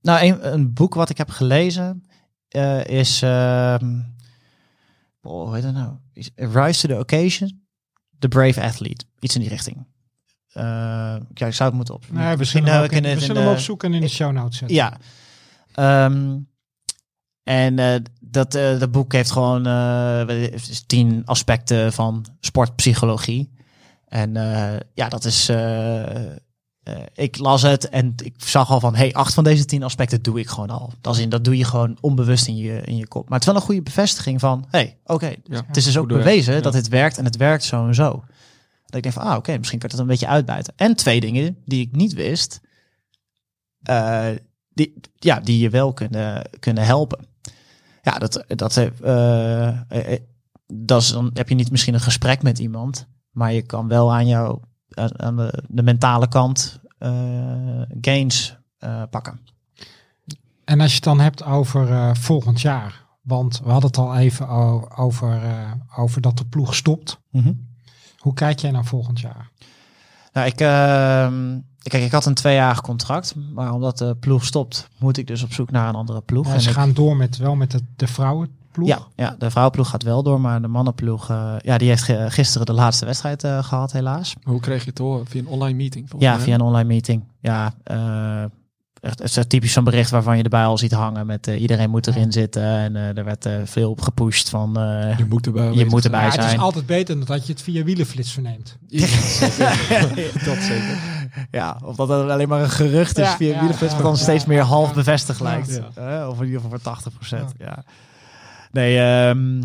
[0.01, 2.03] nou, een, een boek wat ik heb gelezen
[2.47, 3.21] eh, is.
[3.21, 3.99] ehm
[5.21, 5.93] oh, hoe heet het nou?
[6.13, 7.61] Is- Rise to the Occasion.
[8.19, 9.05] The Brave Athlete.
[9.19, 9.85] Iets in die richting.
[10.53, 10.63] Eh,
[11.33, 12.03] ja, ik zou het moeten op.
[12.11, 14.31] Nee, we Misschien, zullen, hem, eh, in- we zullen hem opzoeken en in de show
[14.31, 14.77] notes zetten.
[14.77, 14.97] Ja.
[15.73, 16.37] Ehm,
[17.43, 20.43] en eh, dat, eh, dat boek heeft gewoon eh,
[20.87, 23.51] tien aspecten van sportpsychologie.
[24.07, 25.49] En eh, ja, dat is.
[25.49, 26.35] eh, eh,
[27.13, 30.39] ik las het en ik zag al van, hey, acht van deze tien aspecten doe
[30.39, 30.93] ik gewoon al.
[31.01, 33.23] Dat, is in, dat doe je gewoon onbewust in je, in je kop.
[33.29, 35.63] Maar het is wel een goede bevestiging van, hey, oké, Ja.
[35.67, 36.61] het is dus ook bewezen ja.
[36.61, 38.23] dat het werkt en het werkt zo en zo.
[38.91, 40.73] Dat ik denk van, ah, oké, misschien kan ik het een beetje uitbuiten.
[40.75, 42.61] En twee dingen die ik niet wist,
[43.81, 44.29] eh,
[44.73, 47.29] die, ja, die je wel kunnen, kunnen helpen.
[48.01, 50.21] Ja, dat, dat, eh, eh,
[50.67, 54.13] dat is, dan heb je niet misschien een gesprek met iemand, maar je kan wel
[54.13, 54.59] aan, jou,
[54.95, 58.59] aan de, de mentale kant eh, gains
[59.09, 59.39] pakken.
[60.65, 63.09] En als je het dan hebt over volgend jaar.
[63.21, 64.47] Want we hadden het al even
[64.97, 65.41] over,
[65.97, 67.21] over dat de ploeg stopt.
[68.21, 69.49] Hoe kijk jij naar volgend jaar?
[70.33, 75.17] Nou, ik, ehm, kijk, ik had een tweejarig contract, maar omdat de ploeg stopt, moet
[75.17, 76.47] ik dus op zoek naar een andere ploeg.
[76.47, 78.87] Ja, En ze ik- gaan door met, wel met de, de vrouwenploeg.
[78.87, 82.03] ja, ja, de vrouwenploeg gaat wel door, maar de mannenploeg, eh, ja, die heeft
[82.33, 84.33] gisteren de laatste wedstrijd eh, gehad, helaas.
[84.43, 85.25] Hoe kreeg je het horen?
[85.27, 86.09] Via een online meeting?
[86.09, 87.23] volgens Ja, mij, via een online meeting.
[87.39, 88.43] Ja, eh,
[89.01, 91.89] echt, het is typisch zo'n bericht waarvan je erbij al ziet hangen met eh, iedereen
[91.89, 95.45] moet erin zitten en eh, er werd eh, veel op gepusht van eh, Je moet
[95.45, 96.13] erbij je moet zijn.
[96.13, 96.59] erbij Ja, het is zijn.
[96.59, 98.77] altijd beter dan dat je het via wielenflits verneemt.
[98.87, 99.67] Ja, zeker.
[100.45, 100.97] dat zeker.
[101.51, 104.07] Ja, of dat het alleen maar een gerucht is Ja, via ja, wielenflits, ja, maar
[104.07, 104.93] dan ja, steeds meer half ja.
[104.93, 105.45] bevestigd Ja.
[105.45, 105.81] lijkt.
[105.95, 106.19] Ja.
[106.21, 107.51] Eh, of in ieder geval voor 80 procent.
[107.57, 107.83] Ja.
[108.71, 109.61] Nee, ehm,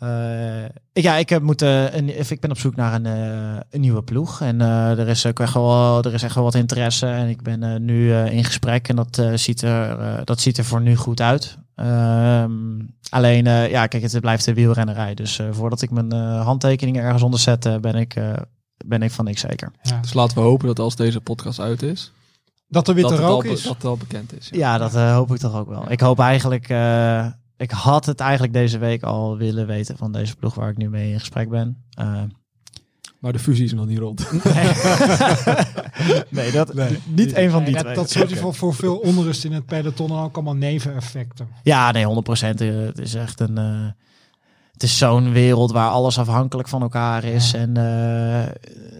[0.00, 3.80] eh, ik, ja, ik, heb moeten, een, ik ben op zoek naar een, eh, een
[3.80, 4.40] nieuwe ploeg.
[4.40, 7.06] En eh, er, is ook echt wel, er is echt wel wat interesse.
[7.06, 8.88] En ik ben eh, nu eh, in gesprek.
[8.88, 11.58] En dat, eh, ziet er, eh, dat ziet er voor nu goed uit.
[11.74, 12.52] Ehm,
[13.10, 15.14] alleen, eh, ja, kijk, het blijft de wielrennerij.
[15.14, 18.32] Dus eh, voordat ik mijn eh, handtekeningen ergens onder zet, ben, ik, eh,
[18.86, 19.72] ben ik van niks zeker.
[19.82, 19.98] Ja.
[20.00, 22.12] Dus laten we hopen dat als deze podcast uit is,
[22.68, 23.62] Dat er witte dat rook is.
[23.62, 24.48] dat het al bekend is.
[24.52, 25.90] Ja, dat eh, hoop ik toch ook wel.
[25.90, 27.26] Ik hoop eigenlijk, eh,
[27.58, 30.88] ik had het eigenlijk deze week al willen weten van deze ploeg waar ik nu
[30.90, 31.84] mee in gesprek ben.
[31.90, 32.22] Eh,
[33.20, 34.28] Maar de fusie is nog niet rond.
[36.28, 36.98] nee, dat, Nee.
[37.06, 37.94] niet een van die Nee, twee.
[37.94, 41.48] dat, zorgt voor, voor veel onrust in het peloton en ook allemaal neveneffecten.
[41.62, 42.58] Ja, nee, 100 procent.
[42.58, 43.58] Het is echt een.
[43.58, 43.86] eh,
[44.72, 47.50] het is zo'n wereld waar alles afhankelijk van elkaar is.
[47.50, 47.58] Ja.
[47.58, 48.54] En eh,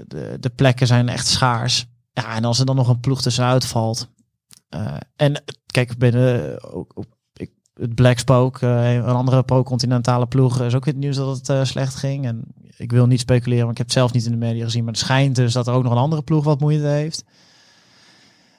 [0.07, 1.87] de, de plekken zijn echt schaars.
[2.13, 4.09] Ja, en als er dan nog een ploeg tussenuit valt.
[4.69, 6.93] eh, en kijk, binnen ook,
[7.81, 11.65] het Black Spoke, eh, een andere pro-continentale ploeg, is ook het nieuws dat het eh,
[11.65, 12.27] slecht ging.
[12.27, 12.43] En
[12.77, 14.85] ik wil niet speculeren, want ik heb het zelf niet in de media gezien.
[14.85, 17.25] Maar het schijnt dus dat er ook nog een andere ploeg wat moeite heeft.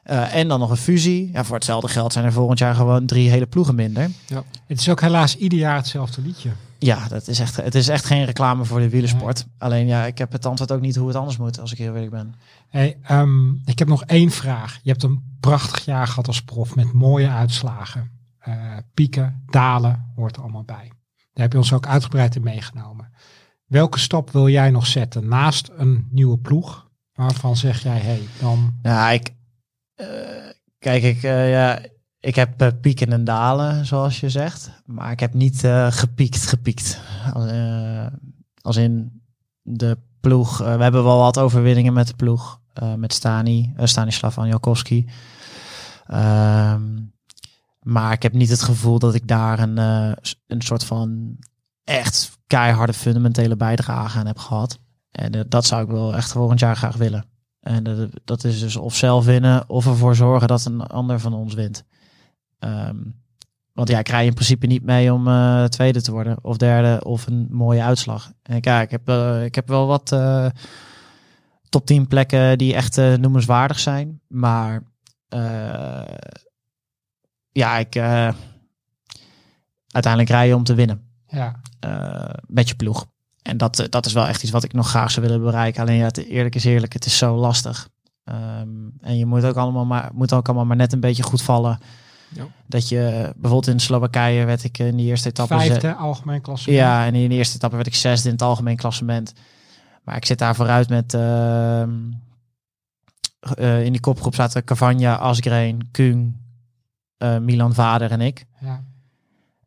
[0.04, 1.30] Eh, en dan nog een fusie.
[1.34, 4.10] Ja, voor hetzelfde geld zijn er volgend jaar gewoon drie hele ploegen minder.
[4.68, 6.50] Het is ook helaas ieder jaar hetzelfde liedje.
[6.80, 9.46] Ja, dat is echt, het is echt geen reclame voor de wielersport.
[9.58, 11.94] Alleen ja, ik heb het antwoord ook niet hoe het anders moet, als ik heel
[11.94, 12.36] eerlijk ben.
[12.70, 14.80] Hey, ehm, ik heb nog één vraag.
[14.84, 18.19] Je hebt een prachtig jaar gehad als prof met mooie uitslagen.
[18.49, 20.91] Eh, pieken, dalen, hoort er allemaal bij.
[21.34, 23.11] Daar heb je ons ook uitgebreid in meegenomen.
[23.65, 26.89] Welke stap wil jij nog zetten naast een nieuwe ploeg?
[27.13, 29.30] Waarvan zeg jij, hey, dan Ja, ik,
[29.95, 30.07] eh,
[30.80, 31.80] kijk, ik, eh, ja,
[32.19, 34.71] ik heb pieken en dalen, zoals je zegt.
[34.85, 35.59] Maar ik heb niet
[35.89, 37.01] gepiekt, gepiekt.
[37.34, 37.51] Als,
[38.61, 39.21] als in
[39.61, 40.57] de ploeg.
[40.57, 42.61] we hebben wel wat overwinningen met de ploeg.
[42.95, 45.09] met Stani, Stanislav Anjakowski.
[46.07, 46.81] Ehm,
[47.90, 50.11] maar ik heb niet het gevoel dat ik daar een, eh,
[50.48, 51.38] een soort van
[51.84, 54.80] echt keiharde fundamentele bijdrage aan heb gehad.
[55.11, 57.26] En eh, dat zou ik wel echt volgend jaar graag willen.
[57.60, 61.34] En dat, dat is dus of zelf winnen of ervoor zorgen dat een ander van
[61.34, 61.84] ons wint.
[62.60, 62.98] Ehm,
[63.74, 67.03] want ja, ik rij in principe niet mee om eh, tweede te worden of derde
[67.03, 68.32] of een mooie uitslag.
[68.44, 70.45] En kijk, ik heb, eh, ik heb wel wat eh,
[71.70, 74.22] top 10 plekken die echt eh, noemenswaardig zijn.
[74.28, 74.84] Maar
[75.28, 76.02] eh,
[77.60, 78.30] ja, ik uh,
[79.88, 81.02] uiteindelijk rij je om te winnen.
[81.27, 81.60] Ja.
[81.86, 83.06] Uh, met je ploeg.
[83.41, 85.81] En dat, dat is wel echt iets wat ik nog graag zou willen bereiken.
[85.81, 87.90] Alleen ja, het, eerlijk is eerlijk, het is zo lastig.
[88.26, 91.41] Um, en je moet ook allemaal maar, moet ook allemaal maar net een beetje goed
[91.41, 91.80] vallen.
[92.34, 92.48] Ja.
[92.65, 95.53] Dat je bijvoorbeeld in Slowakije werd ik in die eerste etappe.
[95.53, 96.80] Vijfde algemeen klassement.
[96.80, 99.34] Ja, en in de eerste etappe werd ik zesde in het algemeen klassement.
[100.03, 101.14] Maar ik zit daar vooruit met.
[101.14, 101.84] Uh,
[103.60, 106.36] uh, in die kopgroep zaten Cavagna, Asgreen, Kung,
[107.41, 108.46] Milan Vader en ik.
[108.60, 108.84] Ja.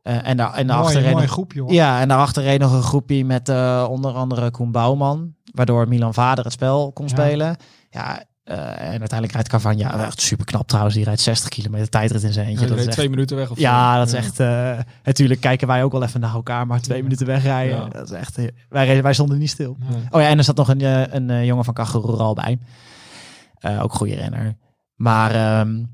[0.02, 1.72] Uh, en daar en mooi, achterin mooi groepje hoor.
[1.72, 5.34] Ja, en daarachter reed nog een groepje met uh, onder andere Koen Bouwman.
[5.52, 7.10] Waardoor Milan Vader het spel kon ja.
[7.10, 7.56] spelen.
[7.90, 12.22] Ja, uh, en uiteindelijk rijdt Cavagna, echt super knap trouwens, die rijdt 60 kilometer tijdrit
[12.22, 12.64] in zijn eentje.
[12.64, 15.66] Ja, dat is echt, twee minuten weg of Ja, dat is echt, uh, natuurlijk kijken
[15.66, 17.02] wij ook wel even naar elkaar, maar twee ja.
[17.02, 17.88] minuten wegrijden, ja.
[17.88, 18.38] dat is echt,
[18.68, 19.76] wij, wij stonden niet stil.
[20.10, 22.58] Oh ja, en er zat nog een, een, een eh, jongen van Kagel bij.
[23.60, 24.56] Uh, ook goede renner.
[24.94, 25.90] Maar um,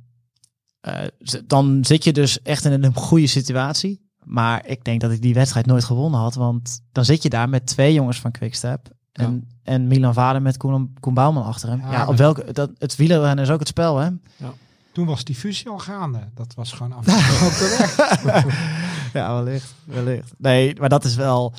[1.46, 4.06] dan zit je dus echt in een goede situatie.
[4.24, 6.34] Maar ik denk dat ik die wedstrijd nooit gewonnen had.
[6.34, 8.88] Want dan zit je daar met twee jongens van Quickstep.
[9.12, 9.32] En,
[9.64, 9.72] ja.
[9.72, 11.80] en Milan Vader met Koen, Koen Bouwman achter hem.
[11.80, 14.04] Ja, ja op welke, dat, het wielrennen is ook het spel, hè?
[14.36, 14.52] Ja.
[14.92, 16.18] Toen was die fusie al gaande.
[16.34, 18.54] Dat was gewoon afgesproken.
[19.20, 20.32] ja, wellicht, wellicht.
[20.38, 21.52] Nee, maar dat is wel...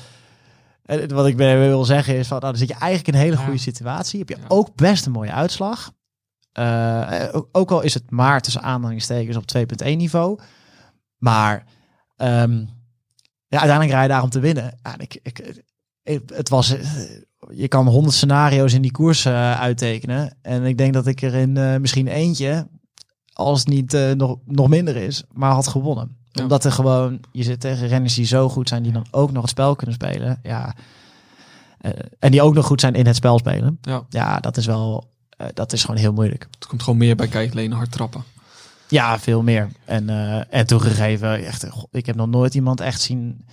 [0.82, 3.36] eh, Wat ik wil zeggen is, van, nou, dan zit je eigenlijk in een hele
[3.44, 4.18] goede situatie.
[4.18, 5.92] Heb je ook best een mooie uitslag.
[6.58, 10.38] Uh, ook, ook al is het maar tussen aanhalingstekens op 2.1 niveau.
[11.16, 11.66] Maar
[12.16, 12.68] um,
[13.46, 14.78] ja, uiteindelijk rij je daar om te winnen.
[14.82, 15.62] Ja, ik, ik,
[16.34, 16.88] het was, eh,
[17.48, 20.36] je kan honderd scenario's in die koers uh, uittekenen.
[20.42, 22.68] En ik denk dat ik er in uh, misschien eentje,
[23.32, 26.16] als het niet nog, nog minder is, maar had gewonnen.
[26.30, 26.42] Ja.
[26.42, 29.42] Omdat er gewoon, je zit tegen renners die zo goed zijn, die dan ook nog
[29.42, 30.40] het spel kunnen spelen.
[30.42, 30.74] Ja.
[32.18, 33.78] En die ook nog goed zijn in het spel spelen.
[33.80, 35.09] Ja, ja dat is wel,
[35.40, 36.46] uh, dat is gewoon heel moeilijk.
[36.54, 38.24] Het komt gewoon meer bij kijken, alleen hard trappen.
[38.88, 39.68] Ja, veel meer.
[39.84, 43.44] En, uh, en toegegeven, echt, ik heb nog nooit iemand echt zien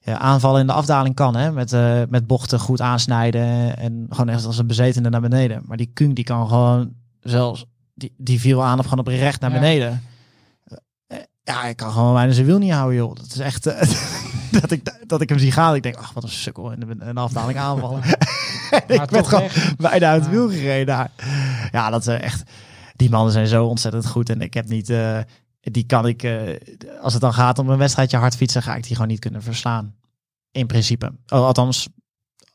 [0.00, 1.36] ja, aanvallen in de afdaling kan.
[1.36, 1.52] Hè?
[1.52, 5.62] Met, uh, met bochten goed aansnijden en gewoon echt als een bezetene naar beneden.
[5.66, 9.40] Maar die Kung die kan gewoon zelfs, die, die viel aan op gewoon op recht
[9.40, 9.58] naar ja.
[9.58, 10.02] beneden.
[11.44, 13.14] Ja, ik kan gewoon bijna zijn wiel niet houden, joh.
[13.14, 13.80] Dat is echt, uh,
[14.60, 15.74] dat, ik, dat ik hem zie gaan.
[15.74, 18.02] Ik denk, ach, wat een sukkel in de, in de afdaling aanvallen.
[18.86, 21.10] ik ben gewoon bijna uit het wiel gereden daar.
[21.72, 22.42] Ja, dat is echt
[22.96, 24.30] die mannen zijn zo ontzettend goed.
[24.30, 25.18] En ik heb niet, uh,
[25.60, 26.50] die kan ik, uh,
[27.00, 29.42] als het dan gaat om een wedstrijdje hard fietsen, ga ik die gewoon niet kunnen
[29.42, 29.94] verslaan.
[30.50, 31.12] In principe.
[31.28, 31.88] Oh, althans.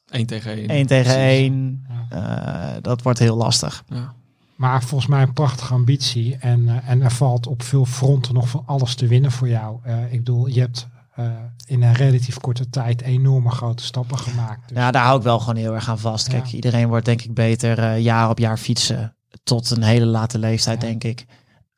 [0.10, 0.68] 1 tegen 1.
[0.68, 1.86] 1 tegen 1.
[2.10, 2.76] Ja.
[2.76, 3.84] Uh, dat wordt heel lastig.
[3.88, 4.16] Ja.
[4.60, 6.38] Maar volgens mij een prachtige ambitie.
[6.38, 9.80] En, eh, en er valt op veel fronten nog van alles te winnen voor jou.
[9.84, 11.26] Eh, ik bedoel, je hebt eh,
[11.65, 14.68] in een relatief korte tijd enorme grote stappen gemaakt.
[14.69, 16.27] Dus, Ja, daar hou ik wel gewoon heel erg aan vast.
[16.27, 16.56] Kijk, Ja.
[16.56, 19.15] iedereen wordt denk ik beter jaar op jaar fietsen.
[19.44, 20.88] Tot een hele late leeftijd, Ja.
[20.88, 21.26] denk ik.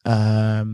[0.01, 0.67] Ehm,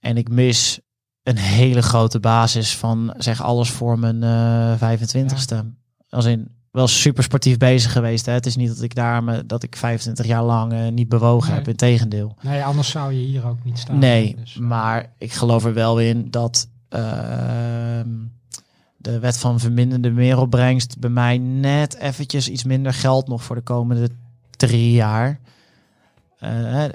[0.00, 0.80] en ik mis
[1.22, 5.72] een hele grote basis van zeg alles voor mijn eh 25ste.
[6.08, 8.26] Als in wel super sportief bezig geweest.
[8.26, 8.32] Hè?
[8.32, 11.48] Het is niet dat ik daar me, dat ik 25 jaar lang eh, niet bewogen
[11.48, 11.58] Nee.
[11.58, 11.68] heb.
[11.68, 12.34] Integendeel.
[12.42, 13.98] nee, anders zou je hier ook niet staan.
[13.98, 18.08] Nee, Dus, maar ik geloof er wel in dat ehm,
[18.96, 23.62] de wet van verminderde meeropbrengst bij mij net eventjes iets minder geld nog voor de
[23.62, 24.08] komende
[24.56, 25.40] drie jaar.
[26.38, 26.90] Eh, eh,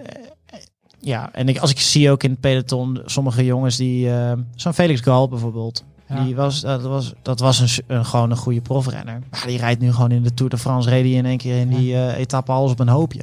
[1.00, 4.10] ja, en ik, als ik zie ook in het peloton sommige jongens die,
[4.56, 6.24] zo'n Felix Gal bijvoorbeeld, ja.
[6.24, 9.20] die was, dat was, dat was een, gewoon een goede profrenner.
[9.32, 11.60] Maar die rijdt nu gewoon in de Tour de France, reed hij in één keer
[11.60, 13.22] in die eh, etappe alles op een hoopje.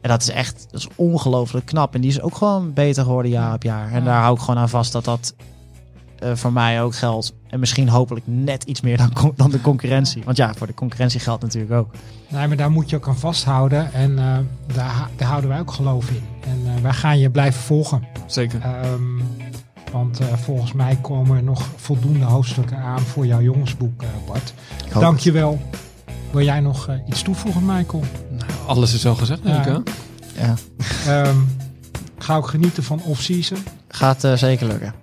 [0.00, 1.94] En dat is echt, dat is ongelooflijk knap.
[1.94, 3.92] En die is ook gewoon beter geworden jaar op jaar.
[3.92, 4.04] En Ja.
[4.04, 5.34] daar hou ik gewoon aan vast dat dat
[6.18, 7.32] eh, voor mij ook geldt.
[7.48, 10.22] En misschien hopelijk net iets meer dan, dan de concurrentie.
[10.24, 11.90] Want ja, voor de concurrentie geldt natuurlijk ook.
[12.28, 13.92] Nee, maar daar moet je ook aan vasthouden.
[13.92, 14.36] En eh,
[14.74, 16.22] daar, daar houden wij ook geloof in.
[16.40, 18.02] En eh, wij gaan je blijven volgen.
[18.26, 18.60] Zeker.
[18.60, 19.18] Ehm,
[19.92, 24.54] want eh, volgens mij komen er nog voldoende hoofdstukken aan voor jouw jongensboek, eh, Bart.
[24.86, 25.60] Ik hoop Dank je wel.
[26.30, 28.04] Wil jij nog eh, iets toevoegen, Michael?
[28.30, 29.64] Nou, alles is al gezegd, denk ik.
[29.64, 29.78] hè?
[30.46, 30.54] Ja,
[31.06, 31.36] Ehm,
[32.18, 33.58] ga ook genieten van off-season.
[33.88, 34.94] gaat eh, zeker lukken.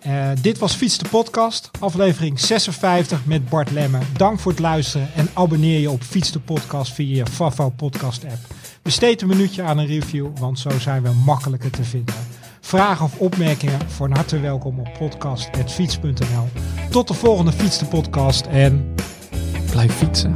[0.00, 3.98] Eh, dit was Fiets de Podcast, aflevering 56 met Bart Lemme.
[4.16, 8.24] Dank voor het luisteren en abonneer je op Fiets de Podcast via je Favo podcast
[8.24, 8.38] app.
[8.82, 12.14] Besteed een minuutje aan een review, want zo zijn we makkelijker te vinden.
[12.66, 16.48] Vragen of opmerkingen van harte welkom op podcast.fiets.nl.
[16.90, 18.94] Tot de volgende Fiets de Podcast en
[19.70, 20.32] Blijf fietsen.